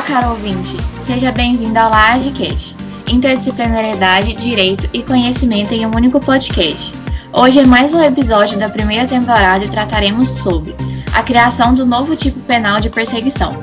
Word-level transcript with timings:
Olá, 0.00 0.06
caro 0.08 0.30
ouvinte. 0.30 0.78
Seja 1.02 1.30
bem-vindo 1.30 1.78
ao 1.78 1.90
LajeCast, 1.90 2.74
Interdisciplinariedade, 3.06 4.32
Direito 4.32 4.88
e 4.94 5.02
Conhecimento 5.02 5.74
em 5.74 5.84
um 5.84 5.94
único 5.94 6.18
podcast. 6.18 6.94
Hoje 7.30 7.60
é 7.60 7.66
mais 7.66 7.92
um 7.92 8.00
episódio 8.02 8.58
da 8.58 8.70
primeira 8.70 9.06
temporada 9.06 9.62
e 9.62 9.68
trataremos 9.68 10.26
sobre 10.26 10.74
a 11.12 11.22
criação 11.22 11.74
do 11.74 11.84
novo 11.84 12.16
tipo 12.16 12.40
penal 12.40 12.80
de 12.80 12.88
perseguição. 12.88 13.62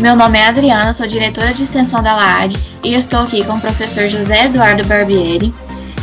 Meu 0.00 0.16
nome 0.16 0.38
é 0.38 0.46
Adriana, 0.46 0.94
sou 0.94 1.06
diretora 1.06 1.52
de 1.52 1.64
extensão 1.64 2.02
da 2.02 2.16
LAAD 2.16 2.56
e 2.82 2.94
estou 2.94 3.20
aqui 3.20 3.44
com 3.44 3.52
o 3.52 3.60
professor 3.60 4.08
José 4.08 4.46
Eduardo 4.46 4.82
Barbieri, 4.84 5.52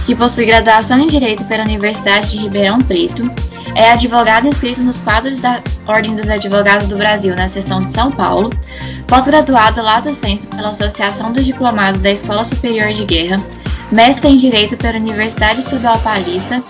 que 0.06 0.16
possui 0.16 0.46
graduação 0.46 1.00
em 1.00 1.08
Direito 1.08 1.46
pela 1.46 1.64
Universidade 1.64 2.30
de 2.30 2.38
Ribeirão 2.38 2.78
Preto, 2.78 3.24
é 3.76 3.92
advogado 3.92 4.48
inscrito 4.48 4.82
nos 4.82 5.00
quadros 5.00 5.40
da 5.40 5.62
Ordem 5.88 6.16
dos 6.16 6.30
Advogados 6.30 6.88
do 6.88 6.96
Brasil 6.96 7.36
na 7.36 7.48
seção 7.48 7.80
de 7.80 7.90
São 7.90 8.12
Paulo, 8.12 8.52
pós-graduado 9.08 9.82
lato 9.82 10.14
sensu 10.14 10.48
pela 10.48 10.70
Associação 10.70 11.32
dos 11.32 11.46
Diplomados 11.46 12.00
da 12.00 12.12
Escola 12.12 12.46
Superior 12.46 12.94
de 12.94 13.06
Guerra, 13.06 13.42
mestre 13.92 14.30
em 14.30 14.36
Direito 14.36 14.78
pela 14.78 14.98
Universidade 14.98 15.60
Estadual 15.60 16.00
Paulista, 16.00 16.64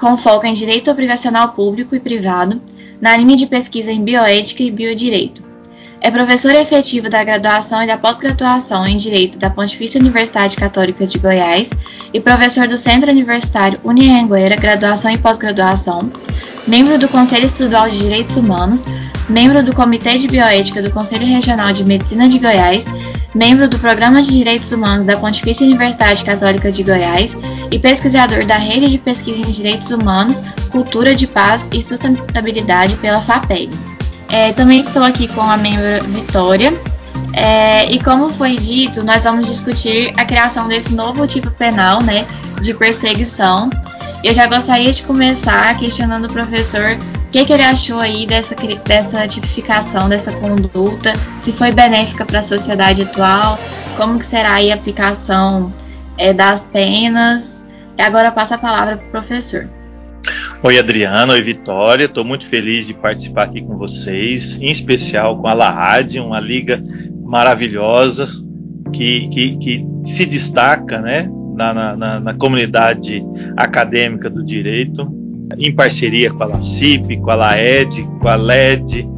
com 0.00 0.16
foco 0.16 0.46
em 0.46 0.52
Direito 0.52 0.90
Obrigacional 0.90 1.50
Público 1.50 1.94
e 1.94 2.00
Privado, 2.00 2.60
na 3.00 3.16
linha 3.16 3.36
de 3.36 3.46
pesquisa 3.46 3.90
em 3.92 4.02
Bioética 4.02 4.62
e 4.62 4.70
Biodireito. 4.70 5.45
É 6.00 6.10
professor 6.10 6.54
efetivo 6.54 7.08
da 7.08 7.24
graduação 7.24 7.82
e 7.82 7.86
da 7.86 7.96
pós-graduação 7.96 8.86
em 8.86 8.96
Direito 8.96 9.38
da 9.38 9.50
Pontifícia 9.50 10.00
Universidade 10.00 10.56
Católica 10.56 11.06
de 11.06 11.18
Goiás 11.18 11.70
e 12.12 12.20
professor 12.20 12.68
do 12.68 12.76
Centro 12.76 13.10
Universitário 13.10 13.80
Unianguera, 13.82 14.56
graduação 14.56 15.10
e 15.10 15.18
pós-graduação, 15.18 16.10
membro 16.66 16.98
do 16.98 17.08
Conselho 17.08 17.46
Estadual 17.46 17.88
de 17.88 17.98
Direitos 17.98 18.36
Humanos, 18.36 18.84
membro 19.28 19.62
do 19.62 19.74
Comitê 19.74 20.18
de 20.18 20.28
Bioética 20.28 20.82
do 20.82 20.90
Conselho 20.90 21.26
Regional 21.26 21.72
de 21.72 21.82
Medicina 21.82 22.28
de 22.28 22.38
Goiás, 22.38 22.86
membro 23.34 23.66
do 23.68 23.78
Programa 23.78 24.22
de 24.22 24.30
Direitos 24.30 24.70
Humanos 24.70 25.04
da 25.04 25.16
Pontifícia 25.16 25.66
Universidade 25.66 26.24
Católica 26.24 26.70
de 26.70 26.82
Goiás 26.82 27.36
e 27.70 27.78
pesquisador 27.78 28.46
da 28.46 28.56
Rede 28.56 28.88
de 28.88 28.98
Pesquisa 28.98 29.40
em 29.40 29.50
Direitos 29.50 29.90
Humanos, 29.90 30.40
Cultura 30.70 31.14
de 31.14 31.26
Paz 31.26 31.68
e 31.72 31.82
Sustentabilidade 31.82 32.94
pela 32.96 33.20
FAPEG. 33.20 33.70
É, 34.28 34.52
também 34.52 34.80
estou 34.80 35.02
aqui 35.02 35.28
com 35.28 35.40
a 35.40 35.56
membro 35.56 36.04
Vitória. 36.08 36.72
É, 37.32 37.90
e 37.90 38.02
como 38.02 38.30
foi 38.30 38.56
dito, 38.56 39.04
nós 39.04 39.24
vamos 39.24 39.46
discutir 39.46 40.12
a 40.16 40.24
criação 40.24 40.68
desse 40.68 40.94
novo 40.94 41.26
tipo 41.26 41.50
penal, 41.50 42.02
né, 42.02 42.26
de 42.60 42.72
perseguição. 42.72 43.68
Eu 44.24 44.32
já 44.32 44.46
gostaria 44.46 44.92
de 44.92 45.02
começar 45.02 45.76
questionando 45.78 46.24
o 46.24 46.32
professor 46.32 46.96
o 47.26 47.30
que, 47.30 47.44
que 47.44 47.52
ele 47.52 47.64
achou 47.64 47.98
aí 47.98 48.24
dessa, 48.24 48.54
dessa 48.84 49.26
tipificação, 49.26 50.08
dessa 50.08 50.32
conduta, 50.32 51.12
se 51.40 51.52
foi 51.52 51.72
benéfica 51.72 52.24
para 52.24 52.38
a 52.38 52.42
sociedade 52.42 53.02
atual, 53.02 53.58
como 53.96 54.18
que 54.18 54.24
será 54.24 54.54
aí 54.54 54.70
a 54.70 54.76
aplicação 54.76 55.72
é, 56.16 56.32
das 56.32 56.64
penas. 56.64 57.64
E 57.98 58.02
agora 58.02 58.30
passa 58.30 58.54
a 58.54 58.58
palavra 58.58 58.96
para 58.96 59.06
o 59.06 59.10
professor. 59.10 59.68
Oi, 60.62 60.78
Adriana, 60.78 61.32
oi, 61.32 61.42
Vitória. 61.42 62.06
Estou 62.06 62.24
muito 62.24 62.46
feliz 62.46 62.86
de 62.86 62.94
participar 62.94 63.44
aqui 63.44 63.62
com 63.62 63.76
vocês, 63.76 64.60
em 64.60 64.70
especial 64.70 65.38
com 65.38 65.46
a 65.46 65.52
LAAD, 65.52 66.18
uma 66.18 66.40
liga 66.40 66.82
maravilhosa 67.22 68.26
que, 68.92 69.28
que, 69.28 69.56
que 69.58 69.86
se 70.04 70.26
destaca 70.26 71.00
né, 71.00 71.30
na, 71.54 71.96
na, 71.96 72.20
na, 72.20 72.34
comunidade 72.34 73.22
acadêmica 73.56 74.30
do 74.30 74.44
direito, 74.44 75.06
em 75.58 75.72
parceria 75.74 76.32
com 76.32 76.42
a 76.42 76.46
LACIP, 76.46 77.16
com 77.18 77.30
a 77.30 77.34
LAED, 77.34 78.02
com 78.20 78.28
a 78.28 78.34
LED. 78.34 79.08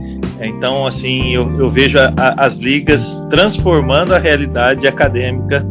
Então, 0.41 0.87
assim, 0.87 1.35
eu, 1.35 1.49
eu 1.59 1.69
vejo 1.69 1.99
a, 1.99 2.13
a, 2.17 2.45
as 2.47 2.57
ligas 2.57 3.25
transformando 3.31 4.15
a 4.15 4.19
realidade 4.19 4.87
acadêmica 4.87 5.65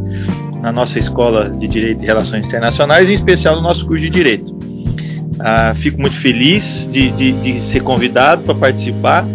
na 0.62 0.72
nossa 0.72 0.98
escola 0.98 1.50
de 1.50 1.68
Direito 1.68 2.04
e 2.04 2.06
Relações 2.06 2.48
Internacionais, 2.48 3.10
em 3.10 3.14
especial 3.14 3.56
no 3.56 3.62
nosso 3.62 3.86
curso 3.86 4.02
de 4.02 4.10
Direito. 4.10 4.57
Ah, 5.40 5.74
fico 5.76 6.00
muito 6.00 6.16
feliz 6.16 6.90
de, 6.92 7.12
de, 7.12 7.32
de 7.34 7.64
ser 7.64 7.82
convidado 7.82 8.44
para 8.44 8.56
participar 8.56 9.26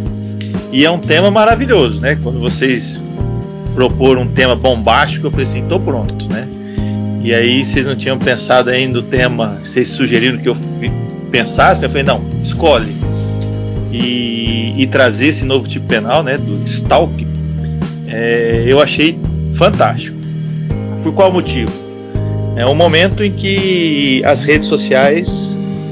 e 0.72 0.84
é 0.84 0.90
um 0.90 0.98
tema 0.98 1.30
maravilhoso, 1.30 2.00
né? 2.00 2.18
Quando 2.22 2.40
vocês 2.40 3.00
proporam 3.74 4.22
um 4.22 4.28
tema 4.28 4.56
bombástico, 4.56 5.26
eu 5.26 5.30
falei 5.30 5.46
assim, 5.46 5.62
tô 5.68 5.78
pronto, 5.78 6.26
né? 6.32 6.48
E 7.22 7.32
aí 7.32 7.64
vocês 7.64 7.86
não 7.86 7.94
tinham 7.94 8.18
pensado 8.18 8.70
ainda 8.70 9.00
no 9.00 9.02
tema, 9.02 9.60
vocês 9.62 9.88
sugeriram 9.88 10.38
que 10.38 10.48
eu 10.48 10.56
pensasse, 11.30 11.84
eu 11.84 11.88
falei, 11.88 12.04
não, 12.04 12.22
escolhe. 12.42 12.96
E, 13.92 14.74
e 14.78 14.86
trazer 14.86 15.28
esse 15.28 15.44
novo 15.44 15.68
tipo 15.68 15.86
penal, 15.86 16.22
né, 16.22 16.36
do 16.36 16.64
stalk, 16.66 17.26
é, 18.08 18.64
eu 18.66 18.80
achei 18.80 19.18
fantástico. 19.54 20.16
Por 21.02 21.12
qual 21.12 21.30
motivo? 21.30 21.70
É 22.56 22.66
um 22.66 22.74
momento 22.74 23.22
em 23.24 23.32
que 23.32 24.22
as 24.24 24.44
redes 24.44 24.68
sociais 24.68 25.41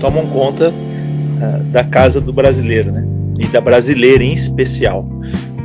tomam 0.00 0.26
conta 0.26 0.70
uh, 0.70 1.64
da 1.70 1.84
casa 1.84 2.20
do 2.20 2.32
brasileiro, 2.32 2.90
né? 2.90 3.06
E 3.38 3.46
da 3.46 3.60
brasileira 3.60 4.24
em 4.24 4.32
especial. 4.32 5.06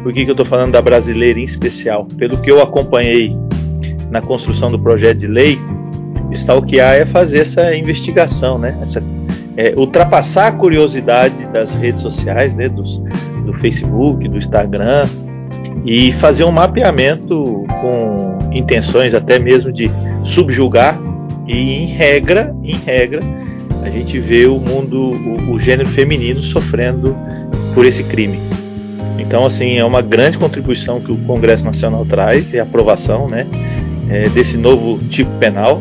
Por 0.03 0.13
que, 0.13 0.23
que 0.23 0.29
eu 0.29 0.33
estou 0.33 0.45
falando 0.45 0.73
da 0.73 0.81
brasileira 0.81 1.39
em 1.39 1.43
especial? 1.43 2.05
Pelo 2.17 2.41
que 2.41 2.51
eu 2.51 2.61
acompanhei 2.61 3.35
na 4.11 4.21
construção 4.21 4.71
do 4.71 4.79
projeto 4.79 5.17
de 5.17 5.27
lei, 5.27 5.59
stalkear 6.31 6.95
é 6.95 7.05
fazer 7.05 7.39
essa 7.39 7.75
investigação, 7.75 8.57
né? 8.59 8.77
Essa, 8.81 9.01
é, 9.57 9.73
ultrapassar 9.77 10.47
a 10.47 10.51
curiosidade 10.51 11.35
das 11.51 11.73
redes 11.75 12.01
sociais, 12.01 12.53
né? 12.53 12.69
Dos, 12.69 13.01
do 13.45 13.53
Facebook, 13.53 14.27
do 14.27 14.37
Instagram, 14.37 15.07
e 15.85 16.11
fazer 16.11 16.43
um 16.43 16.51
mapeamento 16.51 17.65
com 17.81 18.39
intenções 18.51 19.13
até 19.13 19.37
mesmo 19.37 19.71
de 19.71 19.89
subjugar 20.23 20.99
e 21.47 21.83
em 21.83 21.85
regra, 21.85 22.55
em 22.63 22.75
regra, 22.75 23.19
a 23.85 23.89
gente 23.89 24.17
vê 24.19 24.47
o 24.47 24.59
mundo, 24.59 25.13
o, 25.13 25.51
o 25.53 25.59
gênero 25.59 25.87
feminino 25.87 26.41
sofrendo 26.41 27.15
por 27.73 27.85
esse 27.85 28.03
crime. 28.03 28.39
Então, 29.19 29.45
assim, 29.45 29.77
é 29.77 29.85
uma 29.85 30.01
grande 30.01 30.37
contribuição 30.37 30.99
que 30.99 31.11
o 31.11 31.17
Congresso 31.17 31.63
Nacional 31.63 32.05
traz 32.05 32.53
e 32.53 32.59
a 32.59 32.63
aprovação, 32.63 33.27
né, 33.27 33.45
é, 34.09 34.29
desse 34.29 34.57
novo 34.57 34.99
tipo 35.07 35.31
penal, 35.37 35.79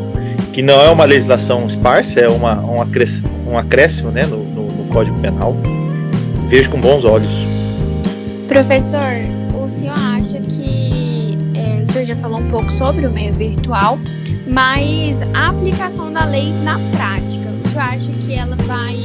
que 0.53 0.61
não 0.61 0.79
é 0.81 0.89
uma 0.89 1.05
legislação 1.05 1.65
esparsa, 1.67 2.21
é 2.21 2.29
uma, 2.29 2.59
um, 2.61 2.81
acréscimo, 2.81 3.29
um 3.47 3.57
acréscimo 3.57 4.11
né, 4.11 4.25
no, 4.25 4.37
no, 4.37 4.67
no 4.67 4.85
Código 4.85 5.19
Penal. 5.19 5.55
Vejo 6.49 6.69
com 6.69 6.79
bons 6.79 7.03
olhos. 7.03 7.45
Professor, 8.47 9.01
o 9.53 9.67
senhor 9.67 9.97
acha 9.97 10.39
que 10.39 11.37
é, 11.55 11.83
o 11.83 11.91
senhor 11.91 12.05
já 12.05 12.15
falou 12.15 12.39
um 12.39 12.49
pouco 12.49 12.71
sobre 12.71 13.05
o 13.05 13.11
meio 13.11 13.33
virtual, 13.33 13.99
mas 14.47 15.17
a 15.33 15.49
aplicação 15.49 16.11
da 16.13 16.23
lei 16.25 16.53
na 16.63 16.79
prática 16.95 17.44
senhor 17.75 17.81
acha 17.81 18.11
que 18.11 18.33
ela 18.33 18.55
vai 18.55 18.95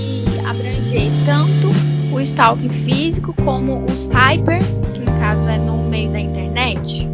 abranger 0.49 1.11
tanto 1.27 2.15
o 2.15 2.21
stalking 2.21 2.69
físico 2.69 3.35
como 3.45 3.85
o 3.85 3.91
cyber, 3.91 4.61
que 4.95 5.01
no 5.01 5.19
caso 5.19 5.49
é 5.49 5.59
no 5.59 5.77
meio 5.89 6.11
da 6.11 6.21
internet? 6.21 7.09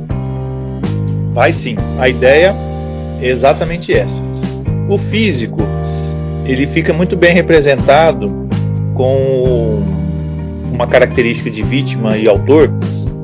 Vai 1.32 1.52
sim. 1.52 1.76
A 1.98 2.08
ideia 2.08 2.54
é 3.20 3.26
exatamente 3.26 3.92
essa. 3.92 4.20
O 4.88 4.98
físico, 4.98 5.62
ele 6.44 6.66
fica 6.66 6.92
muito 6.92 7.16
bem 7.16 7.32
representado 7.32 8.26
com 8.94 9.82
uma 10.70 10.86
característica 10.86 11.50
de 11.50 11.62
vítima 11.62 12.18
e 12.18 12.28
autor, 12.28 12.70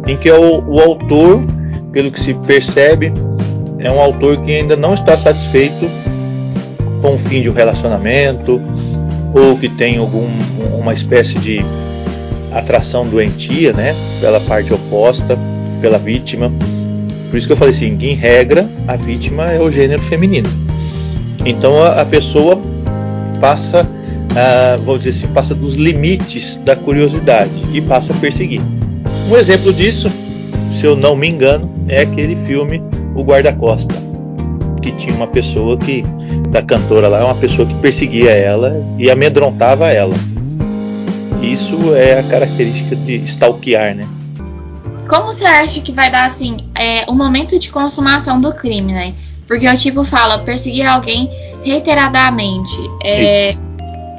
em 0.06 0.17
que 0.17 0.31
o, 0.31 0.64
o 0.67 0.81
autor, 0.81 1.43
pelo 1.93 2.11
que 2.11 2.20
se 2.20 2.32
percebe, 2.46 3.12
é 3.79 3.90
um 3.90 4.00
autor 4.00 4.43
que 4.43 4.52
ainda 4.52 4.76
não 4.76 4.94
está 4.94 5.17
satisfeito 5.17 5.87
com 7.02 7.14
o 7.14 7.19
fim 7.19 7.43
de 7.43 7.50
um 7.50 7.52
relacionamento 7.52 8.60
ou 9.34 9.58
que 9.58 9.69
tem 9.69 9.99
algum 9.99 10.28
uma 10.78 10.94
espécie 10.94 11.38
de 11.38 11.60
atração 12.52 13.06
doentia, 13.06 13.72
né, 13.72 13.94
pela 14.20 14.40
parte 14.40 14.72
oposta, 14.72 15.38
pela 15.81 15.99
vítima. 15.99 16.52
Por 17.31 17.38
isso 17.38 17.46
que 17.46 17.52
eu 17.52 17.56
falei 17.56 17.75
assim, 17.75 17.96
em 18.00 18.14
regra 18.14 18.69
a 18.87 18.96
vítima 18.96 19.50
é 19.50 19.60
o 19.60 19.70
gênero 19.70 20.02
feminino. 20.02 20.49
Então 21.44 21.82
a, 21.82 22.00
a 22.00 22.04
pessoa 22.04 22.60
passa, 23.40 23.88
ah, 24.37 24.76
vamos 24.84 25.02
dizer 25.02 25.10
assim, 25.19 25.32
passa 25.32 25.55
dos 25.55 25.75
limites 25.75 26.56
da 26.64 26.76
curiosidade 26.76 27.50
e 27.72 27.81
passa 27.81 28.12
a 28.12 28.16
perseguir. 28.16 28.60
Um 29.31 29.37
exemplo 29.37 29.72
disso, 29.72 30.10
se 30.78 30.84
eu 30.84 30.94
não 30.94 31.16
me 31.16 31.28
engano, 31.28 31.70
é 31.88 32.02
aquele 32.02 32.37
filme 32.37 32.82
O 33.14 33.22
Guarda-Costa, 33.22 33.94
que 34.82 34.93
tinha 34.93 35.14
uma 35.14 35.26
pessoa 35.26 35.79
que 35.79 36.02
da 36.50 36.61
cantora 36.61 37.08
lá 37.08 37.20
é 37.20 37.25
uma 37.25 37.37
pessoa 37.37 37.67
que 37.67 37.75
perseguia 37.75 38.32
ela 38.32 38.75
e 38.99 39.11
amedrontava 39.11 39.88
ela. 39.88 40.14
Isso 41.40 41.94
é 41.94 42.19
a 42.19 42.23
característica 42.23 42.94
de 42.94 43.17
stalkear, 43.25 43.94
né? 43.94 44.06
Como 45.08 45.26
você 45.26 45.44
acha 45.44 45.81
que 45.81 45.93
vai 45.93 46.11
dar 46.11 46.25
assim 46.25 46.58
é, 46.75 47.05
o 47.08 47.14
momento 47.14 47.58
de 47.58 47.70
consumação 47.70 48.40
do 48.40 48.52
crime, 48.52 48.93
né? 48.93 49.14
Porque 49.46 49.69
o 49.69 49.76
tipo 49.76 50.05
fala 50.05 50.38
perseguir 50.38 50.87
alguém 50.87 51.31
reiteradamente. 51.62 52.76
É, 53.05 53.55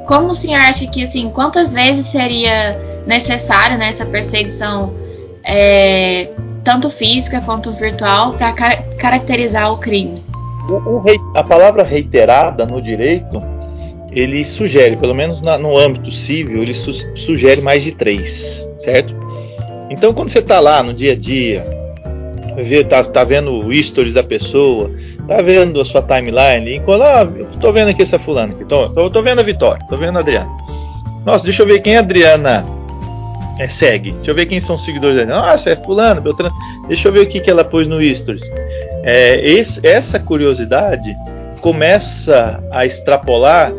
como 0.06 0.28
o 0.28 0.34
senhor 0.34 0.60
acha 0.60 0.86
que 0.86 1.02
assim 1.02 1.30
quantas 1.30 1.72
vezes 1.72 2.06
seria 2.06 2.78
necessário 3.06 3.78
nessa 3.78 4.04
né, 4.04 4.10
perseguição 4.10 4.92
é, 5.42 6.30
tanto 6.64 6.88
física 6.88 7.40
quanto 7.42 7.70
virtual, 7.72 8.32
para 8.32 8.52
car 8.52 8.82
caracterizar 8.96 9.70
o 9.70 9.78
crime? 9.78 10.23
O, 10.68 10.96
o 10.96 10.98
rei, 11.00 11.16
a 11.34 11.42
palavra 11.42 11.82
reiterada 11.82 12.64
no 12.64 12.80
direito, 12.80 13.42
ele 14.12 14.44
sugere, 14.44 14.96
pelo 14.96 15.14
menos 15.14 15.42
na, 15.42 15.58
no 15.58 15.76
âmbito 15.76 16.10
civil, 16.10 16.62
ele 16.62 16.74
su 16.74 16.92
sugere 17.16 17.60
mais 17.60 17.82
de 17.82 17.92
três, 17.92 18.66
certo? 18.78 19.14
Então, 19.90 20.14
quando 20.14 20.30
você 20.30 20.38
está 20.38 20.60
lá 20.60 20.82
no 20.82 20.94
dia 20.94 21.12
a 21.12 21.16
dia, 21.16 21.62
vê, 22.56 22.84
tá, 22.84 23.02
vendo 23.24 23.52
o 23.52 23.74
stories 23.82 24.14
da 24.14 24.22
pessoa, 24.22 24.90
tá 25.26 25.42
vendo 25.42 25.80
a 25.80 25.84
sua 25.84 26.02
timeline, 26.02 26.76
enquanto, 26.76 27.02
ah, 27.02 27.28
eu 27.36 27.46
tô 27.60 27.72
vendo 27.72 27.90
aqui 27.90 28.02
essa 28.02 28.18
fulana 28.18 28.54
aqui, 28.54 28.64
tô, 28.64 28.88
tô, 28.90 29.10
tô 29.10 29.22
vendo 29.22 29.40
a 29.40 29.44
Vitória, 29.44 29.84
tô 29.88 29.96
vendo 29.96 30.16
a 30.16 30.20
Adriana. 30.20 30.50
Nossa, 31.24 31.44
deixa 31.44 31.62
eu 31.62 31.66
ver 31.66 31.80
quem 31.80 31.96
a 31.96 32.00
Adriana 32.00 32.64
é, 33.58 33.66
segue. 33.68 34.12
Deixa 34.12 34.30
eu 34.30 34.34
ver 34.34 34.46
quem 34.46 34.60
são 34.60 34.76
os 34.76 34.84
seguidores 34.84 35.16
dela. 35.16 35.40
Nossa, 35.42 35.70
é 35.70 35.76
fulano, 35.76 36.20
Beltrano. 36.20 36.54
Deixa 36.88 37.08
eu 37.08 37.12
ver 37.12 37.20
o 37.20 37.26
que, 37.26 37.40
que 37.40 37.50
ela 37.50 37.64
pôs 37.64 37.86
no 37.86 38.04
stories. 38.14 38.50
É, 39.02 39.40
esse, 39.46 39.86
essa 39.86 40.18
curiosidade 40.18 41.14
começa 41.60 42.62
a 42.70 42.84
extrapolar 42.84 43.72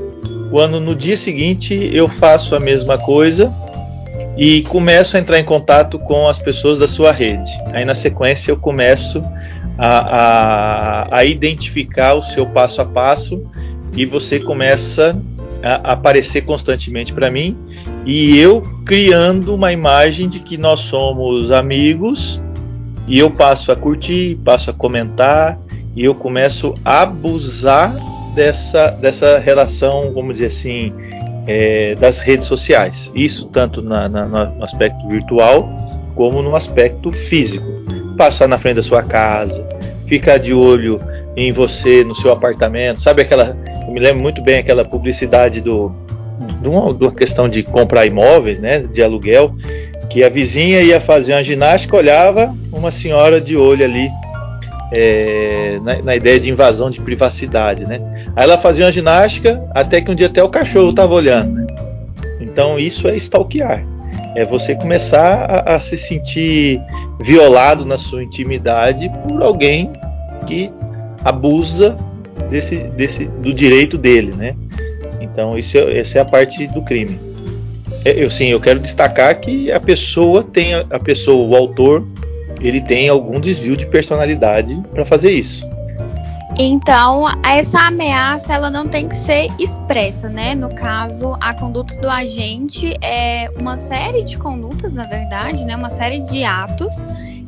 quando 0.49 0.79
no 0.79 0.95
dia 0.95 1.17
seguinte 1.17 1.89
eu 1.93 2.07
faço 2.07 2.55
a 2.55 2.59
mesma 2.59 2.97
coisa 2.97 3.53
e 4.37 4.63
começo 4.63 5.17
a 5.17 5.19
entrar 5.19 5.39
em 5.39 5.45
contato 5.45 5.97
com 5.99 6.27
as 6.27 6.37
pessoas 6.37 6.77
da 6.77 6.87
sua 6.87 7.11
rede. 7.11 7.51
Aí 7.73 7.83
na 7.85 7.95
sequência 7.95 8.51
eu 8.51 8.57
começo 8.57 9.21
a, 9.77 11.07
a, 11.07 11.17
a 11.17 11.25
identificar 11.25 12.13
o 12.13 12.23
seu 12.23 12.45
passo 12.45 12.81
a 12.81 12.85
passo 12.85 13.43
e 13.95 14.05
você 14.05 14.39
começa 14.39 15.15
a 15.63 15.93
aparecer 15.93 16.41
constantemente 16.41 17.11
para 17.13 17.29
mim 17.31 17.57
e 18.05 18.37
eu 18.37 18.61
criando 18.85 19.55
uma 19.55 19.73
imagem 19.73 20.29
de 20.29 20.39
que 20.39 20.57
nós 20.57 20.81
somos 20.81 21.51
amigos 21.51 22.39
e 23.07 23.17
eu 23.17 23.31
passo 23.31 23.71
a 23.71 23.75
curtir, 23.75 24.37
passo 24.45 24.69
a 24.69 24.73
comentar 24.73 25.57
e 25.95 26.05
eu 26.05 26.13
começo 26.13 26.75
a 26.83 27.01
abusar 27.01 27.95
dessa, 28.35 28.91
dessa 28.91 29.39
relação, 29.39 30.11
vamos 30.13 30.35
dizer 30.35 30.47
assim, 30.47 30.93
é, 31.47 31.95
das 31.95 32.19
redes 32.19 32.45
sociais. 32.45 33.11
Isso 33.15 33.47
tanto 33.47 33.81
na, 33.81 34.07
na, 34.07 34.25
no 34.25 34.63
aspecto 34.63 35.07
virtual 35.07 35.67
como 36.13 36.41
no 36.41 36.55
aspecto 36.55 37.11
físico. 37.11 37.65
Passar 38.17 38.47
na 38.47 38.59
frente 38.59 38.75
da 38.75 38.83
sua 38.83 39.01
casa, 39.01 39.67
ficar 40.05 40.37
de 40.37 40.53
olho 40.53 40.99
em 41.35 41.51
você 41.51 42.03
no 42.03 42.15
seu 42.15 42.31
apartamento, 42.31 43.01
sabe 43.01 43.23
aquela? 43.23 43.57
Eu 43.87 43.93
me 43.93 43.99
lembro 43.99 44.21
muito 44.21 44.41
bem 44.41 44.59
aquela 44.59 44.85
publicidade 44.85 45.59
do 45.59 45.91
de 46.61 46.67
uma, 46.67 46.93
de 46.93 47.03
uma 47.03 47.11
questão 47.11 47.47
de 47.47 47.63
comprar 47.63 48.05
imóveis, 48.05 48.59
né, 48.59 48.79
de 48.79 49.01
aluguel, 49.03 49.55
que 50.09 50.23
a 50.23 50.29
vizinha 50.29 50.81
ia 50.81 50.99
fazer 50.99 51.33
uma 51.33 51.43
ginástica, 51.43 51.97
olhava 51.97 52.55
uma 52.71 52.91
senhora 52.91 53.41
de 53.41 53.57
olho 53.57 53.83
ali 53.83 54.09
é, 54.91 55.79
na, 55.83 56.01
na, 56.01 56.15
ideia 56.15 56.39
de 56.39 56.49
invasão 56.49 56.89
de 56.89 57.01
privacidade, 57.01 57.85
né? 57.85 57.99
Aí 58.35 58.43
ela 58.43 58.57
fazia 58.57 58.85
uma 58.85 58.91
ginástica 58.91 59.61
até 59.73 59.99
que 59.99 60.11
um 60.11 60.15
dia 60.15 60.27
até 60.27 60.43
o 60.43 60.49
cachorro 60.49 60.91
estava 60.91 61.13
olhando, 61.13 61.53
né? 61.53 61.67
Então 62.39 62.79
isso 62.79 63.07
é 63.07 63.15
stalkear, 63.17 63.83
é 64.35 64.45
você 64.45 64.75
começar 64.75 65.45
a, 65.49 65.75
a 65.75 65.79
se 65.79 65.97
sentir 65.97 66.79
violado 67.19 67.85
na 67.85 67.97
sua 67.97 68.23
intimidade 68.23 69.09
por 69.27 69.41
alguém 69.41 69.91
que 70.47 70.71
abusa 71.23 71.95
desse, 72.49 72.77
desse, 72.77 73.25
do 73.25 73.53
direito 73.53 73.97
dele, 73.97 74.33
né? 74.33 74.55
Então 75.35 75.59
isso, 75.59 75.77
é, 75.77 75.99
essa 75.99 76.19
é 76.19 76.21
a 76.21 76.25
parte 76.25 76.65
do 76.67 76.81
crime. 76.81 77.19
É, 78.05 78.23
eu 78.23 78.31
sim, 78.31 78.45
eu 78.45 78.61
quero 78.61 78.79
destacar 78.79 79.37
que 79.37 79.69
a 79.69 79.81
pessoa 79.81 80.41
tem 80.41 80.73
a 80.73 80.97
pessoa, 80.97 81.45
o 81.45 81.53
autor, 81.53 82.07
ele 82.61 82.79
tem 82.79 83.09
algum 83.09 83.41
desvio 83.41 83.75
de 83.75 83.85
personalidade 83.85 84.81
para 84.93 85.03
fazer 85.05 85.31
isso. 85.31 85.67
Então, 86.57 87.25
essa 87.43 87.79
ameaça 87.79 88.53
ela 88.53 88.69
não 88.69 88.87
tem 88.87 89.09
que 89.09 89.15
ser 89.15 89.49
expressa, 89.59 90.29
né? 90.29 90.55
No 90.55 90.73
caso, 90.73 91.35
a 91.41 91.53
conduta 91.53 91.93
do 91.99 92.09
agente 92.09 92.95
é 93.01 93.51
uma 93.59 93.75
série 93.77 94.23
de 94.23 94.37
condutas, 94.37 94.93
na 94.93 95.03
verdade, 95.03 95.65
né? 95.65 95.75
Uma 95.75 95.89
série 95.89 96.21
de 96.21 96.45
atos 96.45 96.93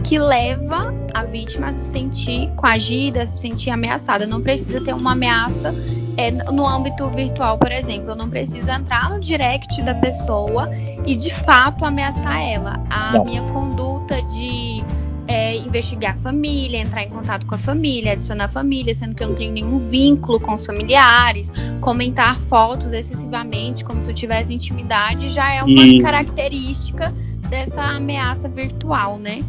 que 0.03 0.19
leva 0.19 0.93
a 1.13 1.23
vítima 1.23 1.69
a 1.69 1.73
se 1.73 1.89
sentir 1.89 2.49
coagida, 2.57 3.23
a 3.23 3.25
se 3.25 3.39
sentir 3.39 3.69
ameaçada. 3.69 4.27
Não 4.27 4.41
precisa 4.41 4.81
ter 4.81 4.93
uma 4.93 5.13
ameaça 5.13 5.73
é, 6.17 6.31
no 6.31 6.67
âmbito 6.67 7.09
virtual, 7.09 7.57
por 7.57 7.71
exemplo. 7.71 8.09
Eu 8.09 8.15
não 8.15 8.29
preciso 8.29 8.69
entrar 8.71 9.09
no 9.09 9.19
direct 9.19 9.81
da 9.83 9.93
pessoa 9.93 10.69
e 11.05 11.15
de 11.15 11.33
fato 11.33 11.85
ameaçar 11.85 12.41
ela. 12.41 12.83
A 12.89 13.13
não. 13.13 13.25
minha 13.25 13.43
conduta 13.43 14.21
de 14.23 14.83
é, 15.27 15.55
investigar 15.57 16.13
a 16.13 16.17
família, 16.17 16.79
entrar 16.79 17.03
em 17.03 17.09
contato 17.09 17.45
com 17.45 17.53
a 17.53 17.57
família, 17.57 18.13
adicionar 18.13 18.45
a 18.45 18.49
família, 18.49 18.95
sendo 18.95 19.13
que 19.13 19.23
eu 19.23 19.27
não 19.27 19.35
tenho 19.35 19.51
nenhum 19.51 19.77
vínculo 19.77 20.39
com 20.39 20.53
os 20.53 20.65
familiares, 20.65 21.51
comentar 21.81 22.39
fotos 22.39 22.93
excessivamente, 22.93 23.83
como 23.83 24.01
se 24.01 24.09
eu 24.09 24.15
tivesse 24.15 24.53
intimidade, 24.53 25.29
já 25.29 25.53
é 25.53 25.61
uma 25.61 25.83
e... 25.83 26.01
característica 26.01 27.13
dessa 27.49 27.81
ameaça 27.81 28.47
virtual, 28.47 29.17
né? 29.17 29.43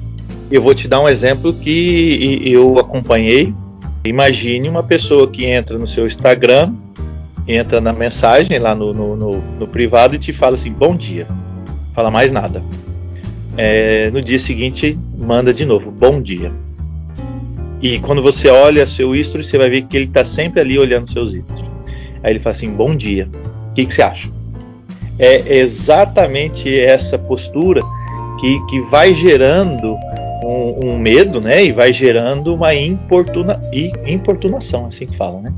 Eu 0.50 0.62
vou 0.62 0.74
te 0.74 0.88
dar 0.88 1.00
um 1.00 1.08
exemplo 1.08 1.52
que 1.54 2.40
eu 2.44 2.78
acompanhei. 2.78 3.54
Imagine 4.04 4.68
uma 4.68 4.82
pessoa 4.82 5.30
que 5.30 5.44
entra 5.44 5.76
no 5.78 5.88
seu 5.88 6.06
Instagram, 6.06 6.72
entra 7.46 7.80
na 7.80 7.92
mensagem 7.92 8.58
lá 8.58 8.74
no, 8.74 8.92
no, 8.92 9.16
no, 9.16 9.42
no 9.58 9.66
privado 9.66 10.14
e 10.14 10.18
te 10.18 10.32
fala 10.32 10.54
assim: 10.54 10.72
bom 10.72 10.96
dia. 10.96 11.26
Fala 11.94 12.10
mais 12.10 12.30
nada. 12.30 12.62
É, 13.56 14.10
no 14.10 14.20
dia 14.20 14.38
seguinte, 14.38 14.98
manda 15.16 15.52
de 15.52 15.64
novo: 15.64 15.90
bom 15.90 16.22
dia. 16.22 16.52
E 17.80 17.98
quando 18.00 18.22
você 18.22 18.48
olha 18.48 18.86
seu 18.86 19.14
history, 19.14 19.44
você 19.44 19.58
vai 19.58 19.70
ver 19.70 19.82
que 19.82 19.96
ele 19.96 20.06
está 20.06 20.24
sempre 20.24 20.60
ali 20.60 20.78
olhando 20.78 21.10
seus 21.10 21.32
history. 21.34 21.68
Aí 22.22 22.32
ele 22.32 22.40
fala 22.40 22.54
assim: 22.54 22.70
bom 22.70 22.96
dia. 22.96 23.28
O 23.70 23.74
que, 23.74 23.86
que 23.86 23.94
você 23.94 24.02
acha? 24.02 24.28
É 25.18 25.58
exatamente 25.58 26.72
essa 26.78 27.18
postura 27.18 27.82
que, 28.40 28.66
que 28.66 28.80
vai 28.82 29.14
gerando 29.14 29.96
um, 30.42 30.86
um, 30.86 30.98
medo, 30.98 31.40
né? 31.40 31.64
E 31.64 31.72
vai 31.72 31.92
gerando 31.92 32.54
uma 32.54 32.74
importuna, 32.74 33.60
importunação, 34.06 34.86
assim 34.86 35.06
que 35.06 35.16
fala, 35.16 35.40
né? 35.40 35.52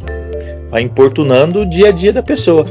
Vai 0.71 0.83
importunando 0.83 1.63
o 1.63 1.67
dia 1.67 1.89
a 1.89 1.93
dia 1.93 2.13
da 2.13 2.23
pessoa. 2.23 2.67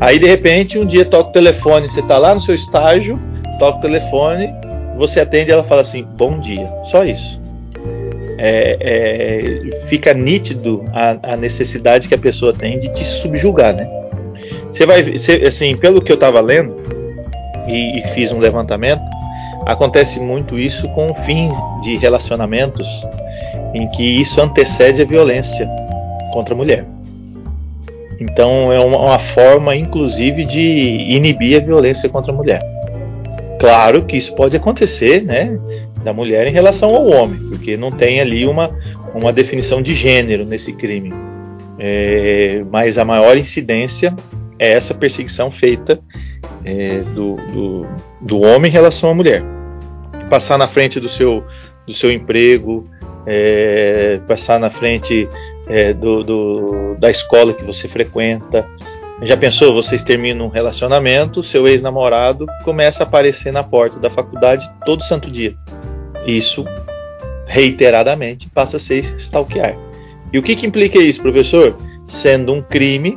Aí 0.00 0.18
de 0.18 0.26
repente 0.26 0.78
um 0.78 0.84
dia 0.84 1.04
toca 1.04 1.30
o 1.30 1.32
telefone, 1.32 1.88
você 1.88 2.00
está 2.00 2.18
lá 2.18 2.34
no 2.34 2.40
seu 2.40 2.54
estágio, 2.54 3.18
toca 3.58 3.78
o 3.78 3.80
telefone, 3.80 4.52
você 4.96 5.20
atende, 5.20 5.50
ela 5.50 5.64
fala 5.64 5.80
assim, 5.80 6.02
bom 6.02 6.38
dia, 6.38 6.68
só 6.84 7.04
isso. 7.04 7.40
É, 8.36 8.76
é, 8.80 9.76
fica 9.88 10.12
nítido 10.12 10.84
a, 10.92 11.34
a, 11.34 11.36
necessidade 11.36 12.08
que 12.08 12.14
a 12.14 12.18
pessoa 12.18 12.52
tem 12.52 12.78
de 12.78 12.92
te 12.92 13.04
subjugar, 13.04 13.74
né? 13.74 13.88
Você 14.70 14.84
vai, 14.84 15.02
você, 15.02 15.44
assim, 15.46 15.76
pelo 15.76 16.02
que 16.02 16.10
eu 16.10 16.14
estava 16.14 16.40
lendo 16.40 16.76
e, 17.66 18.00
e 18.00 18.02
fiz 18.08 18.32
um 18.32 18.38
levantamento, 18.38 19.00
Acontece 19.66 20.20
muito 20.20 20.58
isso 20.58 20.88
com 20.90 21.10
o 21.10 21.14
fim 21.14 21.50
de 21.82 21.96
relacionamentos 21.96 22.88
em 23.72 23.88
que 23.88 24.02
isso 24.02 24.40
antecede 24.40 25.02
a 25.02 25.04
violência 25.04 25.68
contra 26.32 26.54
a 26.54 26.56
mulher. 26.56 26.84
Então 28.20 28.72
é 28.72 28.78
uma, 28.78 28.98
uma, 28.98 29.18
forma, 29.18 29.74
inclusive, 29.74 30.44
de 30.44 30.60
inibir 30.60 31.60
a 31.60 31.64
violência 31.64 32.08
contra 32.08 32.32
a 32.32 32.34
mulher. 32.34 32.62
Claro 33.58 34.04
que 34.04 34.16
isso 34.16 34.34
pode 34.34 34.56
acontecer, 34.56 35.22
né, 35.22 35.58
da 36.04 36.12
mulher 36.12 36.46
em 36.46 36.52
relação 36.52 36.94
ao 36.94 37.06
homem, 37.06 37.40
porque 37.48 37.76
não 37.76 37.90
tem 37.90 38.20
ali 38.20 38.46
uma, 38.46 38.70
uma 39.14 39.32
definição 39.32 39.82
de 39.82 39.94
gênero 39.94 40.44
nesse 40.44 40.72
crime. 40.72 41.12
É, 41.78 42.62
mas 42.70 42.98
a 42.98 43.04
maior 43.04 43.36
incidência 43.36 44.14
é 44.58 44.72
essa 44.72 44.94
perseguição 44.94 45.50
feita 45.50 45.98
é, 46.64 46.98
do, 47.14 47.36
do, 47.52 47.86
do 48.24 48.40
homem 48.40 48.70
em 48.70 48.72
relação 48.72 49.10
à 49.10 49.14
mulher 49.14 49.44
passar 50.34 50.58
na 50.58 50.66
frente 50.66 50.98
do 50.98 51.08
seu, 51.08 51.44
do 51.86 51.92
seu 51.92 52.10
emprego, 52.10 52.88
é, 53.26 54.20
passar 54.26 54.58
na 54.58 54.70
frente 54.70 55.28
é, 55.68 55.92
do, 55.92 56.22
do, 56.22 56.96
da 56.98 57.10
escola 57.10 57.54
que 57.54 57.64
você 57.64 57.88
frequenta. 57.88 58.66
Já 59.22 59.36
pensou, 59.36 59.72
vocês 59.72 60.02
terminam 60.02 60.46
um 60.46 60.48
relacionamento, 60.48 61.42
seu 61.42 61.68
ex-namorado 61.68 62.46
começa 62.64 63.04
a 63.04 63.06
aparecer 63.06 63.52
na 63.52 63.62
porta 63.62 63.98
da 63.98 64.10
faculdade 64.10 64.68
todo 64.84 65.04
santo 65.04 65.30
dia. 65.30 65.56
Isso, 66.26 66.64
reiteradamente, 67.46 68.48
passa 68.50 68.76
a 68.76 68.80
ser 68.80 69.04
stalkear. 69.16 69.76
E 70.32 70.38
o 70.38 70.42
que, 70.42 70.56
que 70.56 70.66
implica 70.66 70.98
isso, 70.98 71.22
professor? 71.22 71.76
Sendo 72.08 72.52
um 72.52 72.60
crime 72.60 73.16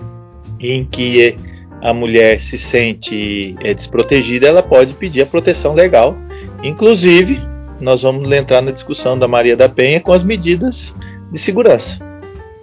em 0.59 0.85
que 0.85 1.35
a 1.81 1.93
mulher 1.93 2.41
se 2.41 2.57
sente 2.57 3.55
é, 3.63 3.73
desprotegida, 3.73 4.47
ela 4.47 4.63
pode 4.63 4.93
pedir 4.93 5.21
a 5.21 5.25
proteção 5.25 5.73
legal 5.73 6.15
Inclusive, 6.63 7.41
nós 7.79 8.01
vamos 8.01 8.31
entrar 8.31 8.61
na 8.61 8.71
discussão 8.71 9.17
da 9.17 9.27
Maria 9.27 9.55
da 9.55 9.69
Penha 9.69 9.99
com 9.99 10.11
as 10.11 10.23
medidas 10.23 10.95
de 11.31 11.39
segurança. 11.39 11.99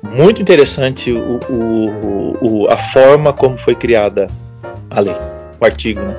Muito 0.03 0.43
interessante 0.43 1.13
o, 1.13 1.39
o, 1.49 2.37
o, 2.41 2.69
a 2.71 2.77
forma 2.77 3.33
como 3.33 3.57
foi 3.57 3.75
criada 3.75 4.29
a 4.91 5.01
lei, 5.01 5.17
o 5.61 5.65
artigo, 5.65 6.01
né? 6.01 6.17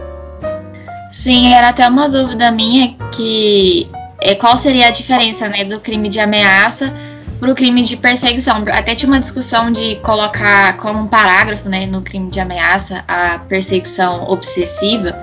Sim, 1.12 1.54
era 1.54 1.70
até 1.70 1.88
uma 1.88 2.10
dúvida 2.10 2.52
minha 2.52 2.96
que 3.16 3.88
é, 4.20 4.36
qual 4.36 4.58
seria 4.58 4.88
a 4.88 4.92
diferença 4.92 5.48
né, 5.48 5.64
do 5.64 5.80
crime 5.80 6.10
de 6.10 6.20
ameaça 6.20 6.92
para 7.40 7.52
o 7.52 7.56
crime 7.56 7.84
de 7.84 7.98
perseguição. 7.98 8.64
Até 8.72 8.96
tinha 8.96 9.10
uma 9.10 9.20
discussão 9.20 9.72
de 9.72 9.98
colocar 9.98 10.78
como 10.78 11.00
um 11.00 11.08
parágrafo 11.08 11.70
né, 11.70 11.86
no 11.86 12.02
crime 12.02 12.30
de 12.30 12.40
ameaça 12.40 13.04
a 13.08 13.40
perseguição 13.40 14.26
obsessiva. 14.30 15.16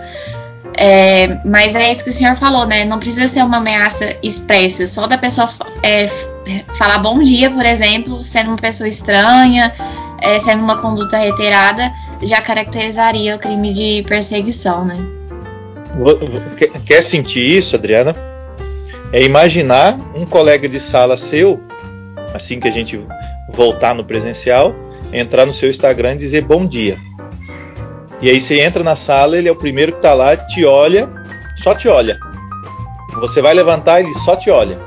É, 0.78 1.38
mas 1.44 1.74
é 1.74 1.92
isso 1.92 2.02
que 2.02 2.10
o 2.10 2.12
senhor 2.12 2.34
falou, 2.34 2.66
né? 2.66 2.84
Não 2.84 2.98
precisa 2.98 3.28
ser 3.28 3.42
uma 3.42 3.58
ameaça 3.58 4.16
expressa, 4.22 4.86
só 4.86 5.06
da 5.06 5.18
pessoa 5.18 5.48
é, 5.82 6.06
falar 6.78 6.98
bom 6.98 7.18
dia, 7.18 7.50
por 7.50 7.64
exemplo, 7.64 8.22
sendo 8.22 8.48
uma 8.48 8.56
pessoa 8.56 8.88
estranha, 8.88 9.74
é, 10.20 10.38
sendo 10.38 10.62
uma 10.62 10.80
conduta 10.80 11.18
reiterada, 11.18 11.92
já 12.22 12.40
caracterizaria 12.40 13.36
o 13.36 13.38
crime 13.38 13.72
de 13.72 14.02
perseguição, 14.08 14.84
né? 14.84 14.96
Quer 16.86 17.02
sentir 17.02 17.58
isso, 17.58 17.76
Adriana? 17.76 18.16
É 19.12 19.22
imaginar 19.22 19.98
um 20.14 20.24
colega 20.24 20.66
de 20.66 20.80
sala 20.80 21.18
seu, 21.18 21.60
assim 22.34 22.58
que 22.58 22.68
a 22.68 22.70
gente 22.70 23.00
voltar 23.52 23.94
no 23.94 24.04
presencial, 24.04 24.74
entrar 25.12 25.46
no 25.46 25.52
seu 25.52 25.70
Instagram 25.70 26.14
e 26.14 26.18
dizer 26.18 26.42
bom 26.42 26.66
dia. 26.66 26.98
E 28.20 28.30
aí 28.30 28.40
você 28.40 28.60
entra 28.60 28.84
na 28.84 28.94
sala, 28.94 29.36
ele 29.36 29.48
é 29.48 29.52
o 29.52 29.56
primeiro 29.56 29.92
que 29.92 29.98
está 29.98 30.14
lá, 30.14 30.36
te 30.36 30.64
olha, 30.64 31.08
só 31.56 31.74
te 31.74 31.88
olha. 31.88 32.18
Você 33.20 33.42
vai 33.42 33.52
levantar, 33.52 34.00
ele 34.00 34.14
só 34.14 34.36
te 34.36 34.50
olha. 34.50 34.78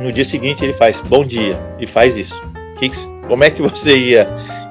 No 0.00 0.10
dia 0.10 0.24
seguinte 0.24 0.64
ele 0.64 0.72
faz 0.72 1.00
bom 1.00 1.24
dia 1.24 1.58
e 1.78 1.86
faz 1.86 2.16
isso. 2.16 2.42
como 3.28 3.44
é 3.44 3.50
que 3.50 3.62
você 3.62 3.96
ia 3.96 4.26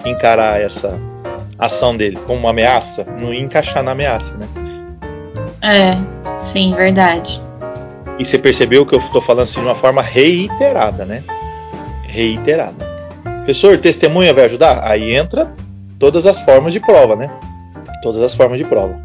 encarar 0.05 0.59
essa 0.59 0.99
ação 1.57 1.95
dele 1.95 2.17
como 2.27 2.39
uma 2.39 2.49
ameaça? 2.49 3.05
Não 3.19 3.33
ia 3.33 3.41
encaixar 3.41 3.83
na 3.83 3.91
ameaça, 3.91 4.35
né? 4.35 4.47
É, 5.61 6.41
sim, 6.41 6.73
verdade. 6.75 7.41
E 8.17 8.25
você 8.25 8.37
percebeu 8.37 8.85
que 8.85 8.95
eu 8.95 8.99
estou 8.99 9.21
falando 9.21 9.43
assim 9.43 9.59
de 9.59 9.65
uma 9.65 9.75
forma 9.75 10.01
reiterada, 10.01 11.05
né? 11.05 11.23
Reiterada. 12.11 12.85
Professor, 13.23 13.77
testemunha 13.77 14.33
vai 14.33 14.45
ajudar? 14.45 14.83
Aí 14.83 15.15
entra 15.15 15.51
todas 15.97 16.25
as 16.25 16.39
formas 16.41 16.73
de 16.73 16.79
prova, 16.79 17.15
né? 17.15 17.31
todas 18.01 18.21
as 18.21 18.33
formas 18.33 18.57
de 18.57 18.65
prova. 18.65 18.99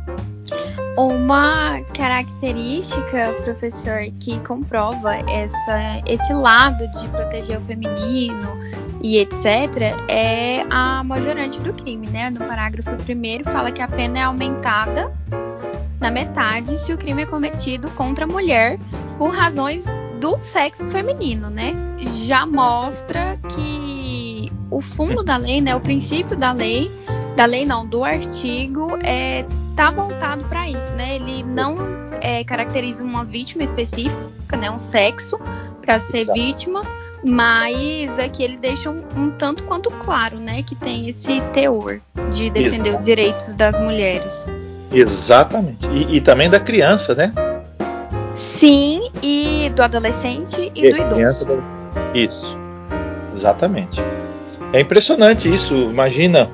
Uma 0.96 1.80
característica, 1.94 3.34
professor, 3.44 4.06
que 4.18 4.38
comprova 4.40 5.16
essa, 5.30 6.02
esse 6.06 6.32
lado 6.32 6.88
de 6.98 7.08
proteger 7.08 7.58
o 7.58 7.60
feminino 7.60 8.58
e 9.02 9.18
etc., 9.18 9.94
é 10.08 10.64
a 10.70 11.04
majorante 11.04 11.60
do 11.60 11.72
crime, 11.74 12.06
né? 12.06 12.30
No 12.30 12.40
parágrafo 12.40 12.96
primeiro 13.04 13.44
fala 13.44 13.70
que 13.70 13.82
a 13.82 13.88
pena 13.88 14.18
é 14.18 14.22
aumentada 14.22 15.12
na 16.00 16.10
metade 16.10 16.78
se 16.78 16.92
o 16.92 16.96
crime 16.96 17.22
é 17.22 17.26
cometido 17.26 17.90
contra 17.90 18.24
a 18.24 18.28
mulher 18.28 18.78
por 19.18 19.34
razões 19.34 19.84
do 20.20 20.38
sexo 20.38 20.88
feminino, 20.90 21.50
né? 21.50 21.74
Já 22.26 22.46
mostra 22.46 23.38
que 23.54 24.52
o 24.70 24.80
fundo 24.80 25.22
da 25.22 25.36
lei, 25.36 25.60
né, 25.60 25.74
o 25.74 25.80
princípio 25.80 26.36
da 26.36 26.52
lei 26.52 26.90
da 27.36 27.44
lei 27.44 27.66
não, 27.66 27.86
do 27.86 28.02
artigo 28.02 28.98
é 29.04 29.44
tá 29.76 29.90
voltado 29.90 30.42
para 30.44 30.68
isso, 30.70 30.90
né? 30.92 31.16
Ele 31.16 31.42
não 31.42 31.76
é, 32.22 32.42
caracteriza 32.42 33.04
uma 33.04 33.24
vítima 33.24 33.62
específica, 33.62 34.56
né, 34.58 34.70
um 34.70 34.78
sexo 34.78 35.38
para 35.82 35.98
ser 35.98 36.18
Exato. 36.18 36.40
vítima, 36.40 36.80
mas 37.22 38.18
aqui 38.18 38.42
ele 38.42 38.56
deixa 38.56 38.90
um, 38.90 39.02
um, 39.14 39.30
tanto 39.30 39.64
quanto 39.64 39.90
claro, 39.90 40.38
né, 40.38 40.62
que 40.62 40.74
tem 40.74 41.08
esse 41.08 41.42
teor 41.52 42.00
de 42.32 42.48
defender 42.48 42.88
Exato. 42.88 42.98
os 42.98 43.04
direitos 43.04 43.52
das 43.52 43.78
mulheres. 43.78 44.46
Exatamente. 44.90 45.86
E, 45.90 46.16
e, 46.16 46.20
também 46.22 46.48
da 46.48 46.58
criança, 46.58 47.14
né? 47.14 47.32
Sim, 48.56 49.10
e 49.22 49.70
do 49.74 49.82
adolescente 49.82 50.72
e, 50.74 50.86
e 50.86 50.90
do 50.90 50.96
idoso. 50.96 51.46
Isso. 52.14 52.58
Exatamente. 53.34 54.00
É 54.72 54.80
impressionante 54.80 55.52
isso. 55.52 55.74
Imagina 55.74 56.50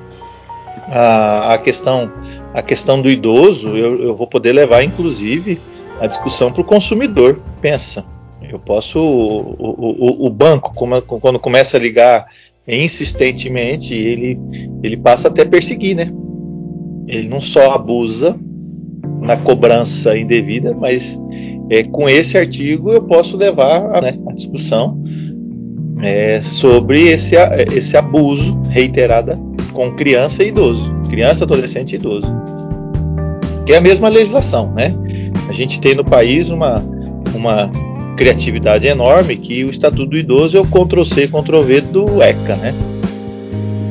a, 0.89 1.53
a 1.53 1.57
questão 1.57 2.11
a 2.53 2.61
questão 2.61 3.01
do 3.01 3.09
idoso, 3.09 3.69
eu, 3.69 3.99
eu 3.99 4.15
vou 4.15 4.27
poder 4.27 4.53
levar, 4.53 4.83
inclusive, 4.83 5.59
a 5.99 6.05
discussão 6.05 6.51
para 6.51 6.61
o 6.61 6.65
consumidor. 6.65 7.41
Pensa, 7.59 8.05
eu 8.41 8.59
posso. 8.59 8.99
O, 8.99 9.55
o, 9.57 10.27
o, 10.27 10.29
banco, 10.29 10.71
quando 10.73 11.39
começa 11.39 11.77
a 11.77 11.79
ligar 11.79 12.27
insistentemente, 12.67 13.95
ele, 13.95 14.39
ele 14.83 14.95
passa 14.95 15.29
até 15.29 15.41
a 15.41 15.45
perseguir, 15.47 15.95
né? 15.95 16.11
Ele 17.07 17.27
não 17.27 17.41
só 17.41 17.71
abusa 17.71 18.39
na 19.19 19.35
cobrança 19.35 20.15
indevida, 20.15 20.75
mas 20.75 21.19
é, 21.73 21.83
com 21.83 22.07
esse 22.07 22.37
artigo 22.37 22.93
eu 22.93 23.01
posso 23.01 23.35
levar 23.35 23.81
né, 23.99 24.15
a 24.27 24.33
discussão 24.33 25.01
é, 26.03 26.39
sobre 26.43 27.07
esse, 27.07 27.35
esse 27.75 27.97
abuso 27.97 28.61
reiterada 28.69 29.39
com 29.71 29.91
criança 29.95 30.43
e 30.43 30.49
idoso, 30.49 30.93
criança, 31.09 31.45
adolescente 31.45 31.93
e 31.93 31.95
idoso. 31.95 32.27
Que 33.65 33.73
é 33.73 33.77
a 33.77 33.81
mesma 33.81 34.07
legislação, 34.07 34.71
né? 34.73 34.93
A 35.49 35.53
gente 35.53 35.79
tem 35.81 35.95
no 35.95 36.03
país 36.03 36.49
uma, 36.49 36.75
uma 37.33 37.71
criatividade 38.17 38.85
enorme 38.85 39.37
que 39.37 39.63
o 39.63 39.67
Estatuto 39.67 40.11
do 40.11 40.17
Idoso 40.17 40.57
é 40.57 40.59
o 40.59 40.65
Ctrl-C, 40.65 41.27
Ctrl-V 41.27 41.81
do 41.81 42.21
ECA, 42.21 42.55
né? 42.57 42.73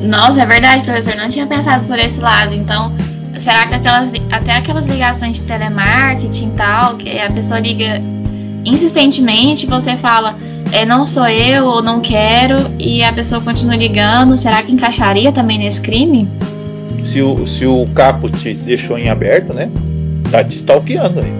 Nossa, 0.01 0.43
é 0.43 0.45
verdade, 0.45 0.83
professor. 0.83 1.15
Não 1.15 1.29
tinha 1.29 1.47
pensado 1.47 1.85
por 1.85 1.97
esse 1.97 2.19
lado. 2.19 2.55
Então, 2.55 2.93
será 3.39 3.67
que 3.67 3.75
aquelas, 3.75 4.11
até 4.31 4.53
aquelas 4.53 4.85
ligações 4.85 5.35
de 5.35 5.43
telemarketing 5.43 6.47
e 6.47 6.51
tal, 6.51 6.95
que 6.95 7.19
a 7.19 7.31
pessoa 7.31 7.59
liga 7.59 8.01
insistentemente, 8.65 9.65
você 9.65 9.97
fala, 9.97 10.35
é, 10.71 10.85
não 10.85 11.05
sou 11.05 11.27
eu 11.27 11.65
ou 11.65 11.81
não 11.81 11.99
quero 11.99 12.55
e 12.79 13.03
a 13.03 13.11
pessoa 13.11 13.41
continua 13.41 13.75
ligando, 13.75 14.37
será 14.37 14.61
que 14.63 14.71
encaixaria 14.71 15.31
também 15.31 15.57
nesse 15.57 15.81
crime? 15.81 16.27
Se 17.05 17.21
o, 17.21 17.45
se 17.47 17.65
o 17.65 17.85
capo 17.93 18.29
te 18.29 18.53
deixou 18.53 18.97
em 18.97 19.09
aberto, 19.09 19.53
né? 19.53 19.69
Tá 20.31 20.43
te 20.43 20.55
stalkeando 20.55 21.19
aí. 21.19 21.33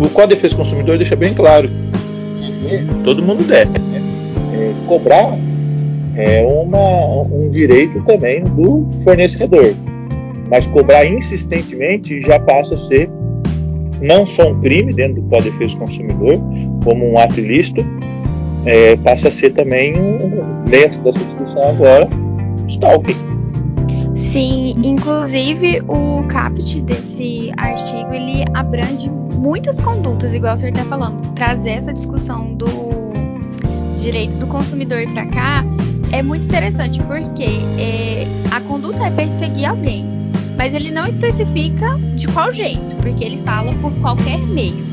O 0.00 0.08
Código 0.08 0.28
de 0.28 0.34
Defesa 0.36 0.54
do 0.54 0.58
Consumidor 0.58 0.96
deixa 0.96 1.14
bem 1.14 1.34
claro 1.34 1.70
todo 3.04 3.22
mundo 3.22 3.44
deve. 3.44 3.78
Né? 3.78 4.02
É, 4.54 4.86
cobrar 4.86 5.38
é 6.16 6.44
uma, 6.44 7.22
um 7.22 7.48
direito 7.48 8.02
também 8.02 8.42
do 8.42 8.88
fornecedor. 9.04 9.74
Mas 10.50 10.66
cobrar 10.66 11.06
insistentemente 11.06 12.20
já 12.20 12.38
passa 12.40 12.74
a 12.74 12.78
ser 12.78 13.10
não 14.00 14.24
só 14.24 14.50
um 14.50 14.60
crime 14.60 14.92
dentro 14.92 15.20
do 15.20 15.28
Código 15.28 15.50
de 15.50 15.58
Defesa 15.58 15.74
do 15.74 15.80
Consumidor, 15.80 16.42
como 16.84 17.10
um 17.10 17.18
ato 17.18 17.40
ilícito, 17.40 17.84
é, 18.64 18.96
passa 18.96 19.28
a 19.28 19.30
ser 19.30 19.50
também, 19.50 19.92
dentro 20.68 21.00
dessa 21.00 21.18
discussão 21.18 21.62
agora, 21.70 22.08
stalking. 22.68 23.16
Sim, 24.14 24.74
inclusive 24.82 25.80
o 25.88 26.22
caput 26.28 26.80
desse 26.82 27.50
artigo 27.56 28.14
ele 28.14 28.44
abrange 28.54 29.10
muitas 29.34 29.80
condutas, 29.80 30.34
igual 30.34 30.54
o 30.54 30.56
senhor 30.56 30.72
está 30.72 30.84
falando. 30.84 31.32
Trazer 31.34 31.70
essa 31.70 31.92
discussão 31.92 32.54
do 32.54 32.66
direito 34.00 34.38
do 34.38 34.46
consumidor 34.46 35.06
para 35.12 35.26
cá 35.26 35.64
é 36.12 36.22
muito 36.22 36.44
interessante 36.44 37.02
porque 37.04 37.44
é, 37.78 38.26
a 38.50 38.60
conduta 38.60 39.06
é 39.06 39.10
perseguir 39.10 39.66
alguém, 39.66 40.07
mas 40.58 40.74
ele 40.74 40.90
não 40.90 41.06
especifica 41.06 41.96
de 42.16 42.26
qual 42.26 42.52
jeito, 42.52 42.96
porque 42.96 43.24
ele 43.24 43.38
fala 43.38 43.72
por 43.74 43.92
qualquer 44.00 44.38
meio. 44.38 44.84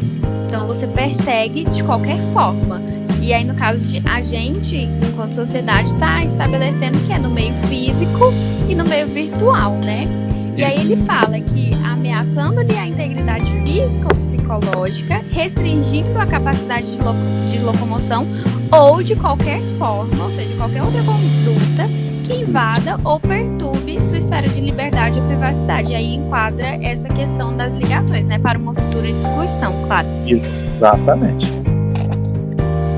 Então 0.48 0.68
você 0.68 0.86
persegue 0.86 1.64
de 1.64 1.84
qualquer 1.84 2.18
forma. 2.32 2.80
E 3.20 3.34
aí, 3.34 3.44
no 3.44 3.56
caso 3.56 3.84
de 3.88 4.08
a 4.08 4.22
gente, 4.22 4.76
enquanto 4.78 5.34
sociedade, 5.34 5.92
está 5.92 6.24
estabelecendo 6.24 7.00
que 7.08 7.14
é 7.14 7.18
no 7.18 7.32
meio 7.32 7.56
físico 7.68 8.32
e 8.70 8.76
no 8.76 8.86
meio 8.86 9.08
virtual, 9.08 9.72
né? 9.84 10.08
E 10.56 10.64
aí 10.64 10.80
ele 10.80 10.98
fala 10.98 11.40
que 11.40 11.72
ameaçando-lhe 11.84 12.78
a 12.78 12.88
integridade 12.88 13.52
física 13.66 14.08
ou 14.08 14.16
psicológica, 14.16 15.22
restringindo 15.32 16.18
a 16.20 16.28
capacidade 16.28 16.96
de, 16.96 17.04
loco 17.04 17.20
de 17.50 17.58
locomoção 17.58 18.28
ou 18.72 19.02
de 19.02 19.16
qualquer 19.16 19.60
forma, 19.80 20.24
ou 20.24 20.32
seja, 20.32 20.56
qualquer 20.56 20.84
outra 20.84 21.02
conduta 21.04 22.05
que 22.26 22.42
invada 22.42 23.00
ou 23.04 23.20
perturbe 23.20 24.00
sua 24.08 24.18
esfera 24.18 24.48
de 24.48 24.60
liberdade 24.60 25.20
ou 25.20 25.26
privacidade. 25.28 25.92
E 25.92 25.96
aí 25.96 26.16
enquadra 26.16 26.80
essa 26.82 27.08
questão 27.10 27.56
das 27.56 27.76
ligações, 27.76 28.26
né? 28.26 28.40
Para 28.40 28.58
uma 28.58 28.74
futura 28.74 29.12
discussão, 29.12 29.84
claro. 29.86 30.08
Exatamente. 30.26 31.52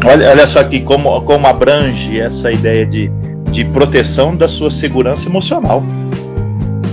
Olha, 0.05 0.29
olha 0.29 0.47
só 0.47 0.59
aqui 0.59 0.79
como, 0.81 1.21
como 1.21 1.47
abrange 1.47 2.19
essa 2.19 2.51
ideia 2.51 2.85
de, 2.85 3.11
de 3.51 3.65
proteção 3.65 4.35
da 4.35 4.47
sua 4.47 4.71
segurança 4.71 5.27
emocional. 5.27 5.83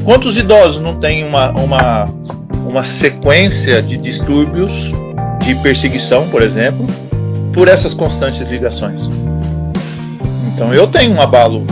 Quantos 0.05 0.37
idosos 0.37 0.83
não 0.83 0.97
têm 0.97 1.25
uma, 1.25 1.53
uma, 1.53 2.05
uma 2.67 2.85
sequência 2.85 3.81
de 3.81 3.97
distúrbios 3.97 4.93
de 5.43 5.55
perseguição, 5.57 6.29
por 6.29 6.43
exemplo, 6.43 6.87
por 7.53 7.69
essas 7.69 7.95
constantes 7.95 8.41
ligações? 8.50 9.09
Então 10.53 10.73
eu 10.73 10.87
tenho 10.87 11.12
um 11.12 11.21
abalo 11.21 11.64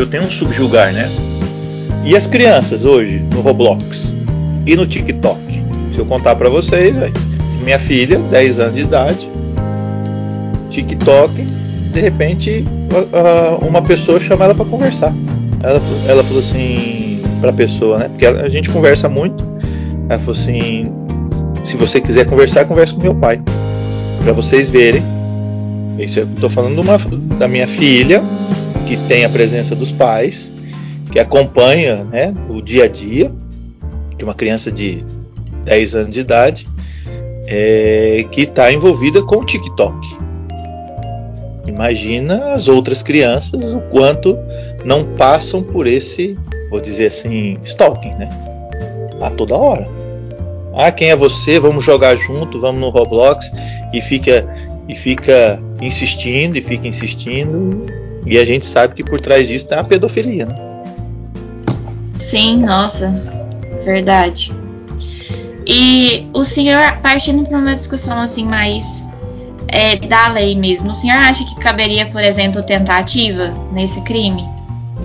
eu 0.00 0.06
tenho 0.06 0.24
um 0.24 0.30
subjugar, 0.30 0.92
né? 0.92 1.08
E 2.04 2.16
as 2.16 2.26
crianças 2.26 2.84
hoje 2.84 3.18
no 3.32 3.40
Roblox 3.40 4.14
e 4.66 4.74
no 4.74 4.86
TikTok? 4.86 5.40
Se 5.94 5.98
eu 5.98 6.06
contar 6.06 6.34
para 6.36 6.48
vocês, 6.48 6.94
minha 7.62 7.78
filha, 7.78 8.18
10 8.18 8.58
anos 8.58 8.74
de 8.74 8.80
idade, 8.80 9.28
TikTok, 10.70 11.32
de 11.92 12.00
repente 12.00 12.64
uma 13.66 13.82
pessoa 13.82 14.18
chama 14.18 14.44
ela 14.44 14.54
para 14.54 14.64
conversar. 14.64 15.14
Ela, 15.62 15.80
ela 16.08 16.24
falou 16.24 16.40
assim 16.40 17.22
para 17.40 17.50
a 17.50 17.52
pessoa, 17.52 17.98
né? 17.98 18.08
Porque 18.08 18.26
a 18.26 18.48
gente 18.48 18.70
conversa 18.70 19.08
muito. 19.08 19.44
Ela 20.08 20.18
falou 20.18 20.38
assim: 20.38 20.84
se 21.66 21.76
você 21.76 22.00
quiser 22.00 22.26
conversar, 22.26 22.64
converse 22.64 22.94
com 22.94 23.02
meu 23.02 23.14
pai, 23.14 23.40
para 24.22 24.32
vocês 24.32 24.68
verem. 24.68 25.02
Isso 25.98 26.20
eu 26.20 26.24
estou 26.24 26.48
falando 26.48 26.80
uma, 26.80 26.98
da 27.38 27.46
minha 27.46 27.68
filha, 27.68 28.22
que 28.92 28.96
tem 29.08 29.24
a 29.24 29.28
presença 29.30 29.74
dos 29.74 29.90
pais, 29.90 30.52
que 31.10 31.18
acompanha 31.18 32.04
né, 32.04 32.34
o 32.50 32.60
dia 32.60 32.84
a 32.84 32.88
dia 32.88 33.32
de 34.18 34.22
uma 34.22 34.34
criança 34.34 34.70
de 34.70 35.02
10 35.64 35.94
anos 35.94 36.10
de 36.10 36.20
idade, 36.20 36.66
é, 37.46 38.26
que 38.30 38.42
está 38.42 38.70
envolvida 38.70 39.22
com 39.22 39.36
o 39.36 39.46
TikTok. 39.46 39.96
Imagina 41.66 42.52
as 42.52 42.68
outras 42.68 43.02
crianças 43.02 43.72
o 43.72 43.80
quanto 43.80 44.36
não 44.84 45.04
passam 45.16 45.62
por 45.62 45.86
esse, 45.86 46.36
vou 46.68 46.78
dizer 46.78 47.06
assim, 47.06 47.56
stalking, 47.64 48.10
né? 48.18 48.28
A 49.22 49.30
toda 49.30 49.56
hora. 49.56 49.88
Ah, 50.74 50.92
quem 50.92 51.08
é 51.08 51.16
você? 51.16 51.58
Vamos 51.58 51.82
jogar 51.82 52.14
junto, 52.16 52.60
vamos 52.60 52.78
no 52.78 52.90
Roblox 52.90 53.50
e 53.90 54.02
fica 54.02 54.46
e 54.86 54.94
fica 54.94 55.58
insistindo 55.80 56.58
e 56.58 56.62
fica 56.62 56.86
insistindo 56.86 57.86
e 58.24 58.38
a 58.38 58.44
gente 58.44 58.66
sabe 58.66 58.94
que 58.94 59.04
por 59.04 59.20
trás 59.20 59.46
disso 59.46 59.68
tem 59.68 59.78
a 59.78 59.84
pedofilia, 59.84 60.46
né? 60.46 60.54
Sim, 62.16 62.58
nossa, 62.64 63.10
verdade. 63.84 64.52
E 65.66 66.28
o 66.32 66.44
senhor, 66.44 66.98
partindo 67.02 67.46
para 67.48 67.58
uma 67.58 67.74
discussão 67.74 68.20
assim 68.20 68.44
mais 68.44 69.08
é, 69.68 69.96
da 69.96 70.28
lei 70.28 70.54
mesmo, 70.56 70.90
o 70.90 70.94
senhor 70.94 71.18
acha 71.18 71.44
que 71.44 71.54
caberia, 71.56 72.06
por 72.06 72.22
exemplo, 72.22 72.62
tentativa 72.62 73.48
nesse 73.72 74.00
crime? 74.02 74.44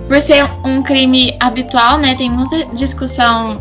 Por 0.06 0.20
ser 0.20 0.44
um 0.64 0.82
crime 0.82 1.36
habitual, 1.40 1.98
né? 1.98 2.14
Tem 2.14 2.30
muita 2.30 2.66
discussão 2.74 3.58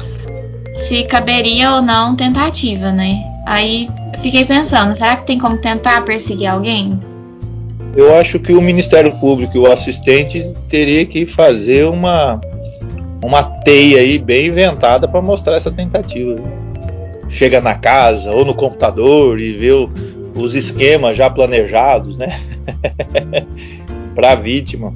se 0.75 1.03
caberia 1.03 1.73
ou 1.73 1.81
não 1.81 2.15
tentativa, 2.15 2.91
né? 2.91 3.23
Aí 3.45 3.89
fiquei 4.19 4.45
pensando, 4.45 4.95
será 4.95 5.15
que 5.15 5.25
tem 5.25 5.39
como 5.39 5.57
tentar 5.57 6.01
perseguir 6.01 6.47
alguém? 6.47 6.99
Eu 7.97 8.13
acho 8.13 8.39
que 8.39 8.53
o 8.53 8.61
Ministério 8.61 9.11
Público 9.13 9.57
e 9.57 9.59
o 9.59 9.65
assistente 9.65 10.53
teria 10.69 11.03
que 11.03 11.25
fazer 11.25 11.83
uma 11.85 12.39
uma 13.23 13.41
teia 13.41 14.01
aí 14.01 14.19
bem 14.19 14.49
inventada 14.49 15.07
para 15.07 15.19
mostrar 15.19 15.55
essa 15.55 15.71
tentativa. 15.71 16.35
Chega 17.27 17.59
na 17.59 17.73
casa 17.73 18.31
ou 18.31 18.45
no 18.45 18.53
computador 18.53 19.39
e 19.39 19.51
vê 19.53 19.71
o, 19.71 19.89
os 20.35 20.53
esquemas 20.53 21.17
já 21.17 21.27
planejados, 21.27 22.15
né? 22.15 22.39
para 24.13 24.33
a 24.33 24.35
vítima. 24.35 24.93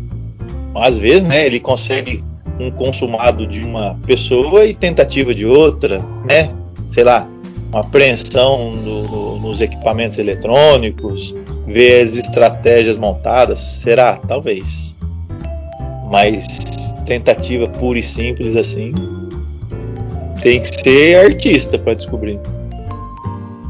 Às 0.76 1.00
vezes, 1.00 1.24
né, 1.24 1.44
ele 1.44 1.60
consegue 1.60 2.24
um 2.60 2.70
consumado 2.70 3.48
de 3.48 3.64
uma 3.64 3.98
pessoa 4.06 4.64
e 4.68 4.76
tentativa 4.76 5.34
de 5.34 5.48
outra, 5.48 6.00
né? 6.24 6.52
Sei 6.92 7.04
lá, 7.04 7.28
uma 7.72 7.80
apreensão 7.80 8.72
no, 8.72 9.08
no, 9.08 9.40
nos 9.40 9.60
equipamentos 9.60 10.20
eletrônicos, 10.20 11.34
ver 11.72 12.02
as 12.02 12.16
estratégias 12.16 12.98
montadas, 12.98 13.60
será? 13.60 14.18
Talvez. 14.28 14.96
Mas 16.10 16.46
tentativa 17.06 17.68
pura 17.68 18.00
e 18.00 18.04
simples 18.04 18.56
assim, 18.56 18.94
tem 20.42 20.62
que 20.62 20.68
ser 20.68 21.26
artista 21.26 21.78
para 21.78 21.94
descobrir. 21.94 22.40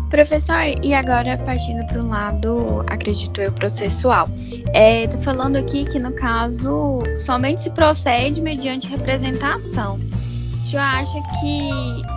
Professor, 0.10 0.76
e 0.84 0.94
agora 0.94 1.38
partindo 1.38 1.86
para 1.88 2.02
um 2.02 2.10
lado, 2.10 2.84
acredito 2.88 3.40
eu, 3.40 3.52
processual. 3.54 4.28
É, 4.74 5.08
tô 5.08 5.18
falando 5.20 5.56
aqui 5.56 5.86
que 5.86 5.98
no 5.98 6.12
caso 6.12 7.02
somente 7.26 7.62
se 7.62 7.70
procede 7.70 8.42
mediante 8.42 8.88
representação. 8.88 9.98
O 9.98 10.66
senhor 10.66 10.84
acha 10.84 11.18
que 11.40 11.70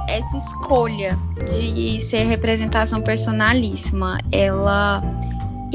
essa 0.09 0.37
escolha 0.39 1.17
de 1.57 2.01
ser 2.01 2.25
representação 2.25 3.01
personalíssima, 3.01 4.19
ela 4.33 5.01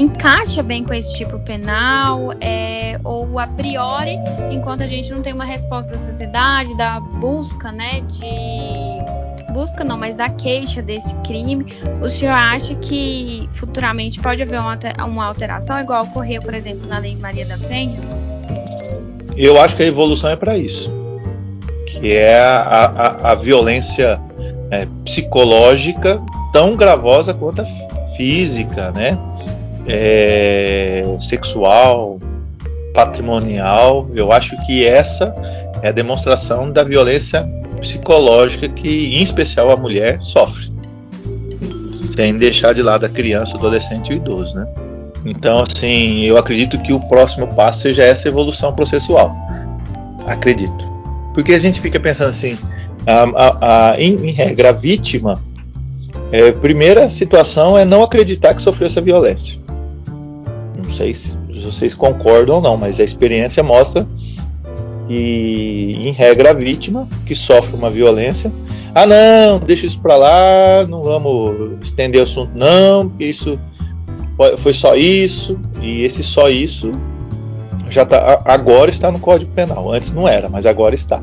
encaixa 0.00 0.62
bem 0.62 0.82
com 0.82 0.94
esse 0.94 1.12
tipo 1.14 1.38
penal? 1.40 2.32
É, 2.40 2.98
ou 3.04 3.38
a 3.38 3.46
priori, 3.46 4.18
enquanto 4.50 4.82
a 4.82 4.86
gente 4.86 5.10
não 5.10 5.20
tem 5.20 5.32
uma 5.32 5.44
resposta 5.44 5.92
da 5.92 5.98
sociedade, 5.98 6.74
da 6.76 6.98
busca, 7.00 7.70
né, 7.70 8.00
de 8.08 9.52
busca 9.52 9.84
não, 9.84 9.98
mas 9.98 10.14
da 10.14 10.28
queixa 10.28 10.80
desse 10.80 11.14
crime, 11.16 11.66
o 12.00 12.08
senhor 12.08 12.32
acha 12.32 12.74
que 12.76 13.48
futuramente 13.52 14.20
pode 14.20 14.42
haver 14.42 14.60
uma 15.04 15.26
alteração, 15.26 15.78
igual 15.80 16.04
ocorreu, 16.04 16.40
por 16.40 16.54
exemplo, 16.54 16.86
na 16.86 16.98
Lei 16.98 17.16
Maria 17.16 17.44
da 17.44 17.58
Penha? 17.58 17.98
Eu 19.36 19.60
acho 19.60 19.76
que 19.76 19.82
a 19.82 19.86
evolução 19.86 20.30
é 20.30 20.36
para 20.36 20.56
isso, 20.56 20.90
que 21.88 22.14
é 22.14 22.38
a, 22.38 22.58
a, 22.60 23.32
a 23.32 23.34
violência 23.34 24.20
é, 24.70 24.86
psicológica 25.04 26.22
tão 26.52 26.76
gravosa 26.76 27.34
quanto 27.34 27.62
a 27.62 27.66
física, 28.16 28.92
né? 28.92 29.18
É, 29.86 31.04
sexual, 31.20 32.18
patrimonial. 32.94 34.08
Eu 34.14 34.32
acho 34.32 34.56
que 34.66 34.86
essa 34.86 35.34
é 35.82 35.88
a 35.88 35.92
demonstração 35.92 36.70
da 36.70 36.84
violência 36.84 37.48
psicológica 37.80 38.68
que, 38.68 39.16
em 39.16 39.22
especial, 39.22 39.70
a 39.70 39.76
mulher 39.76 40.18
sofre, 40.22 40.70
sem 41.98 42.36
deixar 42.36 42.74
de 42.74 42.82
lado 42.82 43.06
a 43.06 43.08
criança, 43.08 43.56
adolescente 43.56 44.12
e 44.12 44.16
idoso, 44.16 44.54
né? 44.54 44.66
Então, 45.24 45.60
assim, 45.60 46.24
eu 46.24 46.36
acredito 46.36 46.78
que 46.78 46.92
o 46.92 47.00
próximo 47.00 47.46
passo 47.48 47.82
seja 47.82 48.02
essa 48.02 48.28
evolução 48.28 48.74
processual. 48.74 49.34
Acredito. 50.26 50.90
Porque 51.34 51.52
a 51.52 51.58
gente 51.58 51.80
fica 51.80 52.00
pensando 52.00 52.30
assim, 52.30 52.58
a, 53.06 53.22
a, 53.22 53.90
a, 53.90 54.00
em, 54.00 54.14
em, 54.26 54.32
regra, 54.32 54.70
a 54.70 54.72
vítima, 54.72 55.40
é, 56.32 56.50
primeira 56.52 57.08
situação 57.08 57.76
é 57.76 57.84
não 57.84 58.02
acreditar 58.02 58.54
que 58.54 58.62
sofreu 58.62 58.86
essa 58.86 59.00
violência. 59.00 59.58
Não 60.90 60.96
sei 60.96 61.14
se 61.14 61.32
vocês 61.62 61.94
concordam 61.94 62.56
ou 62.56 62.60
não, 62.60 62.76
mas 62.76 62.98
a 62.98 63.04
experiência 63.04 63.62
mostra 63.62 64.04
e, 65.08 65.92
em 65.96 66.10
regra, 66.10 66.50
a 66.50 66.52
vítima 66.52 67.06
que 67.24 67.34
sofre 67.34 67.76
uma 67.76 67.88
violência. 67.88 68.52
Ah, 68.92 69.06
não, 69.06 69.60
deixa 69.60 69.86
isso 69.86 70.00
para 70.00 70.16
lá, 70.16 70.86
não 70.88 71.00
vamos 71.00 71.78
estender 71.80 72.20
o 72.20 72.24
assunto, 72.24 72.50
não, 72.56 73.08
porque 73.08 73.24
isso 73.24 73.56
foi 74.58 74.72
só 74.72 74.96
isso, 74.96 75.56
e 75.80 76.02
esse 76.02 76.24
só 76.24 76.48
isso 76.48 76.90
já 77.88 78.04
tá, 78.04 78.42
agora 78.44 78.90
está 78.90 79.12
no 79.12 79.20
Código 79.20 79.52
Penal. 79.52 79.92
Antes 79.92 80.12
não 80.12 80.26
era, 80.26 80.48
mas 80.48 80.66
agora 80.66 80.94
está. 80.94 81.20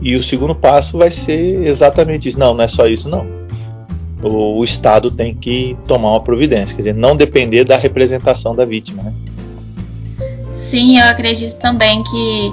E 0.00 0.14
o 0.14 0.22
segundo 0.22 0.54
passo 0.54 0.98
vai 0.98 1.10
ser 1.10 1.66
exatamente 1.66 2.28
isso. 2.28 2.38
Não, 2.38 2.54
não 2.54 2.62
é 2.62 2.68
só 2.68 2.86
isso, 2.86 3.08
não. 3.08 3.26
O, 4.22 4.58
o 4.58 4.64
Estado 4.64 5.10
tem 5.10 5.34
que 5.34 5.76
tomar 5.86 6.12
uma 6.12 6.22
providência, 6.22 6.74
quer 6.74 6.82
dizer, 6.82 6.94
não 6.94 7.14
depender 7.14 7.64
da 7.64 7.76
representação 7.76 8.54
da 8.54 8.64
vítima. 8.64 9.02
Né? 9.02 9.12
Sim, 10.54 10.98
eu 10.98 11.06
acredito 11.06 11.58
também 11.58 12.02
que 12.02 12.52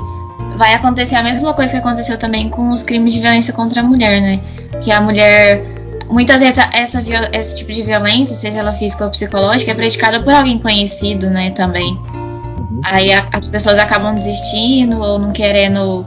vai 0.57 0.73
acontecer 0.73 1.15
a 1.15 1.23
mesma 1.23 1.53
coisa 1.53 1.71
que 1.71 1.77
aconteceu 1.77 2.17
também 2.17 2.49
com 2.49 2.69
os 2.69 2.83
crimes 2.83 3.13
de 3.13 3.19
violência 3.19 3.53
contra 3.53 3.81
a 3.81 3.83
mulher, 3.83 4.21
né? 4.21 4.39
Que 4.83 4.91
a 4.91 5.01
mulher, 5.01 5.63
muitas 6.09 6.39
vezes, 6.39 6.57
essa, 6.73 7.01
esse 7.31 7.55
tipo 7.55 7.71
de 7.71 7.81
violência, 7.81 8.35
seja 8.35 8.59
ela 8.59 8.73
física 8.73 9.05
ou 9.05 9.09
psicológica, 9.09 9.71
é 9.71 9.73
praticada 9.73 10.21
por 10.21 10.33
alguém 10.33 10.59
conhecido, 10.59 11.29
né? 11.29 11.51
Também. 11.51 11.93
Uhum. 11.93 12.81
Aí 12.83 13.11
a, 13.13 13.27
as 13.31 13.47
pessoas 13.47 13.77
acabam 13.79 14.13
desistindo 14.13 14.99
ou 14.99 15.17
não 15.17 15.31
querendo 15.31 16.05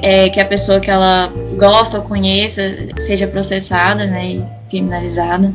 é, 0.00 0.28
que 0.28 0.40
a 0.40 0.44
pessoa 0.44 0.80
que 0.80 0.90
ela 0.90 1.32
gosta 1.58 1.98
ou 1.98 2.04
conheça 2.04 2.62
seja 2.98 3.26
processada, 3.26 4.06
né? 4.06 4.26
E 4.26 4.44
criminalizada. 4.74 5.52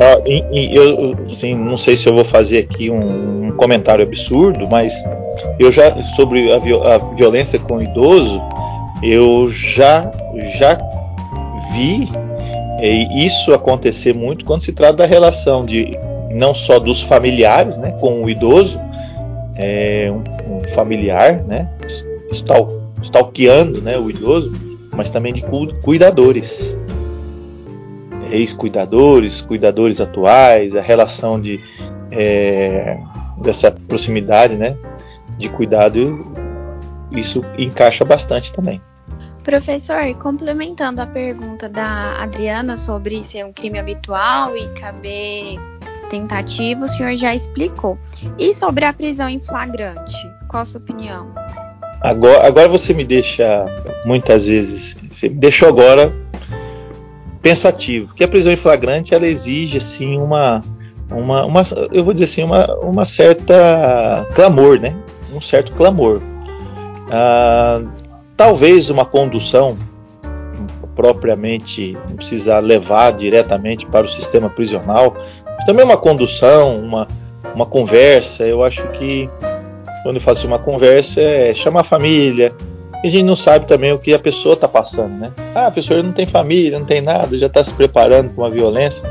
Ah, 0.00 0.20
e, 0.26 0.42
e 0.50 0.74
eu 0.74 1.14
assim, 1.26 1.54
não 1.54 1.76
sei 1.76 1.96
se 1.96 2.08
eu 2.08 2.14
vou 2.14 2.24
fazer 2.24 2.58
aqui 2.58 2.90
um, 2.90 3.46
um 3.46 3.50
comentário 3.52 4.04
absurdo, 4.04 4.66
mas 4.68 4.92
eu 5.58 5.70
já 5.70 6.02
sobre 6.16 6.50
a, 6.52 6.56
a, 6.56 6.98
violência 7.14 7.58
com 7.58 7.76
o 7.76 7.82
idoso, 7.82 8.40
eu 9.02 9.48
já 9.50 10.10
já 10.58 10.80
vi 11.72 12.08
isso 13.24 13.54
acontecer 13.54 14.12
muito 14.12 14.44
quando 14.44 14.62
se 14.62 14.72
trata 14.72 14.94
da 14.94 15.06
relação 15.06 15.64
de 15.64 15.96
não 16.30 16.52
só 16.52 16.78
dos 16.78 17.00
familiares, 17.00 17.78
né, 17.78 17.92
com 18.00 18.22
o 18.22 18.28
idoso, 18.28 18.78
é, 19.56 20.10
um, 20.10 20.58
um, 20.58 20.68
familiar, 20.68 21.42
né, 21.44 21.70
stal, 22.32 22.68
stalkeando, 23.02 23.80
né, 23.80 23.96
o 23.96 24.10
idoso, 24.10 24.52
mas 24.92 25.10
também 25.10 25.32
de 25.32 25.42
cuidadores 25.82 26.76
ex-cuidadores, 28.34 29.40
cuidadores 29.40 30.00
atuais, 30.00 30.74
a 30.74 30.80
relação 30.80 31.40
de 31.40 31.60
é, 32.10 32.98
dessa 33.38 33.70
proximidade, 33.70 34.56
né, 34.56 34.76
de 35.38 35.48
cuidado, 35.48 36.26
isso 37.10 37.44
encaixa 37.58 38.04
bastante 38.04 38.52
também. 38.52 38.80
Professor, 39.42 40.14
complementando 40.14 41.02
a 41.02 41.06
pergunta 41.06 41.68
da 41.68 42.22
Adriana 42.22 42.78
sobre 42.78 43.22
ser 43.24 43.44
um 43.44 43.52
crime 43.52 43.78
habitual 43.78 44.56
e 44.56 44.68
caber 44.70 45.58
tentativa, 46.08 46.84
o 46.84 46.88
senhor 46.88 47.14
já 47.16 47.34
explicou. 47.34 47.98
E 48.38 48.54
sobre 48.54 48.84
a 48.84 48.92
prisão 48.92 49.28
em 49.28 49.40
flagrante, 49.40 50.16
qual 50.48 50.62
a 50.62 50.64
sua 50.64 50.80
opinião? 50.80 51.30
Agora, 52.00 52.46
agora 52.46 52.68
você 52.68 52.94
me 52.94 53.04
deixa, 53.04 53.66
muitas 54.06 54.46
vezes, 54.46 54.98
você 55.10 55.28
me 55.28 55.36
deixou 55.36 55.68
agora 55.68 56.23
pensativo, 57.44 58.06
porque 58.06 58.24
a 58.24 58.28
prisão 58.28 58.50
em 58.50 58.56
flagrante 58.56 59.14
ela 59.14 59.26
exige 59.26 59.76
assim 59.76 60.16
uma, 60.18 60.62
uma, 61.12 61.44
uma 61.44 61.62
eu 61.92 62.02
vou 62.02 62.14
dizer 62.14 62.24
assim 62.24 62.42
uma, 62.42 62.74
uma 62.76 63.04
certa 63.04 64.26
clamor, 64.34 64.80
né? 64.80 64.96
Um 65.30 65.42
certo 65.42 65.70
clamor. 65.72 66.22
Ah, 67.10 67.82
talvez 68.34 68.88
uma 68.88 69.04
condução 69.04 69.76
propriamente 70.96 71.92
não 72.08 72.16
precisar 72.16 72.60
levar 72.60 73.12
diretamente 73.12 73.84
para 73.84 74.06
o 74.06 74.08
sistema 74.08 74.48
prisional, 74.48 75.14
mas 75.44 75.66
também 75.66 75.84
uma 75.84 75.98
condução, 75.98 76.80
uma, 76.80 77.06
uma 77.54 77.66
conversa. 77.66 78.46
Eu 78.46 78.64
acho 78.64 78.86
que 78.92 79.28
quando 80.02 80.16
eu 80.16 80.22
faço 80.22 80.46
uma 80.46 80.58
conversa 80.58 81.20
é 81.20 81.52
chamar 81.52 81.80
a 81.80 81.84
família, 81.84 82.54
a 83.06 83.10
gente 83.10 83.24
não 83.24 83.36
sabe 83.36 83.66
também 83.66 83.92
o 83.92 83.98
que 83.98 84.14
a 84.14 84.18
pessoa 84.18 84.54
está 84.54 84.66
passando, 84.66 85.12
né? 85.18 85.32
Ah, 85.54 85.66
a 85.66 85.70
pessoa 85.70 86.02
não 86.02 86.12
tem 86.12 86.26
família, 86.26 86.78
não 86.78 86.86
tem 86.86 87.02
nada, 87.02 87.38
já 87.38 87.46
está 87.46 87.62
se 87.62 87.74
preparando 87.74 88.30
para 88.30 88.44
uma 88.44 88.50
violência. 88.50 89.06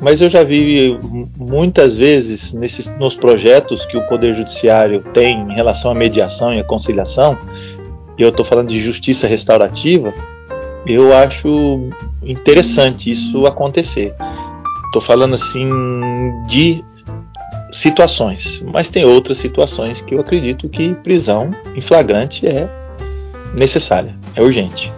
Mas 0.00 0.20
eu 0.20 0.28
já 0.28 0.42
vi 0.42 0.98
muitas 1.36 1.96
vezes 1.96 2.52
nesses, 2.52 2.92
nos 2.98 3.14
projetos 3.14 3.86
que 3.86 3.96
o 3.96 4.04
Poder 4.08 4.34
Judiciário 4.34 5.04
tem 5.14 5.40
em 5.40 5.54
relação 5.54 5.92
à 5.92 5.94
mediação 5.94 6.52
e 6.52 6.58
à 6.58 6.64
conciliação, 6.64 7.38
e 8.18 8.22
eu 8.22 8.30
estou 8.30 8.44
falando 8.44 8.68
de 8.68 8.80
justiça 8.80 9.28
restaurativa, 9.28 10.12
eu 10.84 11.16
acho 11.16 11.88
interessante 12.24 13.12
isso 13.12 13.46
acontecer. 13.46 14.12
Estou 14.86 15.00
falando 15.00 15.34
assim 15.34 15.68
de 16.48 16.84
situações, 17.72 18.64
mas 18.72 18.90
tem 18.90 19.04
outras 19.04 19.38
situações 19.38 20.00
que 20.00 20.14
eu 20.14 20.20
acredito 20.20 20.68
que 20.68 20.92
prisão 20.94 21.52
em 21.76 21.80
flagrante 21.80 22.46
é 22.46 22.68
necessária, 23.54 24.14
é 24.34 24.42
urgente. 24.42 24.92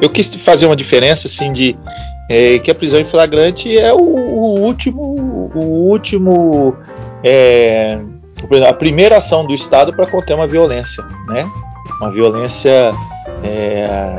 Eu 0.00 0.08
quis 0.08 0.34
fazer 0.36 0.66
uma 0.66 0.76
diferença 0.76 1.26
assim 1.26 1.52
de 1.52 1.76
é, 2.28 2.58
que 2.58 2.70
a 2.70 2.74
prisão 2.74 3.00
em 3.00 3.04
flagrante 3.04 3.76
é 3.76 3.92
o, 3.92 3.98
o 3.98 4.60
último, 4.60 5.50
o 5.54 5.62
último, 5.88 6.76
é, 7.24 7.98
a 8.66 8.72
primeira 8.72 9.16
ação 9.16 9.46
do 9.46 9.54
Estado 9.54 9.92
para 9.92 10.06
conter 10.06 10.34
uma 10.34 10.46
violência, 10.46 11.02
né? 11.26 11.50
Uma 12.00 12.10
violência 12.12 12.90
é, 13.42 14.16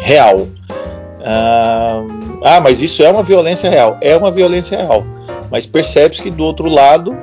real. 0.00 0.48
Ah, 1.26 2.02
ah, 2.44 2.60
mas 2.60 2.82
isso 2.82 3.02
é 3.02 3.10
uma 3.10 3.22
violência 3.22 3.68
real. 3.68 3.98
É 4.00 4.16
uma 4.16 4.30
violência 4.30 4.78
real. 4.78 5.04
Mas 5.50 5.66
percebe-se 5.66 6.22
que 6.22 6.30
do 6.30 6.44
outro 6.44 6.68
lado 6.68 7.16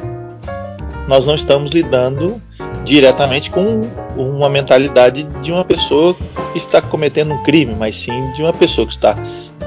nós 1.07 1.25
não 1.25 1.35
estamos 1.35 1.71
lidando 1.71 2.41
diretamente 2.83 3.49
com 3.49 3.81
uma 4.15 4.49
mentalidade 4.49 5.23
de 5.41 5.51
uma 5.51 5.63
pessoa 5.63 6.15
que 6.51 6.57
está 6.57 6.81
cometendo 6.81 7.33
um 7.33 7.43
crime, 7.43 7.75
mas 7.77 7.97
sim 7.97 8.31
de 8.33 8.41
uma 8.41 8.53
pessoa 8.53 8.87
que 8.87 8.93
está 8.93 9.15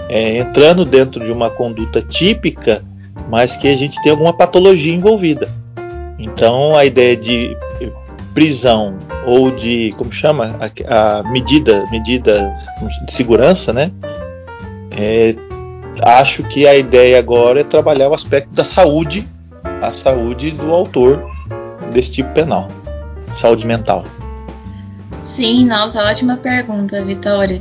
é, 0.09 0.39
entrando 0.39 0.85
dentro 0.85 1.25
de 1.25 1.31
uma 1.31 1.51
conduta 1.51 2.03
típica, 2.03 2.85
mas 3.31 3.57
que 3.57 3.69
a 3.69 3.77
gente 3.77 4.01
tem 4.03 4.11
alguma 4.11 4.33
patologia 4.33 4.95
envolvida. 4.95 5.49
Então 6.19 6.77
a 6.77 6.85
ideia 6.85 7.17
de 7.17 7.57
prisão 8.33 8.97
ou 9.25 9.51
de 9.51 9.95
como 9.97 10.13
chama 10.13 10.57
a, 10.59 11.19
a 11.19 11.23
medida 11.23 11.85
medida 11.91 12.53
de 13.07 13.13
segurança, 13.13 13.73
né? 13.73 13.93
É, 14.91 15.37
acho 16.03 16.43
que 16.43 16.67
a 16.67 16.75
ideia 16.75 17.19
agora 17.19 17.61
é 17.61 17.65
trabalhar 17.65 18.09
o 18.09 18.15
aspecto 18.15 18.51
da 18.51 18.65
saúde, 18.65 19.27
a 19.81 19.93
saúde 19.93 20.51
do 20.51 20.73
autor 20.73 21.25
desse 21.93 22.13
tipo 22.13 22.33
penal 22.33 22.67
saúde 23.39 23.67
mental? 23.67 24.05
Sim, 25.21 25.67
nossa, 25.67 26.03
ótima 26.05 26.37
pergunta, 26.37 27.05
Vitória. 27.05 27.61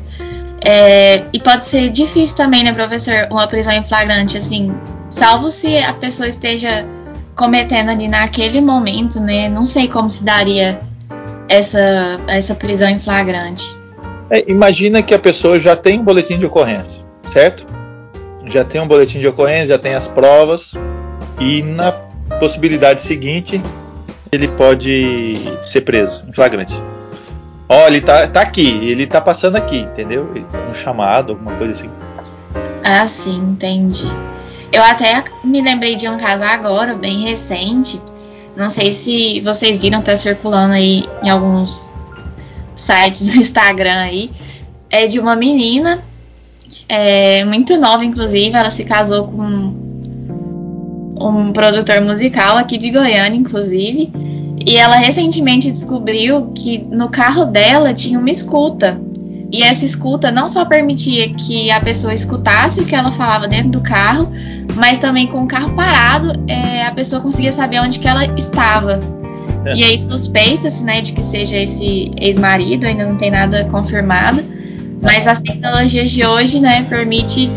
É, 0.65 1.25
e 1.33 1.39
pode 1.39 1.65
ser 1.67 1.89
difícil 1.89 2.37
também, 2.37 2.63
né, 2.63 2.71
professor, 2.71 3.27
uma 3.29 3.47
prisão 3.47 3.73
em 3.73 3.83
flagrante, 3.83 4.37
assim, 4.37 4.73
salvo 5.09 5.51
se 5.51 5.77
a 5.77 5.93
pessoa 5.93 6.27
esteja 6.27 6.85
cometendo 7.35 7.89
ali 7.89 8.07
naquele 8.07 8.61
momento, 8.61 9.19
né? 9.19 9.49
Não 9.49 9.65
sei 9.65 9.87
como 9.87 10.09
se 10.09 10.23
daria 10.23 10.79
essa, 11.49 12.19
essa 12.27 12.55
prisão 12.55 12.89
em 12.89 12.99
flagrante. 12.99 13.65
É, 14.29 14.49
imagina 14.49 15.01
que 15.01 15.13
a 15.13 15.19
pessoa 15.19 15.59
já 15.59 15.75
tem 15.75 15.99
um 15.99 16.03
boletim 16.03 16.37
de 16.37 16.45
ocorrência, 16.45 17.03
certo? 17.29 17.65
Já 18.45 18.63
tem 18.63 18.81
um 18.81 18.87
boletim 18.87 19.19
de 19.19 19.27
ocorrência, 19.27 19.67
já 19.67 19.77
tem 19.77 19.95
as 19.95 20.07
provas, 20.07 20.73
e 21.39 21.61
na 21.63 21.91
possibilidade 22.39 23.01
seguinte, 23.01 23.61
ele 24.35 24.47
pode 24.47 25.35
ser 25.61 25.81
preso 25.81 26.23
em 26.27 26.33
flagrante. 26.33 26.73
Ó, 27.69 27.87
ele 27.87 28.01
tá, 28.01 28.27
tá 28.27 28.41
aqui, 28.41 28.67
ele 28.87 29.07
tá 29.07 29.21
passando 29.21 29.55
aqui, 29.55 29.79
entendeu? 29.79 30.29
Um 30.69 30.73
chamado, 30.73 31.33
alguma 31.33 31.53
coisa 31.55 31.73
assim. 31.73 31.89
Ah, 32.83 33.07
sim, 33.07 33.37
entendi. 33.37 34.05
Eu 34.71 34.83
até 34.83 35.23
me 35.43 35.61
lembrei 35.61 35.95
de 35.95 36.07
um 36.07 36.17
caso 36.17 36.43
agora, 36.43 36.95
bem 36.95 37.21
recente. 37.21 38.01
Não 38.55 38.69
sei 38.69 38.91
se 38.93 39.41
vocês 39.41 39.81
viram, 39.81 40.01
tá 40.01 40.15
circulando 40.17 40.73
aí 40.73 41.07
em 41.23 41.29
alguns 41.29 41.91
sites 42.75 43.33
do 43.33 43.39
Instagram 43.39 43.99
aí. 44.01 44.31
É 44.89 45.07
de 45.07 45.19
uma 45.19 45.35
menina, 45.35 46.03
é, 46.87 47.43
muito 47.45 47.77
nova, 47.77 48.03
inclusive. 48.03 48.55
Ela 48.55 48.69
se 48.69 48.83
casou 48.83 49.27
com 49.27 49.82
um 51.29 51.51
produtor 51.51 52.01
musical 52.01 52.57
aqui 52.57 52.77
de 52.77 52.91
Goiânia, 52.91 53.37
inclusive. 53.37 54.11
E 54.65 54.75
ela 54.75 54.95
recentemente 54.95 55.71
descobriu 55.71 56.51
que 56.55 56.77
no 56.77 57.09
carro 57.09 57.45
dela 57.45 57.93
tinha 57.93 58.19
uma 58.19 58.29
escuta. 58.29 58.99
E 59.51 59.61
essa 59.61 59.85
escuta 59.85 60.31
não 60.31 60.49
só 60.49 60.65
permitia 60.65 61.31
que 61.33 61.69
a 61.69 61.79
pessoa 61.79 62.13
escutasse 62.13 62.81
o 62.81 62.85
que 62.85 62.95
ela 62.95 63.11
falava 63.11 63.47
dentro 63.47 63.69
do 63.71 63.81
carro, 63.81 64.31
mas 64.75 64.97
também 64.97 65.27
com 65.27 65.43
o 65.43 65.47
carro 65.47 65.75
parado, 65.75 66.33
é, 66.47 66.85
a 66.85 66.91
pessoa 66.91 67.21
conseguia 67.21 67.51
saber 67.51 67.79
onde 67.79 67.99
que 67.99 68.07
ela 68.07 68.25
estava. 68.37 68.99
É. 69.65 69.75
E 69.75 69.83
aí 69.83 69.99
suspeita-se, 69.99 70.83
né, 70.83 71.01
de 71.01 71.13
que 71.13 71.23
seja 71.23 71.55
esse 71.55 72.09
ex-marido, 72.19 72.85
ainda 72.85 73.05
não 73.05 73.15
tem 73.15 73.29
nada 73.29 73.65
confirmado. 73.65 74.43
Mas 75.01 75.27
as 75.27 75.39
tecnologias 75.39 76.09
de 76.09 76.25
hoje, 76.25 76.59
né, 76.59 76.83
permite 76.89 77.51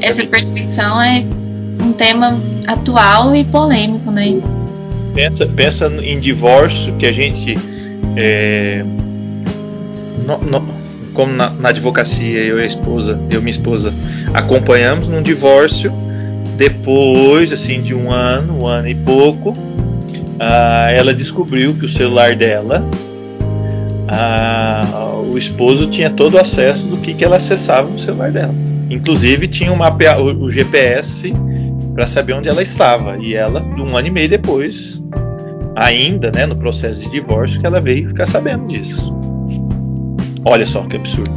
essa 0.00 0.24
perseguição 0.24 1.00
é 1.00 1.24
um 1.80 1.92
tema 1.92 2.38
atual 2.66 3.34
e 3.34 3.44
polêmico, 3.44 4.10
né? 4.10 4.40
Pensa, 5.14 5.46
pensa 5.46 5.86
em 6.02 6.18
divórcio 6.20 6.94
que 6.96 7.06
a 7.06 7.12
gente, 7.12 7.54
é, 8.16 8.84
no, 10.26 10.38
no, 10.38 10.68
como 11.14 11.32
na, 11.32 11.50
na, 11.50 11.70
advocacia 11.70 12.38
eu 12.40 12.58
e 12.58 12.62
a 12.62 12.66
esposa, 12.66 13.18
eu 13.30 13.40
e 13.40 13.42
minha 13.42 13.50
esposa 13.50 13.92
acompanhamos 14.34 15.08
num 15.08 15.22
divórcio. 15.22 15.92
Depois, 16.56 17.52
assim, 17.52 17.82
de 17.82 17.94
um 17.94 18.10
ano, 18.10 18.62
um 18.62 18.66
ano 18.66 18.88
e 18.88 18.94
pouco, 18.94 19.52
ah, 20.38 20.90
ela 20.90 21.12
descobriu 21.12 21.74
que 21.74 21.84
o 21.84 21.88
celular 21.88 22.34
dela, 22.34 22.82
ah, 24.08 25.12
o 25.30 25.36
esposo 25.36 25.86
tinha 25.88 26.10
todo 26.10 26.34
o 26.34 26.38
acesso 26.38 26.88
do 26.88 26.96
que, 26.96 27.14
que 27.14 27.24
ela 27.24 27.36
acessava 27.36 27.88
no 27.88 27.98
celular 27.98 28.32
dela. 28.32 28.54
Inclusive 28.88 29.48
tinha 29.48 29.72
uma, 29.72 29.90
o, 29.90 30.44
o 30.44 30.50
GPS 30.50 31.32
para 31.96 32.06
saber 32.06 32.34
onde 32.34 32.48
ela 32.48 32.62
estava. 32.62 33.16
E 33.18 33.34
ela, 33.34 33.62
um 33.62 33.96
ano 33.96 34.08
e 34.08 34.10
meio 34.10 34.28
depois, 34.28 35.02
ainda 35.74 36.30
né, 36.30 36.44
no 36.44 36.54
processo 36.54 37.00
de 37.00 37.10
divórcio, 37.10 37.58
que 37.58 37.66
ela 37.66 37.80
veio 37.80 38.06
ficar 38.06 38.26
sabendo 38.26 38.68
disso. 38.68 39.12
Olha 40.44 40.66
só 40.66 40.82
que 40.82 40.96
absurdo. 40.96 41.34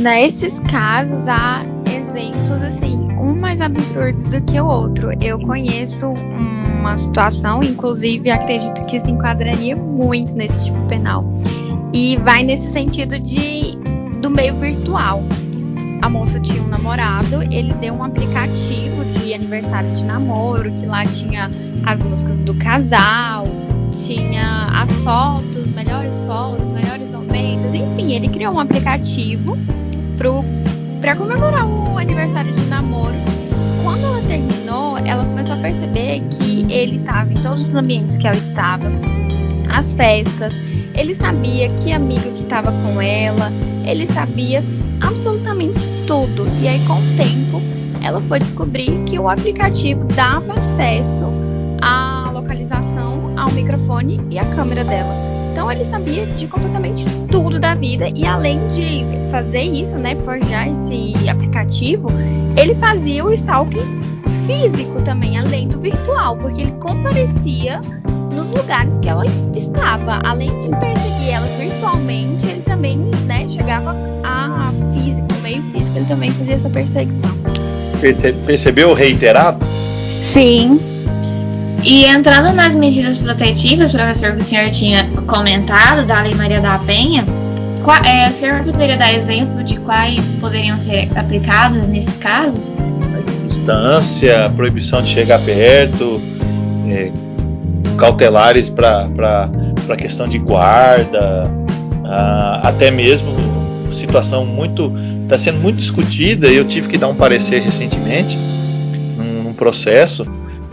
Nesses 0.00 0.58
casos 0.60 1.26
há 1.28 1.62
exemplos 1.90 2.62
assim, 2.62 3.08
um 3.12 3.34
mais 3.34 3.60
absurdo 3.60 4.22
do 4.24 4.42
que 4.42 4.60
o 4.60 4.66
outro. 4.66 5.10
Eu 5.22 5.38
conheço 5.38 6.08
uma 6.08 6.98
situação, 6.98 7.62
inclusive 7.62 8.30
acredito 8.30 8.84
que 8.86 8.98
se 8.98 9.10
enquadraria 9.10 9.76
muito 9.76 10.34
nesse 10.34 10.64
tipo 10.64 10.88
penal. 10.88 11.24
E 11.94 12.16
vai 12.18 12.42
nesse 12.42 12.68
sentido 12.70 13.18
de 13.18 13.78
do 14.20 14.28
meio 14.28 14.54
virtual 14.56 15.22
a 16.00 16.08
moça 16.08 16.38
tinha 16.40 16.62
um 16.62 16.68
namorado, 16.68 17.42
ele 17.50 17.72
deu 17.74 17.94
um 17.94 18.04
aplicativo 18.04 19.04
de 19.06 19.34
aniversário 19.34 19.90
de 19.94 20.04
namoro, 20.04 20.70
que 20.72 20.86
lá 20.86 21.04
tinha 21.04 21.50
as 21.84 22.02
músicas 22.02 22.38
do 22.38 22.54
casal, 22.54 23.44
tinha 23.90 24.68
as 24.72 24.90
fotos, 25.00 25.66
melhores 25.68 26.14
fotos, 26.26 26.70
melhores 26.70 27.08
momentos, 27.10 27.74
enfim, 27.74 28.12
ele 28.14 28.28
criou 28.28 28.54
um 28.54 28.60
aplicativo 28.60 29.58
para 31.00 31.16
comemorar 31.16 31.66
o 31.66 31.98
aniversário 31.98 32.52
de 32.52 32.64
namoro. 32.66 33.16
Quando 33.82 34.04
ela 34.04 34.22
terminou, 34.22 34.98
ela 34.98 35.24
começou 35.24 35.54
a 35.54 35.58
perceber 35.58 36.22
que 36.30 36.66
ele 36.72 36.96
estava 36.96 37.32
em 37.32 37.36
todos 37.36 37.62
os 37.62 37.74
ambientes 37.74 38.18
que 38.18 38.26
ela 38.26 38.36
estava, 38.36 38.88
as 39.70 39.94
festas, 39.94 40.54
ele 40.94 41.14
sabia 41.14 41.68
que 41.70 41.92
amigo 41.92 42.32
que 42.32 42.42
estava 42.42 42.72
com 42.72 43.00
ela, 43.00 43.52
ele 43.84 44.06
sabia 44.06 44.62
absolutamente 45.00 45.80
tudo. 46.06 46.46
E 46.60 46.68
aí, 46.68 46.84
com 46.86 46.94
o 46.94 47.16
tempo, 47.16 47.60
ela 48.02 48.20
foi 48.20 48.38
descobrir 48.38 49.04
que 49.04 49.18
o 49.18 49.28
aplicativo 49.28 50.04
dava 50.14 50.54
acesso 50.54 51.26
à 51.80 52.30
localização, 52.32 53.38
ao 53.38 53.50
microfone 53.50 54.20
e 54.30 54.38
à 54.38 54.44
câmera 54.44 54.84
dela. 54.84 55.14
Então 55.52 55.72
ele 55.72 55.84
sabia 55.84 56.24
de 56.24 56.46
completamente 56.46 57.04
tudo 57.30 57.58
da 57.58 57.74
vida 57.74 58.08
e 58.14 58.24
além 58.24 58.60
de 58.68 59.04
fazer 59.28 59.62
isso, 59.62 59.98
né, 59.98 60.14
forjar 60.16 60.68
esse 60.68 61.28
aplicativo, 61.28 62.06
ele 62.56 62.74
fazia 62.76 63.24
o 63.24 63.32
stalking 63.32 64.00
físico 64.46 65.02
também, 65.02 65.36
além 65.36 65.68
do 65.68 65.80
virtual, 65.80 66.36
porque 66.36 66.62
ele 66.62 66.72
comparecia 66.72 67.80
nos 68.38 68.50
lugares 68.52 68.98
que 68.98 69.08
ela 69.08 69.24
estava. 69.54 70.20
Além 70.24 70.56
de 70.58 70.70
perseguir 70.70 71.30
elas 71.30 71.50
virtualmente, 71.58 72.46
ele 72.46 72.62
também 72.62 72.96
né, 73.26 73.46
chegava 73.48 73.94
a 74.22 74.72
físico, 74.94 75.26
meio 75.42 75.60
físico, 75.72 75.98
ele 75.98 76.06
também 76.06 76.30
fazia 76.30 76.54
essa 76.54 76.70
perseguição. 76.70 77.30
Perce 78.00 78.32
percebeu 78.32 78.94
reiterado? 78.94 79.58
Sim. 80.22 80.80
E 81.82 82.06
entrando 82.06 82.52
nas 82.54 82.74
medidas 82.74 83.18
protetivas, 83.18 83.90
professor, 83.90 84.32
que 84.32 84.40
o 84.40 84.42
senhor 84.42 84.70
tinha 84.70 85.08
comentado 85.26 86.06
da 86.06 86.22
Lei 86.22 86.34
Maria 86.34 86.60
da 86.60 86.78
Penha, 86.78 87.24
qual, 87.82 87.96
é, 88.04 88.28
o 88.28 88.32
senhor 88.32 88.62
poderia 88.64 88.96
dar 88.96 89.14
exemplo 89.14 89.62
de 89.64 89.78
quais 89.80 90.32
poderiam 90.40 90.78
ser 90.78 91.08
aplicadas 91.16 91.88
nesses 91.88 92.16
casos? 92.16 92.72
distância, 93.44 94.52
proibição 94.54 95.02
de 95.02 95.08
chegar 95.08 95.40
perto, 95.40 96.20
é, 96.90 97.10
cautelares 97.98 98.70
para 98.70 99.08
a 99.88 99.96
questão 99.96 100.26
de 100.26 100.38
guarda, 100.38 101.42
ah, 102.04 102.60
até 102.62 102.90
mesmo 102.90 103.36
situação 103.92 104.46
muito 104.46 104.92
está 105.24 105.36
sendo 105.36 105.58
muito 105.58 105.76
discutida. 105.76 106.46
Eu 106.46 106.64
tive 106.64 106.88
que 106.88 106.96
dar 106.96 107.08
um 107.08 107.14
parecer 107.14 107.60
recentemente 107.60 108.38
num, 109.16 109.42
num 109.42 109.52
processo. 109.52 110.24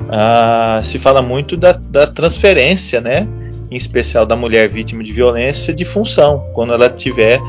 Ah, 0.09 0.81
se 0.85 0.99
fala 0.99 1.21
muito 1.21 1.57
da, 1.57 1.73
da 1.73 2.07
transferência, 2.07 3.01
né? 3.01 3.27
Em 3.69 3.75
especial 3.75 4.25
da 4.25 4.35
mulher 4.35 4.69
vítima 4.69 5.03
de 5.03 5.11
violência 5.11 5.73
de 5.73 5.83
função, 5.83 6.45
quando 6.53 6.71
ela 6.71 6.89
tiver 6.89 7.39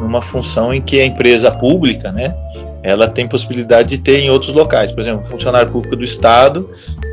numa 0.00 0.20
função 0.20 0.72
em 0.72 0.80
que 0.80 1.00
a 1.00 1.06
empresa 1.06 1.50
pública, 1.50 2.12
né? 2.12 2.34
ela 2.82 3.06
tem 3.06 3.28
possibilidade 3.28 3.90
de 3.90 3.98
ter 3.98 4.18
em 4.18 4.30
outros 4.30 4.52
locais. 4.52 4.90
Por 4.90 5.00
exemplo, 5.00 5.24
funcionário 5.30 5.70
público 5.70 5.94
do 5.94 6.04
Estado, 6.04 6.68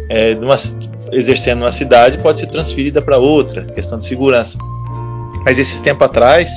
é, 0.09 0.33
numa, 0.35 0.55
exercendo 1.11 1.61
uma 1.61 1.71
cidade, 1.71 2.17
pode 2.17 2.39
ser 2.39 2.47
transferida 2.47 3.01
para 3.01 3.17
outra, 3.17 3.63
questão 3.65 3.97
de 3.97 4.05
segurança. 4.05 4.57
Mas 5.45 5.57
esses 5.57 5.81
tempos 5.81 6.05
atrás, 6.05 6.51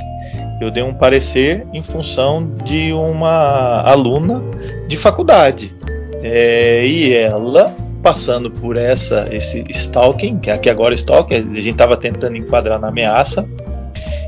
eu 0.60 0.70
dei 0.70 0.82
um 0.82 0.94
parecer 0.94 1.66
em 1.72 1.82
função 1.82 2.46
de 2.64 2.92
uma 2.92 3.82
aluna 3.82 4.42
de 4.88 4.96
faculdade. 4.96 5.72
É, 6.22 6.86
e 6.86 7.12
ela, 7.14 7.74
passando 8.02 8.50
por 8.50 8.76
essa 8.76 9.26
esse 9.30 9.64
stalking, 9.70 10.38
que 10.38 10.50
aqui 10.50 10.70
agora 10.70 10.94
é 10.94 10.96
stalking, 10.96 11.34
a 11.34 11.38
gente 11.40 11.70
estava 11.70 11.96
tentando 11.96 12.36
enquadrar 12.36 12.78
na 12.78 12.88
ameaça 12.88 13.46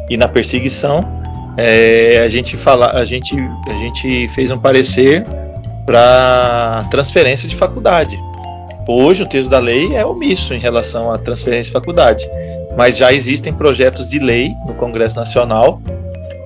e 0.08 0.16
na 0.16 0.28
perseguição, 0.28 1.06
é, 1.56 2.22
a 2.24 2.28
gente 2.28 2.56
fala, 2.56 2.90
a 2.90 3.04
gente, 3.04 3.36
a 3.68 3.72
gente 3.72 4.28
fez 4.34 4.50
um 4.50 4.58
parecer 4.58 5.24
para 5.86 6.84
transferência 6.90 7.48
de 7.48 7.54
faculdade. 7.54 8.18
Hoje 8.86 9.22
o 9.22 9.26
texto 9.26 9.50
da 9.50 9.58
lei 9.58 9.94
é 9.94 10.04
omisso 10.04 10.54
em 10.54 10.58
relação 10.58 11.10
à 11.10 11.18
transferência 11.18 11.64
de 11.64 11.72
faculdade, 11.72 12.28
mas 12.76 12.96
já 12.96 13.12
existem 13.12 13.52
projetos 13.52 14.06
de 14.06 14.18
lei 14.18 14.50
no 14.66 14.74
Congresso 14.74 15.16
Nacional 15.16 15.80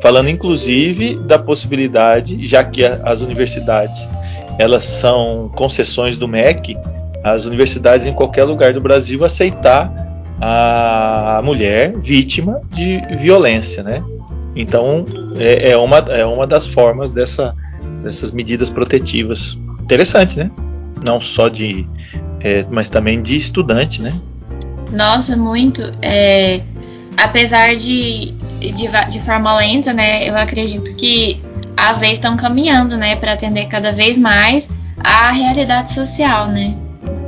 falando 0.00 0.28
inclusive 0.30 1.16
da 1.16 1.38
possibilidade, 1.38 2.46
já 2.46 2.62
que 2.62 2.84
as 2.84 3.22
universidades 3.22 4.08
elas 4.58 4.84
são 4.84 5.50
concessões 5.54 6.16
do 6.16 6.26
MEC, 6.26 6.76
as 7.22 7.46
universidades 7.46 8.06
em 8.06 8.12
qualquer 8.12 8.44
lugar 8.44 8.72
do 8.72 8.80
Brasil 8.80 9.24
aceitar 9.24 9.92
a 10.40 11.40
mulher 11.44 11.96
vítima 11.98 12.60
de 12.72 13.00
violência, 13.20 13.82
né? 13.82 14.02
Então, 14.54 15.04
é, 15.38 15.70
é, 15.70 15.76
uma, 15.76 15.98
é 15.98 16.24
uma 16.24 16.46
das 16.46 16.66
formas 16.66 17.12
dessa, 17.12 17.54
dessas 18.02 18.32
medidas 18.32 18.70
protetivas. 18.70 19.58
Interessante, 19.80 20.38
né? 20.38 20.50
Não 21.04 21.20
só 21.20 21.48
de. 21.48 21.86
É, 22.40 22.64
mas 22.70 22.88
também 22.88 23.22
de 23.22 23.36
estudante, 23.36 24.00
né? 24.02 24.14
Nossa, 24.92 25.36
muito. 25.36 25.82
É, 26.00 26.62
apesar 27.16 27.74
de, 27.74 28.32
de, 28.60 28.88
de 29.10 29.20
forma 29.20 29.56
lenta, 29.56 29.92
né? 29.92 30.28
Eu 30.28 30.36
acredito 30.36 30.94
que 30.96 31.42
as 31.76 31.98
leis 31.98 32.14
estão 32.14 32.36
caminhando, 32.36 32.96
né? 32.96 33.16
Para 33.16 33.32
atender 33.32 33.66
cada 33.66 33.92
vez 33.92 34.16
mais 34.16 34.68
a 34.98 35.30
realidade 35.30 35.92
social, 35.92 36.48
né? 36.48 36.74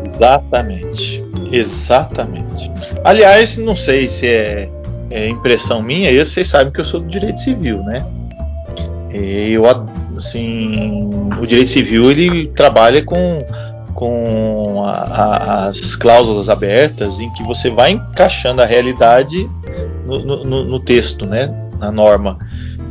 Exatamente. 0.05 1.23
Exatamente. 1.53 2.71
Aliás, 3.05 3.57
não 3.57 3.75
sei 3.75 4.09
se 4.09 4.27
é 4.27 4.69
é, 5.11 5.29
impressão 5.29 5.83
minha, 5.83 6.11
e 6.11 6.25
vocês 6.25 6.47
sabem 6.47 6.73
que 6.73 6.81
eu 6.81 6.85
sou 6.85 7.01
do 7.01 7.09
direito 7.09 7.41
civil, 7.41 7.83
né? 7.83 8.05
Eu, 9.13 9.65
assim, 10.17 11.11
o 11.41 11.47
direito 11.47 11.69
civil 11.69 12.11
ele 12.11 12.47
trabalha 12.55 13.05
com, 13.05 13.45
com 14.01 14.83
a, 14.87 14.93
a, 14.93 15.67
as 15.67 15.95
cláusulas 15.95 16.49
abertas 16.49 17.21
em 17.21 17.31
que 17.35 17.43
você 17.43 17.69
vai 17.69 17.91
encaixando 17.91 18.63
a 18.63 18.65
realidade 18.65 19.47
no, 20.07 20.43
no, 20.43 20.65
no 20.65 20.81
texto, 20.81 21.27
né? 21.27 21.55
Na 21.79 21.93
norma. 21.93 22.39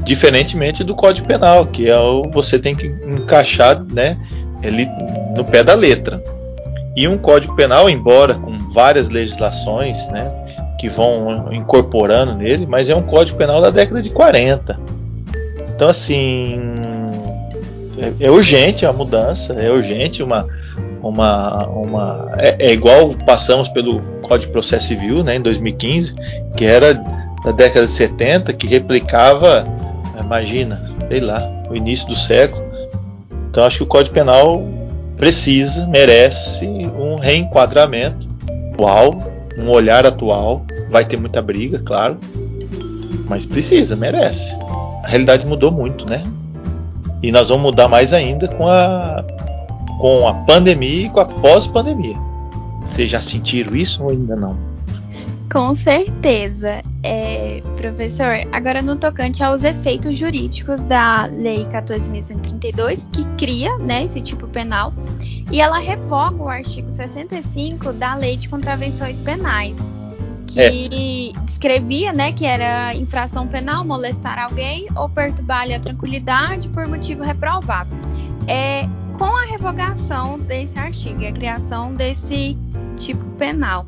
Diferentemente 0.03 0.83
do 0.83 0.93
Código 0.93 1.27
Penal, 1.27 1.65
que 1.65 1.89
é 1.89 1.97
o 1.97 2.29
você 2.31 2.59
tem 2.59 2.75
que 2.75 2.85
encaixar, 2.85 3.83
né? 3.83 4.15
Ele 4.61 4.87
no 5.35 5.43
pé 5.43 5.63
da 5.63 5.73
letra. 5.73 6.21
E 6.95 7.07
um 7.07 7.17
Código 7.17 7.55
Penal, 7.55 7.89
embora 7.89 8.35
com 8.35 8.59
várias 8.71 9.09
legislações, 9.09 10.07
né? 10.09 10.31
que 10.77 10.87
vão 10.87 11.51
incorporando 11.51 12.35
nele, 12.35 12.65
mas 12.65 12.87
é 12.87 12.95
um 12.95 13.01
código 13.01 13.37
penal 13.37 13.59
da 13.59 13.69
década 13.69 14.01
de 14.01 14.09
40. 14.09 14.79
Então, 15.75 15.89
assim, 15.89 16.57
é, 17.97 18.27
é 18.27 18.31
urgente 18.31 18.85
a 18.85 18.93
mudança, 18.93 19.53
é 19.55 19.69
urgente 19.69 20.23
uma. 20.23 20.47
Uma, 21.01 21.67
uma 21.67 22.31
é, 22.37 22.67
é, 22.67 22.73
igual 22.73 23.15
passamos 23.25 23.67
pelo 23.69 24.01
Código 24.21 24.47
de 24.47 24.51
Processo 24.51 24.87
Civil 24.87 25.23
né, 25.23 25.35
em 25.35 25.41
2015, 25.41 26.15
que 26.55 26.65
era 26.65 26.93
da 27.43 27.51
década 27.51 27.85
de 27.85 27.91
70, 27.91 28.53
que 28.53 28.67
replicava, 28.67 29.65
imagina, 30.19 30.91
sei 31.07 31.21
lá, 31.21 31.41
o 31.69 31.75
início 31.75 32.07
do 32.07 32.15
século. 32.15 32.63
Então, 33.49 33.63
acho 33.63 33.77
que 33.77 33.83
o 33.83 33.87
Código 33.87 34.13
Penal 34.13 34.63
precisa, 35.17 35.87
merece 35.87 36.65
um 36.67 37.15
reenquadramento 37.15 38.27
atual 38.71 39.39
um 39.59 39.69
olhar 39.69 40.05
atual. 40.05 40.65
Vai 40.89 41.05
ter 41.05 41.17
muita 41.17 41.41
briga, 41.41 41.79
claro, 41.79 42.17
mas 43.27 43.45
precisa, 43.45 43.95
merece. 43.95 44.55
A 45.03 45.07
realidade 45.07 45.45
mudou 45.45 45.71
muito, 45.71 46.09
né? 46.09 46.23
E 47.21 47.31
nós 47.31 47.49
vamos 47.49 47.63
mudar 47.63 47.87
mais 47.87 48.13
ainda 48.13 48.47
com 48.47 48.67
a 48.67 49.23
com 49.99 50.25
a 50.25 50.33
pandemia 50.33 51.07
e 51.07 51.09
com 51.09 51.19
a 51.19 51.25
pós-pandemia. 51.25 52.17
Vocês 52.85 53.11
já 53.11 53.19
sentiram 53.19 53.75
isso 53.75 54.01
ou 54.01 54.11
ainda 54.11 54.35
não? 54.35 54.57
Com 55.51 55.75
certeza, 55.75 56.81
é, 57.03 57.61
professor. 57.75 58.47
Agora, 58.51 58.81
no 58.81 58.95
tocante 58.95 59.43
aos 59.43 59.63
efeitos 59.63 60.17
jurídicos 60.17 60.83
da 60.85 61.25
Lei 61.25 61.65
14.132, 61.65 63.09
que 63.11 63.25
cria 63.37 63.77
né, 63.79 64.05
esse 64.05 64.21
tipo 64.21 64.47
penal, 64.47 64.93
e 65.51 65.59
ela 65.59 65.79
revoga 65.79 66.43
o 66.43 66.47
artigo 66.47 66.89
65 66.91 67.91
da 67.93 68.15
Lei 68.15 68.37
de 68.37 68.47
Contravenções 68.47 69.19
Penais, 69.19 69.77
que 70.47 70.61
é. 70.61 71.41
descrevia 71.43 72.13
né, 72.13 72.31
que 72.31 72.45
era 72.45 72.95
infração 72.95 73.47
penal 73.47 73.83
molestar 73.83 74.39
alguém 74.39 74.87
ou 74.95 75.09
perturbar-lhe 75.09 75.73
a 75.73 75.79
tranquilidade 75.79 76.69
por 76.69 76.87
motivo 76.87 77.23
reprovável. 77.23 77.97
É, 78.47 78.87
com 79.19 79.35
a 79.35 79.43
revogação 79.43 80.39
desse 80.39 80.79
artigo, 80.79 81.27
a 81.27 81.31
criação 81.31 81.93
desse 81.93 82.57
tipo 82.97 83.23
penal, 83.37 83.85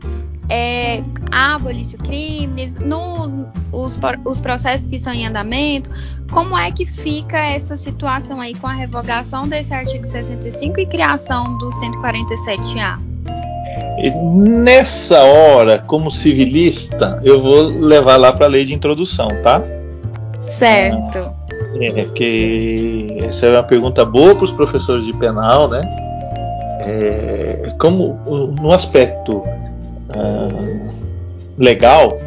é, 0.50 1.02
abolisse 1.32 1.96
o 1.96 2.00
crime, 2.00 2.70
no, 2.82 3.48
os, 3.72 3.98
os 4.26 4.42
processos 4.42 4.86
que 4.86 4.98
estão 4.98 5.14
em 5.14 5.26
andamento, 5.26 5.90
como 6.30 6.58
é 6.58 6.70
que 6.70 6.86
fica 6.86 7.38
essa 7.38 7.78
situação 7.78 8.42
aí 8.42 8.54
com 8.54 8.68
a 8.68 8.74
revogação 8.74 9.48
desse 9.48 9.74
artigo 9.74 10.06
65 10.06 10.82
e 10.82 10.86
criação 10.86 11.58
do 11.58 11.68
147A? 11.68 13.00
Nessa 14.34 15.24
hora, 15.24 15.80
como 15.80 16.12
civilista, 16.12 17.22
eu 17.24 17.42
vou 17.42 17.62
levar 17.62 18.18
lá 18.18 18.34
para 18.34 18.48
a 18.48 18.50
lei 18.50 18.66
de 18.66 18.74
introdução, 18.74 19.30
tá? 19.42 19.62
Certo. 20.58 21.41
É, 21.80 22.06
que 22.14 23.18
essa 23.22 23.46
é 23.48 23.52
uma 23.52 23.64
pergunta 23.64 24.04
boa 24.04 24.36
para 24.36 24.46
os 24.46 24.52
professores 24.52 25.06
de 25.06 25.14
penal, 25.14 25.70
né? 25.70 25.82
É, 26.82 27.74
como 27.80 28.20
no 28.60 28.72
aspecto 28.72 29.44
ah, 30.10 30.50
legal, 31.58 32.18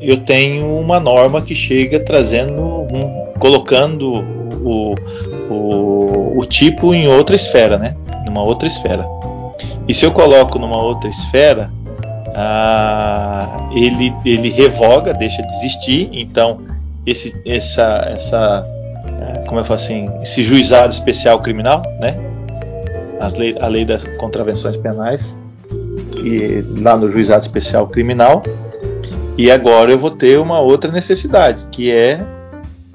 eu 0.00 0.18
tenho 0.18 0.78
uma 0.78 1.00
norma 1.00 1.42
que 1.42 1.54
chega 1.54 2.00
trazendo, 2.00 2.62
um, 2.62 3.32
colocando 3.38 4.24
o, 4.62 4.94
o, 5.50 6.38
o 6.38 6.46
tipo 6.46 6.94
em 6.94 7.08
outra 7.08 7.36
esfera, 7.36 7.76
né? 7.76 7.94
Numa 8.24 8.42
outra 8.42 8.66
esfera. 8.66 9.04
E 9.88 9.94
se 9.94 10.04
eu 10.04 10.12
coloco 10.12 10.58
numa 10.58 10.82
outra 10.82 11.08
esfera, 11.08 11.70
ah, 12.34 13.68
ele, 13.74 14.12
ele 14.24 14.50
revoga, 14.50 15.12
deixa 15.12 15.42
de 15.42 15.54
existir. 15.56 16.08
Então, 16.12 16.60
esse, 17.06 17.34
essa, 17.46 18.04
essa, 18.16 18.62
é, 19.20 19.44
como 19.46 19.60
eu 19.60 19.64
falo 19.64 19.76
assim, 19.76 20.10
esse 20.22 20.42
juizado 20.42 20.92
especial 20.92 21.40
criminal, 21.40 21.82
né? 22.00 22.16
As 23.20 23.34
lei, 23.34 23.56
a 23.60 23.68
lei 23.68 23.84
das 23.84 24.04
contravenções 24.18 24.76
penais 24.76 25.36
e 26.16 26.62
lá 26.80 26.96
no 26.96 27.10
juizado 27.10 27.42
especial 27.42 27.86
criminal. 27.86 28.42
E 29.38 29.50
agora 29.50 29.92
eu 29.92 29.98
vou 29.98 30.10
ter 30.10 30.38
uma 30.38 30.60
outra 30.60 30.90
necessidade, 30.90 31.66
que 31.70 31.90
é, 31.90 32.24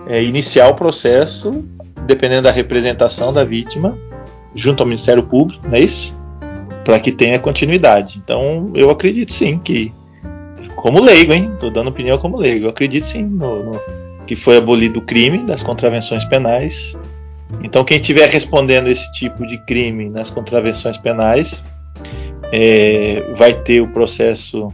é 0.08 0.24
iniciar 0.24 0.70
o 0.70 0.76
processo, 0.76 1.64
dependendo 2.06 2.44
da 2.44 2.52
representação 2.52 3.32
da 3.32 3.44
vítima, 3.44 3.98
junto 4.56 4.82
ao 4.82 4.88
Ministério 4.88 5.24
Público, 5.24 5.66
não 5.68 5.76
é 5.76 5.82
isso? 5.82 6.18
Para 6.84 7.00
que 7.00 7.12
tenha 7.12 7.38
continuidade. 7.40 8.20
Então, 8.24 8.72
eu 8.74 8.90
acredito 8.90 9.32
sim 9.32 9.60
que, 9.60 9.94
como 10.82 11.00
leigo, 11.00 11.32
hein? 11.32 11.52
Estou 11.54 11.70
dando 11.70 11.90
opinião 11.90 12.18
como 12.18 12.38
leigo, 12.38 12.66
eu 12.66 12.70
acredito 12.70 13.06
sim 13.06 13.24
no, 13.24 13.64
no 13.64 13.82
que 14.26 14.36
foi 14.36 14.58
abolido 14.58 15.00
o 15.00 15.02
crime 15.02 15.46
das 15.46 15.62
contravenções 15.62 16.26
penais. 16.26 16.98
Então, 17.64 17.84
quem 17.84 18.00
estiver 18.00 18.30
respondendo 18.30 18.88
esse 18.88 19.12
tipo 19.12 19.46
de 19.46 19.58
crime 19.66 20.10
nas 20.10 20.30
contravenções 20.30 20.98
penais 20.98 21.62
é, 22.52 23.24
vai 23.36 23.54
ter 23.54 23.82
o 23.82 23.88
processo 23.88 24.74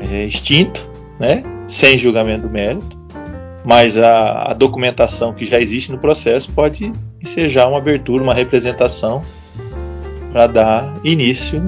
é, 0.00 0.24
extinto, 0.24 0.88
né, 1.20 1.42
sem 1.68 1.96
julgamento 1.98 2.46
do 2.46 2.50
mérito, 2.50 2.98
mas 3.64 3.96
a, 3.98 4.50
a, 4.50 4.54
documentação 4.54 5.32
que 5.32 5.44
já 5.44 5.60
existe 5.60 5.92
no 5.92 5.98
processo 5.98 6.50
pode 6.52 6.90
ensejar 7.22 7.68
uma 7.68 7.78
abertura, 7.78 8.22
uma 8.22 8.34
representação 8.34 9.22
para 10.32 10.46
dar 10.46 10.94
início 11.04 11.62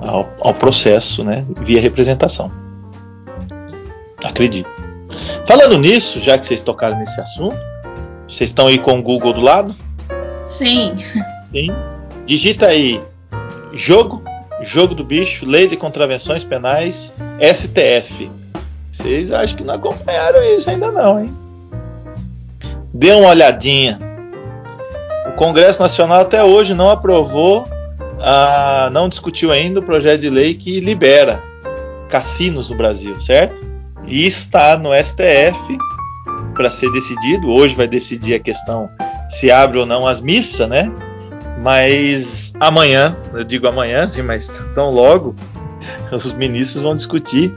ao, 0.00 0.28
ao 0.40 0.54
processo 0.54 1.24
né, 1.24 1.44
via 1.62 1.80
representação. 1.80 2.65
Acredito. 4.26 4.68
Falando 5.46 5.78
nisso, 5.78 6.18
já 6.18 6.36
que 6.36 6.44
vocês 6.44 6.60
tocaram 6.60 6.98
nesse 6.98 7.20
assunto, 7.20 7.56
vocês 8.28 8.50
estão 8.50 8.66
aí 8.66 8.78
com 8.78 8.98
o 8.98 9.02
Google 9.02 9.32
do 9.32 9.40
lado? 9.40 9.74
Sim. 10.46 10.94
Sim. 11.52 11.72
Digita 12.26 12.66
aí 12.66 13.00
jogo, 13.72 14.22
jogo 14.62 14.94
do 14.94 15.04
bicho, 15.04 15.46
lei 15.46 15.68
de 15.68 15.76
contravenções 15.76 16.42
penais, 16.42 17.14
STF. 17.40 18.30
Vocês 18.90 19.30
acham 19.30 19.56
que 19.56 19.64
não 19.64 19.74
acompanharam 19.74 20.42
isso 20.42 20.68
ainda 20.68 20.90
não, 20.90 21.20
hein? 21.20 21.36
Dê 22.92 23.12
uma 23.12 23.28
olhadinha. 23.28 23.98
O 25.28 25.32
Congresso 25.32 25.80
Nacional 25.80 26.20
até 26.20 26.42
hoje 26.42 26.74
não 26.74 26.90
aprovou, 26.90 27.64
a, 28.18 28.88
não 28.90 29.08
discutiu 29.08 29.52
ainda 29.52 29.80
o 29.80 29.82
projeto 29.82 30.22
de 30.22 30.30
lei 30.30 30.54
que 30.54 30.80
libera 30.80 31.42
cassinos 32.08 32.68
no 32.68 32.76
Brasil, 32.76 33.20
certo? 33.20 33.75
E 34.06 34.26
está 34.26 34.78
no 34.78 34.90
STF 34.94 35.78
para 36.54 36.70
ser 36.70 36.90
decidido. 36.92 37.48
Hoje 37.48 37.74
vai 37.74 37.86
decidir 37.86 38.34
a 38.34 38.40
questão 38.40 38.88
se 39.28 39.50
abre 39.50 39.78
ou 39.78 39.86
não 39.86 40.06
as 40.06 40.20
missas, 40.20 40.68
né? 40.68 40.90
Mas 41.62 42.52
amanhã, 42.60 43.16
eu 43.32 43.42
digo 43.42 43.68
amanhã, 43.68 44.08
sim, 44.08 44.22
mas 44.22 44.48
tão 44.74 44.90
logo, 44.90 45.34
os 46.12 46.32
ministros 46.32 46.82
vão 46.82 46.94
discutir 46.94 47.52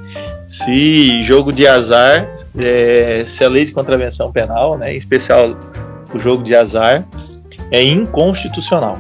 se 0.48 1.22
jogo 1.22 1.54
de 1.54 1.68
azar, 1.68 2.28
é, 2.58 3.24
se 3.28 3.44
a 3.44 3.50
lei 3.50 3.66
de 3.66 3.72
contravenção 3.72 4.32
penal, 4.32 4.78
né, 4.78 4.94
em 4.94 4.98
especial 4.98 5.56
o 6.12 6.18
jogo 6.18 6.44
de 6.44 6.56
azar, 6.56 7.06
é 7.72 7.84
inconstitucional. 7.84 9.00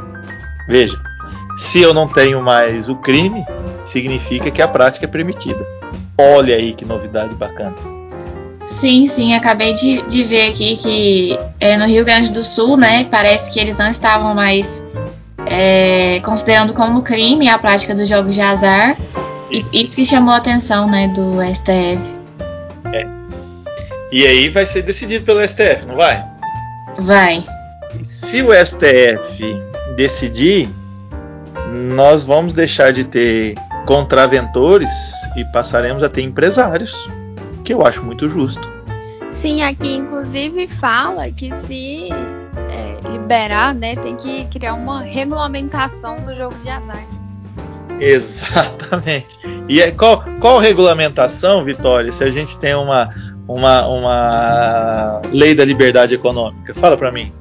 Veja, 0.67 1.01
se 1.59 1.81
eu 1.81 1.93
não 1.93 2.07
tenho 2.07 2.41
mais 2.41 2.87
o 2.87 2.95
crime, 2.95 3.45
significa 3.85 4.49
que 4.49 4.61
a 4.61 4.67
prática 4.67 5.05
é 5.05 5.09
permitida. 5.09 5.67
Olha 6.17 6.55
aí 6.55 6.71
que 6.71 6.85
novidade 6.85 7.35
bacana. 7.35 7.75
Sim, 8.63 9.05
sim, 9.05 9.33
acabei 9.33 9.73
de, 9.73 10.01
de 10.03 10.23
ver 10.23 10.51
aqui 10.51 10.77
que 10.77 11.37
é, 11.59 11.75
no 11.75 11.85
Rio 11.85 12.05
Grande 12.05 12.31
do 12.31 12.45
Sul, 12.45 12.77
né, 12.77 13.03
parece 13.11 13.51
que 13.51 13.59
eles 13.59 13.75
não 13.75 13.89
estavam 13.89 14.33
mais 14.33 14.81
é, 15.45 16.21
considerando 16.21 16.73
como 16.73 17.01
crime 17.01 17.49
a 17.49 17.59
prática 17.59 17.93
dos 17.93 18.07
jogos 18.07 18.33
de 18.33 18.41
azar. 18.41 18.97
Isso. 19.51 19.69
E 19.75 19.83
isso 19.83 19.95
que 19.97 20.05
chamou 20.05 20.33
a 20.33 20.37
atenção, 20.37 20.89
né, 20.89 21.09
do 21.09 21.41
STF. 21.43 21.99
É. 22.93 23.05
E 24.13 24.25
aí 24.25 24.47
vai 24.47 24.65
ser 24.65 24.83
decidido 24.83 25.25
pelo 25.25 25.45
STF, 25.45 25.85
não 25.85 25.95
vai? 25.95 26.23
Vai. 26.99 27.43
Se 28.01 28.41
o 28.41 28.49
STF 28.53 29.43
decidir, 29.97 30.69
nós 31.71 32.23
vamos 32.23 32.53
deixar 32.53 32.91
de 32.91 33.03
ter 33.03 33.55
contraventores 33.85 34.89
e 35.35 35.43
passaremos 35.51 36.03
a 36.03 36.09
ter 36.09 36.21
empresários, 36.21 36.93
que 37.63 37.73
eu 37.73 37.85
acho 37.85 38.03
muito 38.03 38.27
justo. 38.27 38.67
Sim, 39.31 39.61
aqui 39.61 39.95
inclusive 39.95 40.67
fala 40.67 41.29
que 41.31 41.53
se 41.55 42.09
é, 42.11 43.09
liberar, 43.09 43.73
né, 43.73 43.95
tem 43.95 44.15
que 44.15 44.45
criar 44.45 44.73
uma 44.73 45.01
regulamentação 45.01 46.17
do 46.17 46.35
jogo 46.35 46.55
de 46.63 46.69
azar. 46.69 47.05
Exatamente. 47.99 49.37
E 49.67 49.81
é, 49.81 49.91
qual, 49.91 50.23
qual 50.39 50.57
regulamentação, 50.57 51.63
Vitória, 51.63 52.11
se 52.11 52.23
a 52.23 52.31
gente 52.31 52.57
tem 52.57 52.73
uma, 52.75 53.09
uma, 53.47 53.87
uma 53.87 55.21
lei 55.31 55.53
da 55.53 55.65
liberdade 55.65 56.15
econômica? 56.15 56.73
Fala 56.73 56.97
para 56.97 57.11
mim. 57.11 57.31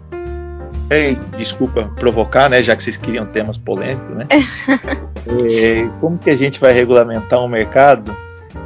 Ei, 0.91 1.19
desculpa 1.37 1.91
provocar, 1.97 2.49
né, 2.49 2.63
já 2.63 2.75
que 2.75 2.83
vocês 2.83 2.97
queriam 2.97 3.27
temas 3.27 3.59
polêmicos, 3.59 4.17
né? 4.17 4.27
é, 5.29 5.89
como 6.01 6.17
que 6.17 6.31
a 6.31 6.37
gente 6.37 6.59
vai 6.59 6.73
regulamentar 6.73 7.43
um 7.43 7.49
mercado 7.49 8.17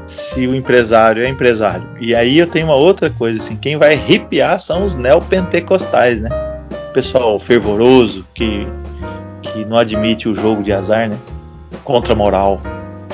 se 0.07 0.47
o 0.47 0.55
empresário 0.55 1.25
é 1.25 1.29
empresário? 1.29 1.87
E 2.01 2.15
aí 2.15 2.39
eu 2.39 2.47
tenho 2.47 2.67
uma 2.67 2.77
outra 2.77 3.11
coisa, 3.11 3.41
assim, 3.41 3.57
quem 3.57 3.77
vai 3.77 3.95
arrepiar 3.95 4.61
são 4.61 4.85
os 4.85 4.95
neopentecostais, 4.95 6.21
né? 6.21 6.29
O 6.91 6.93
pessoal 6.93 7.41
fervoroso 7.41 8.25
que, 8.33 8.69
que 9.43 9.65
não 9.65 9.77
admite 9.77 10.29
o 10.29 10.37
jogo 10.37 10.63
de 10.63 10.73
azar, 10.73 11.09
né? 11.09 11.19
Contra 11.83 12.13
a 12.13 12.17
moral 12.17 12.61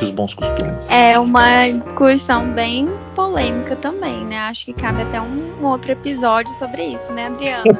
os 0.02 0.10
bons 0.10 0.34
costumes. 0.34 0.90
É 0.90 1.18
uma 1.18 1.66
discussão 1.66 2.52
bem 2.52 2.88
polêmica 3.18 3.74
também, 3.74 4.24
né? 4.24 4.38
Acho 4.38 4.66
que 4.66 4.72
cabe 4.72 5.02
até 5.02 5.20
um, 5.20 5.60
um 5.60 5.66
outro 5.66 5.90
episódio 5.90 6.54
sobre 6.54 6.84
isso, 6.84 7.12
né, 7.12 7.26
Adriana? 7.26 7.64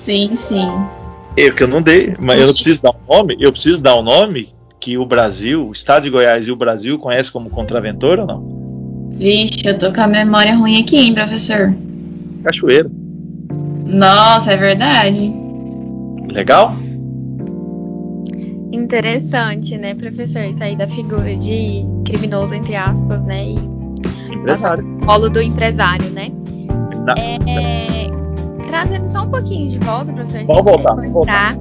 sim, 0.00 0.34
sim. 0.34 0.66
Eu 1.36 1.54
que 1.54 1.62
eu 1.62 1.68
não 1.68 1.82
dei, 1.82 2.14
mas 2.18 2.40
eu 2.40 2.46
não 2.46 2.54
preciso 2.54 2.80
dar 2.80 2.92
um 2.92 3.14
nome. 3.14 3.36
Eu 3.38 3.52
preciso 3.52 3.82
dar 3.82 3.96
um 3.96 4.02
nome 4.02 4.54
que 4.80 4.96
o 4.96 5.04
Brasil, 5.04 5.68
o 5.68 5.72
Estado 5.72 6.04
de 6.04 6.10
Goiás 6.10 6.48
e 6.48 6.52
o 6.52 6.56
Brasil 6.56 6.98
conhecem 6.98 7.30
como 7.30 7.50
contraventor 7.50 8.20
ou 8.20 8.26
não? 8.26 9.10
Vixe, 9.18 9.60
eu 9.66 9.76
tô 9.76 9.92
com 9.92 10.00
a 10.00 10.06
memória 10.06 10.56
ruim 10.56 10.80
aqui, 10.80 10.96
hein, 10.96 11.12
professor? 11.12 11.74
Cachoeira. 12.44 12.90
Nossa, 13.84 14.52
é 14.52 14.56
verdade. 14.56 15.30
Legal? 16.32 16.74
Interessante, 18.72 19.76
né, 19.76 19.94
professor? 19.94 20.42
Isso 20.42 20.62
aí 20.62 20.76
da 20.76 20.86
figura 20.86 21.34
de 21.36 21.86
criminoso, 22.04 22.54
entre 22.54 22.76
aspas, 22.76 23.22
né? 23.22 23.46
E 23.46 23.56
empresário. 24.34 24.84
Polo 25.04 25.28
do 25.30 25.40
empresário, 25.40 26.08
né? 26.10 26.30
É, 27.16 28.10
trazendo 28.66 29.08
só 29.08 29.22
um 29.22 29.30
pouquinho 29.30 29.70
de 29.70 29.78
volta, 29.78 30.12
professor. 30.12 30.46
Vamos 30.46 30.64
voltar, 30.64 30.94
vamos 30.94 31.10
voltar. 31.10 31.56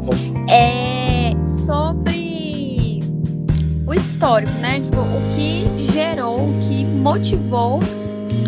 É, 0.50 1.34
sobre 1.66 3.00
o 3.86 3.94
histórico, 3.94 4.52
né? 4.60 4.82
Tipo, 4.82 5.00
o 5.00 5.36
que 5.36 5.84
gerou, 5.92 6.36
o 6.36 6.60
que 6.62 6.88
motivou 6.90 7.80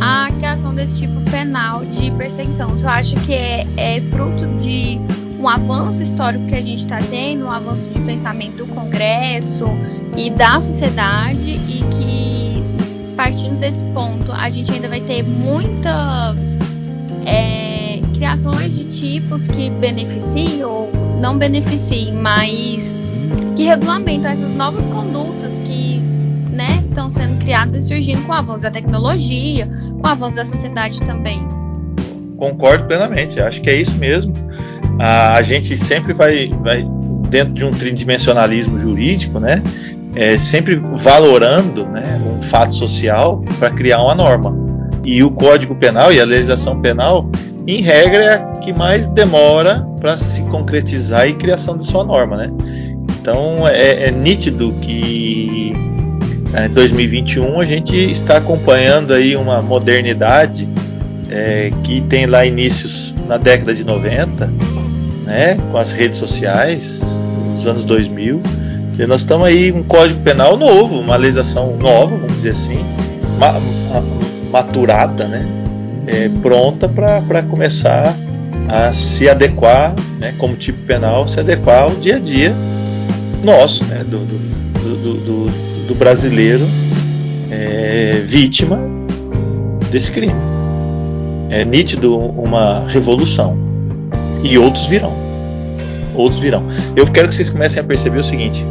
a 0.02 0.28
criação 0.38 0.76
desse 0.76 0.98
tipo 0.98 1.20
penal 1.32 1.84
de 1.86 2.12
perseguição. 2.12 2.68
Você 2.70 2.86
acha 2.86 3.16
que 3.22 3.34
é, 3.34 3.64
é 3.78 4.02
fruto 4.12 4.46
de 4.58 5.00
um 5.40 5.48
avanço 5.48 6.04
histórico 6.04 6.46
que 6.48 6.56
a 6.56 6.62
gente 6.62 6.84
está 6.84 6.98
tendo, 7.10 7.46
um 7.46 7.52
avanço 7.52 7.90
de 7.90 8.00
pensamento 8.02 8.58
do 8.58 8.68
Congresso 8.68 9.66
e 10.18 10.30
da 10.30 10.60
sociedade, 10.60 11.52
e 11.52 11.84
que 11.96 12.64
partindo 13.16 13.58
desse 13.60 13.84
ponto 13.86 14.32
a 14.32 14.50
gente 14.50 14.72
ainda 14.72 14.90
vai 14.90 15.00
ter 15.02 15.24
muitas 15.24 16.38
é, 17.26 18.02
criações 18.14 18.78
de 18.78 18.86
tipos 18.86 19.48
que 19.48 19.70
beneficiem 19.70 20.64
ou 20.64 20.92
não 21.22 21.38
beneficiem, 21.38 22.14
mas 22.14 22.92
que 23.56 23.64
regulamentam 23.64 24.32
essas 24.32 24.52
novas 24.52 24.86
condutas 24.88 25.58
que 25.60 26.00
né, 26.52 26.84
estão 26.88 27.10
sendo 27.10 27.40
criadas 27.40 27.86
e 27.86 27.88
surgindo 27.88 28.22
com 28.26 28.32
o 28.32 28.36
avanço 28.36 28.62
da 28.62 28.72
tecnologia, 28.72 29.70
com 30.02 30.08
o 30.08 30.12
avanço 30.12 30.36
da 30.36 30.46
sociedade 30.46 31.00
também. 31.02 31.48
Concordo 32.38 32.86
plenamente, 32.86 33.40
acho 33.40 33.62
que 33.62 33.70
é 33.70 33.76
isso 33.76 33.98
mesmo 33.98 34.49
a, 35.00 35.34
a 35.34 35.42
gente 35.42 35.76
sempre 35.78 36.14
vai, 36.14 36.50
vai 36.62 36.86
dentro 37.30 37.54
de 37.54 37.64
um 37.64 37.72
tridimensionalismo 37.72 38.80
jurídico, 38.80 39.40
né? 39.40 39.64
é, 40.16 40.38
sempre 40.38 40.76
valorando 40.76 41.86
né, 41.86 42.04
um 42.26 42.42
fato 42.44 42.76
social 42.76 43.44
para 43.58 43.70
criar 43.70 44.02
uma 44.02 44.16
norma. 44.16 44.56
E 45.06 45.24
o 45.24 45.32
Código 45.32 45.76
Penal 45.76 46.12
e 46.12 46.20
a 46.20 46.26
legislação 46.26 46.80
penal, 46.82 47.30
em 47.66 47.82
regra, 47.82 48.24
é 48.24 48.34
a 48.34 48.40
que 48.60 48.74
mais 48.74 49.08
demora 49.08 49.88
para 50.00 50.18
se 50.18 50.42
concretizar 50.44 51.28
e 51.28 51.34
criação 51.34 51.78
de 51.78 51.86
sua 51.86 52.04
norma. 52.04 52.36
Né? 52.36 52.52
Então 53.22 53.68
é, 53.68 54.08
é 54.08 54.12
nítido 54.12 54.74
que 54.82 55.74
em 55.74 56.74
2021 56.74 57.60
a 57.60 57.66
gente 57.66 57.96
está 57.96 58.38
acompanhando 58.38 59.14
aí 59.14 59.36
uma 59.36 59.62
modernidade 59.62 60.68
é, 61.30 61.72
que 61.84 62.02
tem 62.02 62.26
lá 62.26 62.46
inícios 62.46 63.14
na 63.28 63.38
década 63.38 63.74
de 63.74 63.84
90, 63.84 64.52
né, 65.30 65.56
com 65.72 65.78
as 65.78 65.92
redes 65.92 66.18
sociais, 66.18 67.16
nos 67.54 67.68
anos 67.68 67.84
2000. 67.84 68.42
E 68.98 69.06
nós 69.06 69.22
estamos 69.22 69.46
aí 69.46 69.72
um 69.72 69.84
código 69.84 70.20
penal 70.22 70.58
novo, 70.58 71.00
uma 71.00 71.16
legislação 71.16 71.78
nova, 71.78 72.18
vamos 72.18 72.36
dizer 72.38 72.50
assim, 72.50 72.84
ma 73.38 73.62
maturada, 74.52 75.28
né, 75.28 75.46
é, 76.08 76.28
pronta 76.42 76.90
para 76.90 77.44
começar 77.44 78.18
a 78.68 78.92
se 78.92 79.30
adequar, 79.30 79.94
né, 80.20 80.34
como 80.40 80.56
tipo 80.56 80.80
penal, 80.86 81.28
se 81.28 81.40
adequar 81.40 81.84
ao 81.84 81.92
dia 81.92 82.16
a 82.16 82.20
dia 82.20 82.56
nosso, 83.44 83.86
né, 83.86 84.04
do, 84.04 84.26
do, 84.26 85.14
do, 85.14 85.88
do 85.88 85.96
brasileiro 85.96 86.66
é, 87.52 88.24
vítima 88.26 88.80
desse 89.92 90.10
crime. 90.10 90.34
É 91.52 91.64
nítido 91.64 92.18
uma 92.18 92.88
revolução. 92.88 93.70
E 94.44 94.58
outros 94.58 94.86
virão. 94.86 95.14
Outros 96.16 96.40
virão. 96.40 96.64
Eu 96.96 97.06
quero 97.08 97.28
que 97.30 97.36
vocês 97.36 97.50
comecem 97.50 97.80
a 97.82 97.84
perceber 97.84 98.20
o 98.20 98.24
seguinte: 98.24 98.66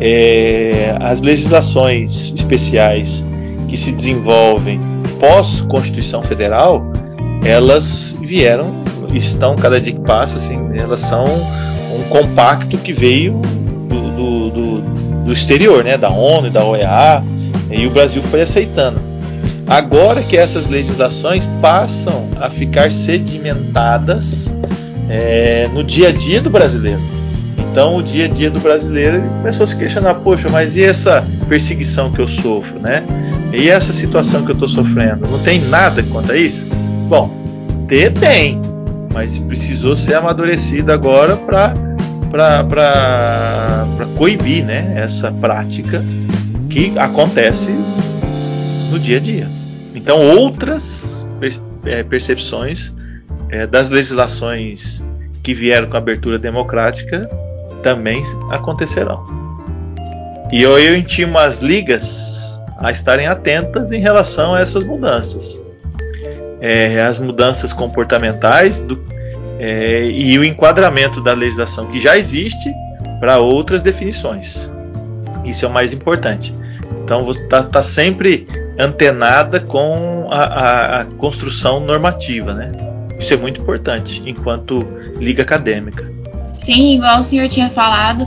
é, 0.00 0.96
as 1.00 1.20
legislações 1.20 2.32
especiais 2.36 3.24
que 3.68 3.76
se 3.76 3.92
desenvolvem 3.92 4.80
pós 5.20 5.60
Constituição 5.62 6.22
Federal, 6.22 6.82
elas 7.44 8.16
vieram, 8.20 8.66
estão 9.12 9.56
cada 9.56 9.80
dia 9.80 9.92
que 9.92 10.00
passa, 10.00 10.36
assim, 10.36 10.58
elas 10.76 11.00
são 11.00 11.24
um 11.24 12.02
compacto 12.08 12.78
que 12.78 12.92
veio 12.92 13.40
do, 13.88 14.50
do, 14.50 14.80
do 15.26 15.32
exterior, 15.32 15.84
né, 15.84 15.96
da 15.96 16.10
ONU, 16.10 16.50
da 16.50 16.64
OEA, 16.64 17.22
e 17.70 17.86
o 17.86 17.90
Brasil 17.90 18.22
foi 18.24 18.42
aceitando. 18.42 19.00
Agora 19.66 20.22
que 20.22 20.36
essas 20.36 20.66
legislações 20.66 21.46
passam 21.60 22.28
a 22.40 22.48
ficar 22.48 22.90
sedimentadas 22.90 24.54
é, 25.08 25.68
no 25.72 25.82
dia 25.82 26.08
a 26.08 26.12
dia 26.12 26.40
do 26.40 26.50
brasileiro. 26.50 27.00
Então, 27.70 27.96
o 27.96 28.02
dia 28.02 28.24
a 28.24 28.28
dia 28.28 28.50
do 28.50 28.60
brasileiro 28.60 29.22
começou 29.38 29.64
a 29.64 29.66
se 29.66 29.76
questionar: 29.76 30.14
poxa, 30.16 30.48
mas 30.50 30.76
e 30.76 30.82
essa 30.82 31.26
perseguição 31.48 32.10
que 32.10 32.20
eu 32.20 32.28
sofro, 32.28 32.78
né? 32.80 33.02
E 33.52 33.68
essa 33.68 33.92
situação 33.92 34.44
que 34.44 34.50
eu 34.50 34.54
estou 34.54 34.68
sofrendo? 34.68 35.28
Não 35.28 35.38
tem 35.38 35.60
nada 35.60 36.02
contra 36.02 36.36
isso? 36.36 36.66
Bom, 37.08 37.32
ter 37.86 38.12
tem, 38.12 38.60
mas 39.14 39.38
precisou 39.38 39.96
ser 39.96 40.14
amadurecido 40.14 40.92
agora 40.92 41.36
para 41.36 41.72
para 42.30 43.86
coibir 44.16 44.62
né, 44.64 44.92
essa 44.96 45.32
prática 45.32 46.04
que 46.68 46.92
acontece 46.98 47.72
no 48.90 48.98
dia 48.98 49.16
a 49.16 49.20
dia. 49.20 49.48
Então, 49.94 50.20
outras 50.20 51.26
é, 51.86 52.02
percepções 52.02 52.92
é, 53.50 53.66
das 53.66 53.88
legislações 53.88 55.02
que 55.42 55.54
vieram 55.54 55.88
com 55.88 55.96
abertura 55.96 56.38
democrática 56.38 57.28
também 57.82 58.22
acontecerão. 58.50 59.24
E 60.52 60.62
eu, 60.62 60.78
eu 60.78 60.96
intimo 60.96 61.38
as 61.38 61.58
ligas 61.58 62.58
a 62.78 62.90
estarem 62.90 63.26
atentas 63.26 63.92
em 63.92 64.00
relação 64.00 64.54
a 64.54 64.60
essas 64.60 64.84
mudanças. 64.84 65.60
É, 66.60 67.00
as 67.00 67.20
mudanças 67.20 67.72
comportamentais 67.72 68.80
do, 68.80 68.98
é, 69.58 70.04
e 70.04 70.38
o 70.38 70.44
enquadramento 70.44 71.20
da 71.20 71.32
legislação 71.32 71.86
que 71.86 71.98
já 71.98 72.16
existe 72.16 72.72
para 73.20 73.38
outras 73.38 73.82
definições. 73.82 74.70
Isso 75.44 75.64
é 75.64 75.68
o 75.68 75.72
mais 75.72 75.92
importante. 75.92 76.54
Então 77.04 77.24
você 77.24 77.42
está 77.42 77.62
tá 77.62 77.82
sempre 77.82 78.46
antenada 78.78 79.60
com 79.60 80.28
a, 80.30 80.42
a, 80.42 81.00
a, 81.00 81.04
construção 81.04 81.80
normativa, 81.80 82.54
né? 82.54 82.70
Isso 83.18 83.34
é 83.34 83.36
muito 83.36 83.60
importante 83.60 84.22
enquanto 84.24 84.80
liga 85.18 85.42
acadêmica. 85.42 86.10
Sim, 86.48 86.96
igual 86.96 87.20
o 87.20 87.22
senhor 87.22 87.48
tinha 87.48 87.70
falado, 87.70 88.26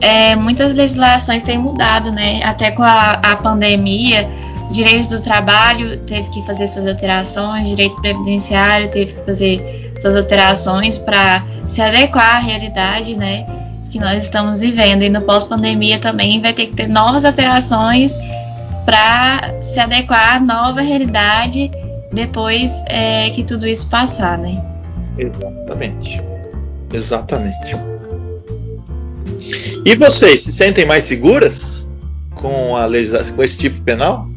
é, 0.00 0.36
muitas 0.36 0.74
legislações 0.74 1.42
têm 1.42 1.58
mudado, 1.58 2.10
né? 2.10 2.42
Até 2.44 2.70
com 2.70 2.82
a, 2.82 3.12
a 3.12 3.36
pandemia, 3.36 4.28
direito 4.70 5.08
do 5.08 5.20
trabalho 5.20 5.98
teve 6.00 6.28
que 6.30 6.44
fazer 6.44 6.68
suas 6.68 6.86
alterações, 6.86 7.68
direito 7.68 7.96
previdenciário 8.00 8.90
teve 8.90 9.14
que 9.14 9.24
fazer 9.24 9.92
suas 9.98 10.16
alterações 10.16 10.98
para 10.98 11.44
se 11.66 11.80
adequar 11.80 12.36
à 12.36 12.38
realidade, 12.38 13.16
né, 13.16 13.46
que 13.90 13.98
nós 13.98 14.24
estamos 14.24 14.60
vivendo. 14.60 15.02
E 15.02 15.08
no 15.08 15.22
pós-pandemia 15.22 15.98
também 15.98 16.40
vai 16.40 16.52
ter 16.52 16.66
que 16.66 16.74
ter 16.74 16.88
novas 16.88 17.24
alterações 17.24 18.12
para 18.84 19.62
se 19.62 19.80
adequar 19.80 20.36
à 20.36 20.40
nova 20.40 20.80
realidade 20.80 21.70
depois 22.16 22.72
é, 22.86 23.30
que 23.30 23.44
tudo 23.44 23.66
isso 23.66 23.88
passar, 23.88 24.38
né? 24.38 24.60
Exatamente. 25.18 26.20
Exatamente. 26.92 27.76
E 29.84 29.94
vocês 29.94 30.42
se 30.42 30.52
sentem 30.52 30.84
mais 30.84 31.04
seguras 31.04 31.86
com 32.34 32.74
a 32.74 32.86
legislação, 32.86 33.36
com 33.36 33.42
esse 33.42 33.56
tipo 33.56 33.80
penal? 33.82 34.28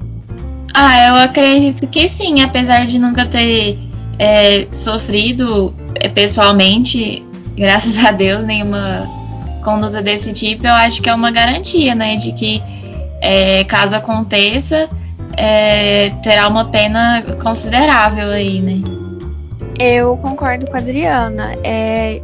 Ah, 0.73 1.07
eu 1.07 1.15
acredito 1.15 1.87
que 1.87 2.07
sim, 2.07 2.43
apesar 2.43 2.85
de 2.85 2.99
nunca 2.99 3.25
ter 3.25 3.79
é, 4.19 4.67
sofrido 4.71 5.73
é, 5.95 6.09
pessoalmente, 6.09 7.25
graças 7.57 7.97
a 8.05 8.11
Deus, 8.11 8.45
nenhuma 8.45 9.09
conduta 9.63 10.01
desse 10.01 10.31
tipo, 10.33 10.67
eu 10.67 10.73
acho 10.73 11.01
que 11.01 11.09
é 11.09 11.13
uma 11.13 11.31
garantia, 11.31 11.95
né, 11.95 12.15
de 12.15 12.31
que 12.33 12.61
é, 13.21 13.63
caso 13.63 13.95
aconteça, 13.95 14.89
é, 15.37 16.09
terá 16.21 16.47
uma 16.47 16.65
pena 16.65 17.23
considerável 17.41 18.29
aí, 18.31 18.61
né? 18.61 18.81
Eu 19.79 20.17
concordo 20.17 20.67
com 20.67 20.75
a 20.75 20.79
Adriana. 20.79 21.53
É, 21.63 22.21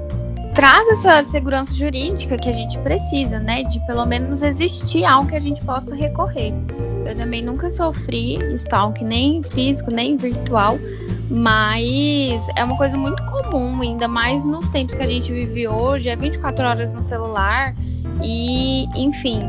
traz 0.53 0.87
essa 0.89 1.23
segurança 1.23 1.73
jurídica 1.75 2.37
que 2.37 2.49
a 2.49 2.53
gente 2.53 2.77
precisa, 2.79 3.39
né? 3.39 3.63
De 3.63 3.79
pelo 3.85 4.05
menos 4.05 4.41
existir 4.41 5.05
algo 5.05 5.29
que 5.29 5.35
a 5.35 5.39
gente 5.39 5.61
possa 5.61 5.93
recorrer. 5.93 6.53
Eu 7.05 7.15
também 7.15 7.41
nunca 7.41 7.69
sofri 7.69 8.37
stalk, 8.53 9.03
nem 9.03 9.43
físico, 9.43 9.91
nem 9.91 10.17
virtual, 10.17 10.77
mas 11.29 12.41
é 12.55 12.63
uma 12.63 12.77
coisa 12.77 12.97
muito 12.97 13.23
comum, 13.25 13.81
ainda 13.81 14.07
mais 14.07 14.43
nos 14.43 14.67
tempos 14.69 14.95
que 14.95 15.03
a 15.03 15.07
gente 15.07 15.31
vive 15.31 15.67
hoje, 15.67 16.09
é 16.09 16.15
24 16.15 16.65
horas 16.65 16.93
no 16.93 17.03
celular 17.03 17.73
e, 18.23 18.85
enfim, 18.95 19.41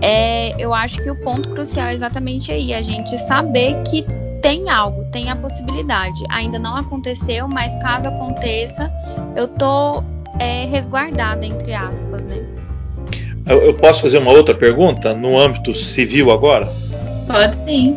é, 0.00 0.54
eu 0.58 0.72
acho 0.72 1.02
que 1.02 1.10
o 1.10 1.16
ponto 1.16 1.48
crucial 1.50 1.88
é 1.88 1.94
exatamente 1.94 2.52
aí, 2.52 2.72
a 2.72 2.82
gente 2.82 3.18
saber 3.26 3.74
que 3.84 4.04
tem 4.40 4.70
algo, 4.70 5.04
tem 5.10 5.30
a 5.30 5.36
possibilidade. 5.36 6.18
Ainda 6.30 6.58
não 6.58 6.76
aconteceu, 6.76 7.48
mas 7.48 7.72
caso 7.82 8.06
aconteça, 8.06 8.90
eu 9.36 9.48
tô 9.48 10.02
é, 10.38 10.64
resguardada, 10.66 11.44
entre 11.44 11.74
aspas, 11.74 12.24
né? 12.24 12.44
Eu, 13.46 13.62
eu, 13.62 13.74
posso 13.74 14.02
fazer 14.02 14.18
uma 14.18 14.30
outra 14.30 14.54
pergunta 14.54 15.14
no 15.14 15.38
âmbito 15.38 15.74
civil 15.74 16.30
agora? 16.30 16.68
Pode 17.26 17.56
sim. 17.64 17.96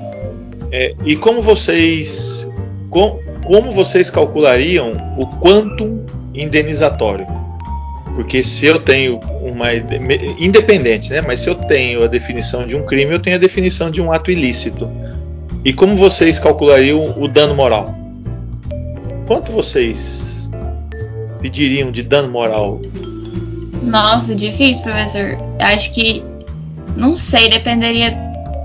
É, 0.72 0.96
e 1.06 1.16
como 1.16 1.42
vocês 1.42 2.48
com, 2.90 3.20
como 3.44 3.74
vocês 3.74 4.10
calculariam 4.10 4.94
o 5.18 5.28
quantum 5.28 6.06
indenizatório? 6.34 7.41
Porque 8.16 8.44
se 8.44 8.66
eu 8.66 8.80
tenho 8.80 9.20
uma 9.42 9.74
independente, 10.38 11.12
né? 11.12 11.22
Mas 11.22 11.40
se 11.40 11.50
eu 11.50 11.56
tenho 11.56 12.04
a 12.04 12.08
definição 12.08 12.66
de 12.66 12.76
um 12.76 12.86
crime, 12.86 13.14
eu 13.14 13.20
tenho 13.20 13.38
a 13.38 13.40
definição 13.40 13.90
de 13.90 14.02
um 14.02 14.12
ato 14.12 14.30
ilícito. 14.30 14.90
E 15.64 15.72
como 15.72 15.96
vocês 15.96 16.40
calculariam 16.40 17.16
o 17.18 17.28
dano 17.28 17.56
moral? 17.56 17.96
Quanto 19.28 19.52
vocês 19.52 20.50
pediriam 21.40 21.92
de 21.92 22.04
dano 22.04 22.30
moral? 22.30 22.82
Nossa, 23.82 24.36
difícil, 24.36 24.84
professor. 24.84 25.38
Acho 25.60 25.94
que 25.94 26.24
não 26.96 27.16
sei, 27.16 27.50
dependeria 27.50 28.16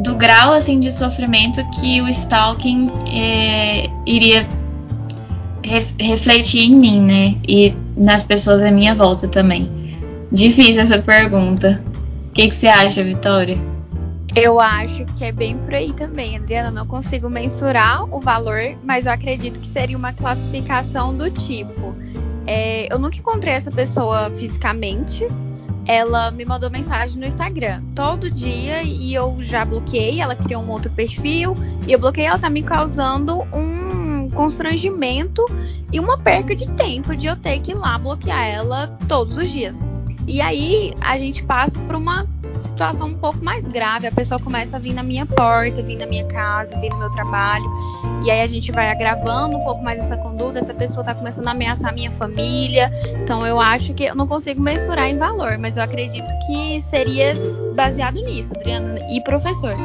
do 0.01 0.14
grau 0.14 0.53
assim 0.53 0.78
de 0.78 0.92
sofrimento 0.92 1.64
que 1.80 2.01
o 2.01 2.09
stalking 2.09 2.90
é, 3.11 3.88
iria 4.05 4.47
re 5.62 5.86
refletir 5.99 6.64
em 6.64 6.74
mim, 6.74 7.01
né? 7.01 7.34
E 7.47 7.74
nas 7.97 8.22
pessoas 8.22 8.62
à 8.62 8.70
minha 8.70 8.94
volta 8.94 9.26
também. 9.26 9.70
Difícil 10.30 10.82
essa 10.82 11.01
pergunta. 11.01 11.82
O 12.28 12.32
que, 12.32 12.49
que 12.49 12.55
você 12.55 12.66
acha, 12.66 13.03
Vitória? 13.03 13.59
Eu 14.34 14.61
acho 14.61 15.07
que 15.16 15.24
é 15.24 15.32
bem 15.32 15.57
por 15.57 15.72
aí 15.72 15.92
também, 15.94 16.36
Adriana. 16.36 16.70
Não 16.70 16.86
consigo 16.86 17.30
mensurar 17.30 18.05
o 18.14 18.20
valor, 18.20 18.76
mas 18.84 19.07
eu 19.07 19.12
acredito 19.12 19.59
que 19.59 19.68
seria 19.68 19.97
uma 19.97 20.12
classificação 20.12 21.16
do 21.16 21.30
tipo. 21.30 21.97
É, 22.47 22.92
eu 22.92 22.99
nunca 22.99 23.16
encontrei 23.16 23.55
essa 23.55 23.70
pessoa 23.70 24.30
fisicamente, 24.30 25.26
ela 25.86 26.30
me 26.30 26.44
mandou 26.44 26.68
mensagem 26.68 27.18
no 27.18 27.24
Instagram 27.24 27.80
todo 27.94 28.30
dia 28.30 28.82
e 28.82 29.14
eu 29.14 29.36
já 29.40 29.64
bloqueei. 29.64 30.20
Ela 30.20 30.34
criou 30.34 30.62
um 30.62 30.70
outro 30.70 30.90
perfil 30.90 31.57
e 31.86 31.92
eu 31.92 31.99
bloqueei. 31.99 32.26
Ela 32.26 32.38
tá 32.38 32.51
me 32.51 32.62
causando 32.62 33.42
um 33.53 33.86
constrangimento 34.37 35.45
e 35.91 35.99
uma 35.99 36.18
perca 36.18 36.55
de 36.55 36.70
tempo 36.72 37.16
de 37.16 37.26
eu 37.26 37.37
ter 37.37 37.59
que 37.61 37.72
ir 37.72 37.74
lá 37.74 37.99
bloquear 37.99 38.47
ela 38.47 38.87
todos 39.09 39.37
os 39.37 39.51
dias. 39.51 39.78
E 40.26 40.41
aí 40.41 40.93
a 41.01 41.16
gente 41.16 41.43
passa 41.45 41.78
por 41.78 41.95
uma 41.95 42.26
situação 42.57 43.09
um 43.09 43.14
pouco 43.14 43.43
mais 43.45 43.68
grave. 43.68 44.07
A 44.07 44.12
pessoa 44.12 44.41
começa 44.41 44.76
a 44.76 44.78
vir 44.78 44.93
na 44.93 45.03
minha 45.03 45.24
porta, 45.24 45.82
vir 45.82 45.97
na 45.97 46.07
minha 46.07 46.24
casa, 46.24 46.78
vir 46.80 46.91
no 46.91 46.99
meu 46.99 47.11
trabalho. 47.11 47.64
E 48.24 48.30
aí 48.30 48.41
a 48.41 48.47
gente 48.47 48.72
vai 48.72 48.91
agravando 48.91 49.57
um 49.57 49.64
pouco 49.64 49.82
mais 49.82 50.01
essa 50.01 50.16
conduta. 50.16 50.59
Essa 50.59 50.74
pessoa 50.74 51.01
está 51.03 51.14
começando 51.14 51.47
a 51.47 51.53
ameaçar 51.53 51.91
a 51.91 51.95
minha 51.95 52.11
família. 52.11 52.91
Então 53.22 53.47
eu 53.47 53.61
acho 53.61 53.95
que 53.95 54.05
eu 54.05 54.16
não 54.16 54.26
consigo 54.26 54.61
mensurar 54.61 55.09
em 55.09 55.16
valor, 55.16 55.59
mas 55.59 55.76
eu 55.76 55.82
acredito 55.84 56.26
que 56.47 56.82
seria 56.82 57.34
baseado 57.76 58.16
nisso, 58.16 58.53
Adriana 58.55 58.99
e 59.11 59.20
professor. 59.20 59.76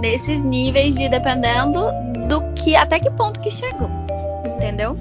Nesses 0.00 0.44
níveis 0.44 0.96
de 0.96 1.08
dependendo 1.08 1.80
do 2.28 2.42
que 2.54 2.76
até 2.76 2.98
que 2.98 3.10
ponto 3.10 3.40
que 3.40 3.50
chegou. 3.50 3.90
Entendeu? 4.56 4.96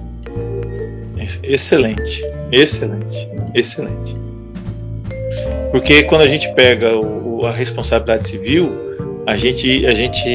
Excelente, 1.43 2.23
excelente, 2.51 3.29
excelente. 3.53 4.15
Porque 5.71 6.03
quando 6.03 6.21
a 6.21 6.27
gente 6.27 6.51
pega 6.53 6.95
o, 6.97 7.45
a 7.45 7.51
responsabilidade 7.51 8.27
civil, 8.27 8.71
a 9.25 9.35
gente, 9.37 9.85
a 9.85 9.95
gente 9.95 10.29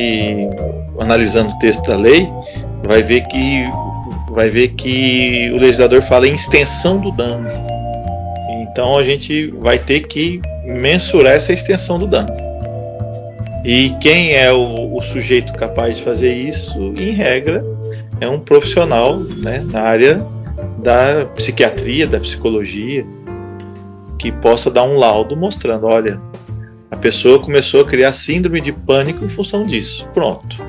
analisando 0.99 1.51
o 1.51 1.59
texto 1.59 1.87
da 1.87 1.97
lei, 1.97 2.29
vai 2.83 3.03
ver 3.03 3.23
que 3.29 3.69
vai 4.31 4.49
ver 4.49 4.69
que 4.69 5.51
o 5.53 5.57
legislador 5.57 6.03
fala 6.03 6.27
em 6.27 6.35
extensão 6.35 6.99
do 6.99 7.11
dano. 7.11 7.49
Então 8.63 8.97
a 8.97 9.03
gente 9.03 9.49
vai 9.49 9.79
ter 9.79 10.01
que 10.01 10.41
mensurar 10.65 11.35
essa 11.35 11.53
extensão 11.53 11.99
do 11.99 12.07
dano. 12.07 12.33
E 13.65 13.91
quem 14.01 14.35
é 14.35 14.53
o, 14.53 14.88
o 14.99 15.03
sujeito 15.03 15.53
capaz 15.53 15.99
de 15.99 16.03
fazer 16.03 16.35
isso, 16.35 16.77
em 16.97 17.13
regra, 17.13 17.65
é 18.21 18.29
um 18.29 18.41
profissional 18.41 19.17
né, 19.19 19.65
na 19.65 19.81
área 19.81 20.27
da 20.79 21.25
psiquiatria, 21.37 22.07
da 22.07 22.19
psicologia, 22.19 23.07
que 24.19 24.33
possa 24.33 24.71
dar 24.71 24.83
um 24.83 24.97
laudo 24.97 25.37
mostrando, 25.37 25.87
olha, 25.87 26.21
a 26.91 26.97
pessoa 26.97 27.39
começou 27.39 27.83
a 27.83 27.85
criar 27.87 28.13
síndrome 28.13 28.61
de 28.61 28.73
pânico 28.73 29.25
em 29.25 29.29
função 29.29 29.63
disso. 29.63 30.09
Pronto. 30.13 30.61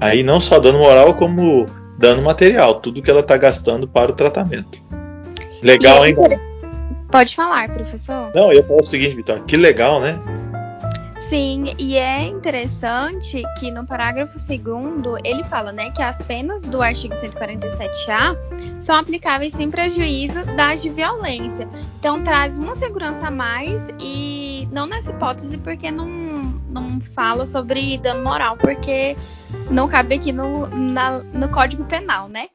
Aí 0.00 0.22
não 0.22 0.40
só 0.40 0.58
dano 0.58 0.78
moral, 0.78 1.14
como 1.14 1.66
dano 1.96 2.22
material, 2.22 2.80
tudo 2.80 3.00
que 3.00 3.10
ela 3.10 3.20
está 3.20 3.36
gastando 3.36 3.86
para 3.86 4.10
o 4.10 4.14
tratamento. 4.14 4.82
Legal, 5.62 6.04
hein? 6.04 6.16
Pode 7.10 7.34
falar, 7.34 7.68
professor. 7.70 8.30
Não, 8.34 8.52
eu 8.52 8.62
falo 8.64 8.80
o 8.80 8.86
seguinte, 8.86 9.14
Vitor, 9.14 9.40
que 9.44 9.56
legal, 9.56 10.00
né? 10.00 10.18
Sim, 11.28 11.74
e 11.78 11.98
é 11.98 12.22
interessante 12.22 13.42
que 13.60 13.70
no 13.70 13.84
parágrafo 13.84 14.38
2 14.38 15.20
ele 15.24 15.44
fala 15.44 15.70
né, 15.70 15.90
que 15.90 16.02
as 16.02 16.16
penas 16.22 16.62
do 16.62 16.80
artigo 16.80 17.14
147A 17.14 18.80
são 18.80 18.96
aplicáveis 18.96 19.52
sem 19.52 19.70
prejuízo 19.70 20.42
das 20.56 20.80
de 20.80 20.88
violência. 20.88 21.68
Então 21.98 22.24
traz 22.24 22.56
uma 22.56 22.74
segurança 22.74 23.26
a 23.26 23.30
mais 23.30 23.90
e 24.00 24.66
não 24.72 24.86
nessa 24.86 25.10
hipótese 25.10 25.58
porque 25.58 25.90
não, 25.90 26.08
não 26.70 26.98
fala 26.98 27.44
sobre 27.44 27.98
dano 27.98 28.24
moral, 28.24 28.56
porque 28.56 29.14
não 29.70 29.86
cabe 29.86 30.14
aqui 30.14 30.32
no, 30.32 30.66
na, 30.68 31.18
no 31.18 31.50
Código 31.50 31.84
Penal, 31.84 32.30
né? 32.30 32.48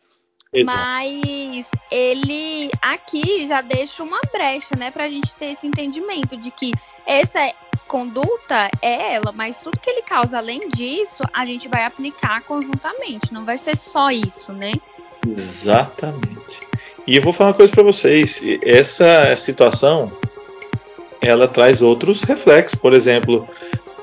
Exato. 0.54 0.78
Mas 0.78 1.68
ele 1.90 2.70
aqui 2.82 3.48
já 3.48 3.62
deixa 3.62 4.04
uma 4.04 4.22
brecha, 4.32 4.76
né, 4.78 4.92
para 4.92 5.06
a 5.06 5.10
gente 5.10 5.34
ter 5.36 5.48
esse 5.48 5.66
entendimento 5.66 6.38
de 6.38 6.52
que 6.52 6.72
essa 7.06 7.52
conduta 7.88 8.70
é 8.82 9.16
ela, 9.16 9.32
mas 9.32 9.58
tudo 9.58 9.80
que 9.80 9.90
ele 9.90 10.04
causa 10.04 10.38
além 10.38 10.70
disso, 10.70 11.24
a 11.34 11.46
gente 11.46 11.68
vai 11.68 11.86
aplicar 11.86 12.42
conjuntamente, 12.44 13.34
não 13.34 13.44
vai 13.44 13.58
ser 13.58 13.76
só 13.76 14.10
isso, 14.12 14.54
né? 14.54 14.74
Exatamente. 15.28 16.60
E 17.06 17.18
eu 17.18 17.22
vou 17.22 17.34
falar 17.34 17.50
uma 17.50 17.56
coisa 17.56 17.74
para 17.74 17.84
vocês, 17.84 18.42
essa 18.64 19.36
situação 19.36 20.12
ela 21.22 21.48
traz 21.48 21.82
outros 21.82 22.24
reflexos, 22.24 22.78
por 22.80 22.94
exemplo, 22.94 23.48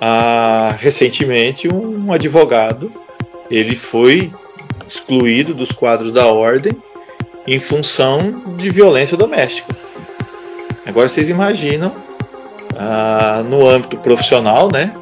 a, 0.00 0.76
recentemente 0.78 1.68
um 1.68 2.12
advogado 2.12 2.92
ele 3.50 3.76
foi 3.76 4.32
excluído 4.90 5.54
dos 5.54 5.70
quadros 5.70 6.12
da 6.12 6.26
ordem 6.26 6.72
em 7.46 7.58
função 7.58 8.42
de 8.56 8.70
violência 8.70 9.16
doméstica. 9.16 9.74
Agora 10.84 11.08
vocês 11.08 11.28
imaginam 11.28 11.92
ah, 12.76 13.42
no 13.48 13.68
âmbito 13.68 13.96
profissional, 13.98 14.70
né? 14.70 14.92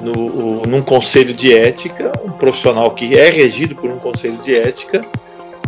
No, 0.00 0.62
num 0.62 0.82
conselho 0.82 1.32
de 1.32 1.56
ética, 1.56 2.12
um 2.24 2.30
profissional 2.30 2.90
que 2.90 3.16
é 3.16 3.30
regido 3.30 3.74
por 3.74 3.90
um 3.90 3.98
conselho 3.98 4.36
de 4.38 4.54
ética 4.54 5.00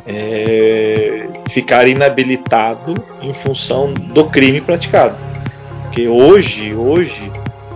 é, 0.07 1.27
ficar 1.49 1.89
inabilitado 1.89 2.95
em 3.23 3.33
função 3.33 3.93
do 3.93 4.27
crime 4.27 4.61
praticado. 4.61 5.17
Porque 5.85 6.07
hoje, 6.07 6.75
hoje 6.75 7.31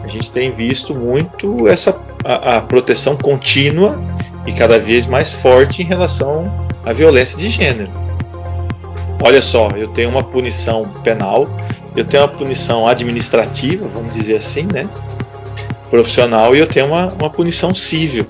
a 0.05 0.09
gente 0.09 0.31
tem 0.31 0.51
visto 0.51 0.95
muito 0.95 1.67
essa 1.67 1.99
a, 2.25 2.57
a 2.57 2.61
proteção 2.61 3.17
contínua 3.17 3.99
e 4.47 4.53
cada 4.53 4.79
vez 4.79 5.07
mais 5.07 5.33
forte 5.33 5.83
em 5.83 5.87
relação 5.87 6.51
à 6.85 6.93
violência 6.93 7.39
de 7.39 7.49
gênero. 7.49 7.91
Olha 9.23 9.43
só, 9.43 9.69
eu 9.77 9.89
tenho 9.89 10.09
uma 10.09 10.25
punição 10.25 10.89
penal 11.03 11.49
eu 11.97 12.05
tenho 12.05 12.23
uma 12.23 12.29
punição 12.29 12.87
administrativa, 12.87 13.89
vamos 13.89 14.15
dizer 14.15 14.37
assim, 14.37 14.63
né? 14.63 14.89
Profissional, 15.91 16.55
e 16.55 16.61
eu 16.61 16.67
tenho 16.67 16.87
uma, 16.87 17.09
uma 17.09 17.31
punição 17.31 17.75
civil. 17.75 18.27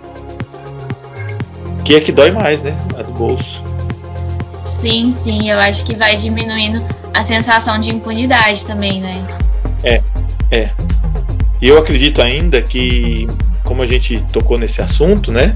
Que 1.84 1.94
é 1.94 2.00
que 2.00 2.10
dói 2.10 2.30
mais, 2.30 2.62
né? 2.62 2.76
A 2.98 3.02
do 3.02 3.12
bolso. 3.12 3.62
Sim, 4.64 5.12
sim, 5.12 5.50
eu 5.50 5.58
acho 5.58 5.84
que 5.84 5.94
vai 5.94 6.16
diminuindo 6.16 6.82
a 7.12 7.22
sensação 7.22 7.78
de 7.78 7.90
impunidade 7.90 8.64
também, 8.64 9.00
né? 9.00 9.22
É, 9.84 10.02
é. 10.50 10.70
E 11.60 11.68
eu 11.68 11.76
acredito 11.76 12.22
ainda 12.22 12.62
que, 12.62 13.28
como 13.62 13.82
a 13.82 13.86
gente 13.86 14.24
tocou 14.32 14.56
nesse 14.56 14.80
assunto, 14.80 15.30
né? 15.30 15.54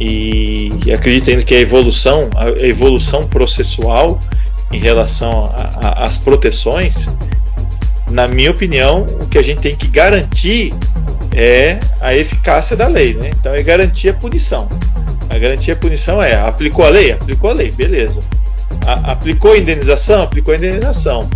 E, 0.00 0.70
acredito 0.92 1.30
ainda 1.30 1.42
que 1.42 1.54
a 1.54 1.60
evolução, 1.60 2.28
a 2.34 2.48
evolução 2.66 3.26
processual 3.26 4.18
em 4.72 4.78
relação 4.78 5.50
às 5.96 6.18
proteções, 6.18 7.08
na 8.10 8.26
minha 8.26 8.50
opinião, 8.50 9.02
o 9.20 9.26
que 9.26 9.38
a 9.38 9.42
gente 9.42 9.60
tem 9.60 9.76
que 9.76 9.88
garantir 9.88 10.74
é 11.34 11.78
a 12.00 12.14
eficácia 12.14 12.76
da 12.76 12.86
lei, 12.86 13.14
né? 13.14 13.30
Então 13.38 13.54
é 13.54 13.62
garantir 13.62 14.10
a 14.10 14.14
punição. 14.14 14.68
A 15.28 15.38
garantia 15.38 15.74
a 15.74 15.76
punição 15.76 16.22
é 16.22 16.34
aplicou 16.34 16.84
a 16.84 16.90
lei, 16.90 17.12
aplicou 17.12 17.50
a 17.50 17.54
lei, 17.54 17.70
beleza. 17.70 18.20
A, 18.86 19.12
aplicou 19.12 19.52
a 19.52 19.58
indenização, 19.58 20.22
aplicou 20.22 20.52
a 20.52 20.56
indenização. 20.56 21.28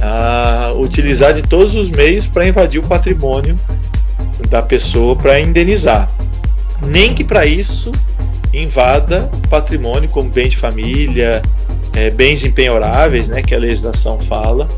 A, 0.00 0.72
utilizar 0.76 1.34
de 1.34 1.42
todos 1.42 1.74
os 1.74 1.90
meios 1.90 2.26
para 2.26 2.46
invadir 2.46 2.80
o 2.80 2.86
patrimônio 2.86 3.58
da 4.48 4.62
pessoa 4.62 5.14
para 5.14 5.38
indenizar. 5.40 6.08
Nem 6.82 7.14
que 7.14 7.24
para 7.24 7.46
isso 7.46 7.92
invada 8.52 9.30
patrimônio 9.50 10.08
como 10.08 10.30
bem 10.30 10.48
de 10.48 10.56
família, 10.56 11.42
é, 11.94 12.10
bens 12.10 12.44
empenhoráveis, 12.44 13.28
né, 13.28 13.42
que 13.42 13.54
a 13.54 13.58
legislação 13.58 14.20
fala, 14.20 14.68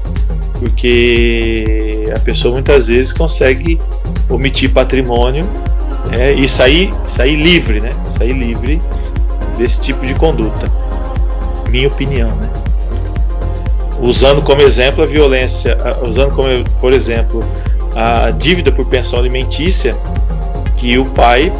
porque 0.59 2.13
a 2.15 2.19
pessoa 2.21 2.55
muitas 2.55 2.89
vezes 2.89 3.13
consegue 3.13 3.79
omitir 4.29 4.71
patrimônio 4.71 5.45
é, 6.13 6.33
e 6.33 6.49
sair, 6.49 6.93
sair 7.09 7.37
livre, 7.37 7.81
né? 7.81 7.93
Sair 8.17 8.33
livre 8.33 8.81
desse 9.59 9.81
tipo 9.81 10.07
de 10.07 10.15
conduta. 10.15 10.71
Minha 11.69 11.89
opinião, 11.89 12.31
né? 12.37 12.49
Usando 14.01 14.43
como 14.43 14.63
exemplo 14.63 15.03
a 15.03 15.07
violência, 15.07 15.77
usando 16.03 16.35
como, 16.35 16.49
por 16.81 16.93
exemplo, 16.93 17.43
a 17.95 18.31
dívida 18.31 18.71
por 18.71 18.87
pensão 18.87 19.19
alimentícia, 19.19 19.97
que 20.77 20.99
o 20.99 21.07
pai 21.07 21.53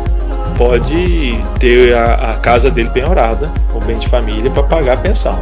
pode 0.57 1.39
ter 1.59 1.95
a, 1.95 2.33
a 2.33 2.35
casa 2.35 2.71
dele 2.71 2.91
penhorada, 2.91 3.51
o 3.75 3.81
bem 3.81 3.99
de 3.99 4.09
família, 4.09 4.51
para 4.51 4.63
pagar 4.63 4.95
a 4.95 4.97
pensão. 4.97 5.39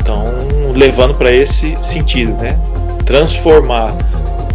Então, 0.00 0.24
levando 0.74 1.14
para 1.14 1.30
esse 1.30 1.76
sentido, 1.82 2.32
né? 2.42 2.58
Transformar 3.04 3.92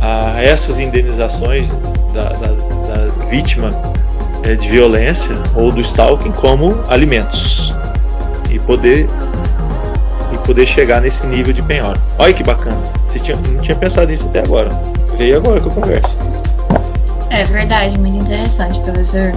a, 0.01 0.41
essas 0.41 0.79
indenizações 0.79 1.69
da, 2.13 2.29
da, 2.29 2.47
da 2.47 3.25
vítima 3.29 3.71
é, 4.43 4.55
de 4.55 4.67
violência 4.67 5.36
ou 5.55 5.71
do 5.71 5.81
stalking 5.81 6.31
como 6.31 6.79
alimentos 6.88 7.73
e 8.49 8.59
poder 8.59 9.09
e 10.31 10.38
poder 10.45 10.65
chegar 10.65 11.01
nesse 11.01 11.25
nível 11.27 11.53
de 11.53 11.61
penhora. 11.61 11.99
Olha 12.17 12.33
que 12.33 12.43
bacana. 12.43 12.81
Tinham, 13.23 13.39
não 13.39 13.61
tinha 13.61 13.75
pensado 13.75 14.07
nisso 14.07 14.27
até 14.27 14.39
agora. 14.39 14.69
Veio 15.17 15.38
agora 15.38 15.59
com 15.61 15.69
a 15.69 15.73
conversa. 15.73 16.15
É 17.36 17.43
verdade, 17.43 17.97
muito 17.99 18.17
interessante, 18.17 18.79
professor. 18.79 19.33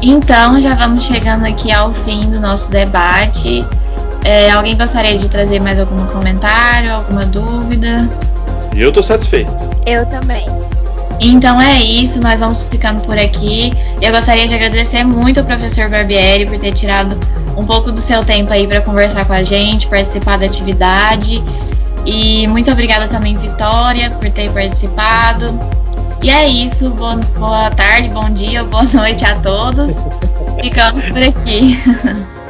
Então, 0.00 0.58
já 0.58 0.74
vamos 0.74 1.04
chegando 1.04 1.44
aqui 1.44 1.70
ao 1.70 1.92
fim 1.92 2.30
do 2.30 2.40
nosso 2.40 2.70
debate. 2.70 3.62
É, 4.24 4.50
alguém 4.50 4.74
gostaria 4.74 5.18
de 5.18 5.28
trazer 5.28 5.60
mais 5.60 5.78
algum 5.78 6.06
comentário, 6.06 6.90
alguma 6.90 7.26
dúvida? 7.26 8.08
Eu 8.74 8.88
estou 8.88 9.02
satisfeito. 9.02 9.52
Eu 9.84 10.06
também. 10.06 10.46
Então 11.20 11.60
é 11.60 11.78
isso, 11.82 12.18
nós 12.18 12.40
vamos 12.40 12.66
ficando 12.66 13.02
por 13.02 13.18
aqui. 13.18 13.74
Eu 14.00 14.10
gostaria 14.10 14.48
de 14.48 14.54
agradecer 14.54 15.04
muito 15.04 15.40
ao 15.40 15.44
professor 15.44 15.90
Barbieri 15.90 16.46
por 16.46 16.58
ter 16.58 16.72
tirado 16.72 17.14
um 17.58 17.66
pouco 17.66 17.92
do 17.92 18.00
seu 18.00 18.24
tempo 18.24 18.50
aí 18.50 18.66
para 18.66 18.80
conversar 18.80 19.26
com 19.26 19.34
a 19.34 19.42
gente, 19.42 19.86
participar 19.86 20.38
da 20.38 20.46
atividade. 20.46 21.44
E 22.06 22.46
muito 22.48 22.70
obrigada 22.70 23.06
também, 23.06 23.36
Vitória, 23.36 24.10
por 24.12 24.30
ter 24.30 24.50
participado. 24.50 25.81
E 26.22 26.30
é 26.30 26.48
isso. 26.48 26.88
Boa, 26.90 27.16
boa 27.16 27.70
tarde, 27.70 28.08
bom 28.10 28.30
dia, 28.30 28.62
boa 28.64 28.84
noite 28.84 29.24
a 29.24 29.40
todos. 29.40 29.92
Ficamos 30.62 31.04
por 31.06 31.18
aqui. 31.18 31.76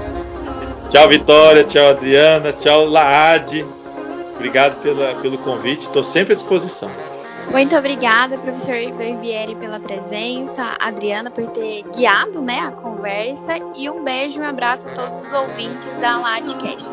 Tchau, 0.91 1.09
Vitória. 1.09 1.65
Tchau, 1.65 1.89
Adriana. 1.89 2.53
Tchau, 2.53 2.85
Laade. 2.87 3.65
Obrigado 4.35 4.83
pela, 4.83 5.15
pelo 5.23 5.39
convite. 5.39 5.83
Estou 5.83 6.05
sempre 6.05 6.35
à 6.35 6.37
disposição. 6.37 6.91
Muito 7.51 7.77
obrigada, 7.77 8.39
professor 8.39 8.93
Barbieri, 8.93 9.55
pela 9.57 9.81
presença, 9.81 10.77
Adriana 10.79 11.31
por 11.31 11.47
ter 11.49 11.83
guiado 11.95 12.41
né, 12.41 12.61
a 12.61 12.71
conversa 12.71 13.59
e 13.75 13.91
um 13.91 14.05
beijo 14.05 14.39
e 14.39 14.43
um 14.43 14.49
abraço 14.49 14.89
a 14.89 14.93
todos 14.93 15.27
os 15.27 15.33
ouvintes 15.33 15.87
da 16.01 16.19
LADcast. 16.19 16.91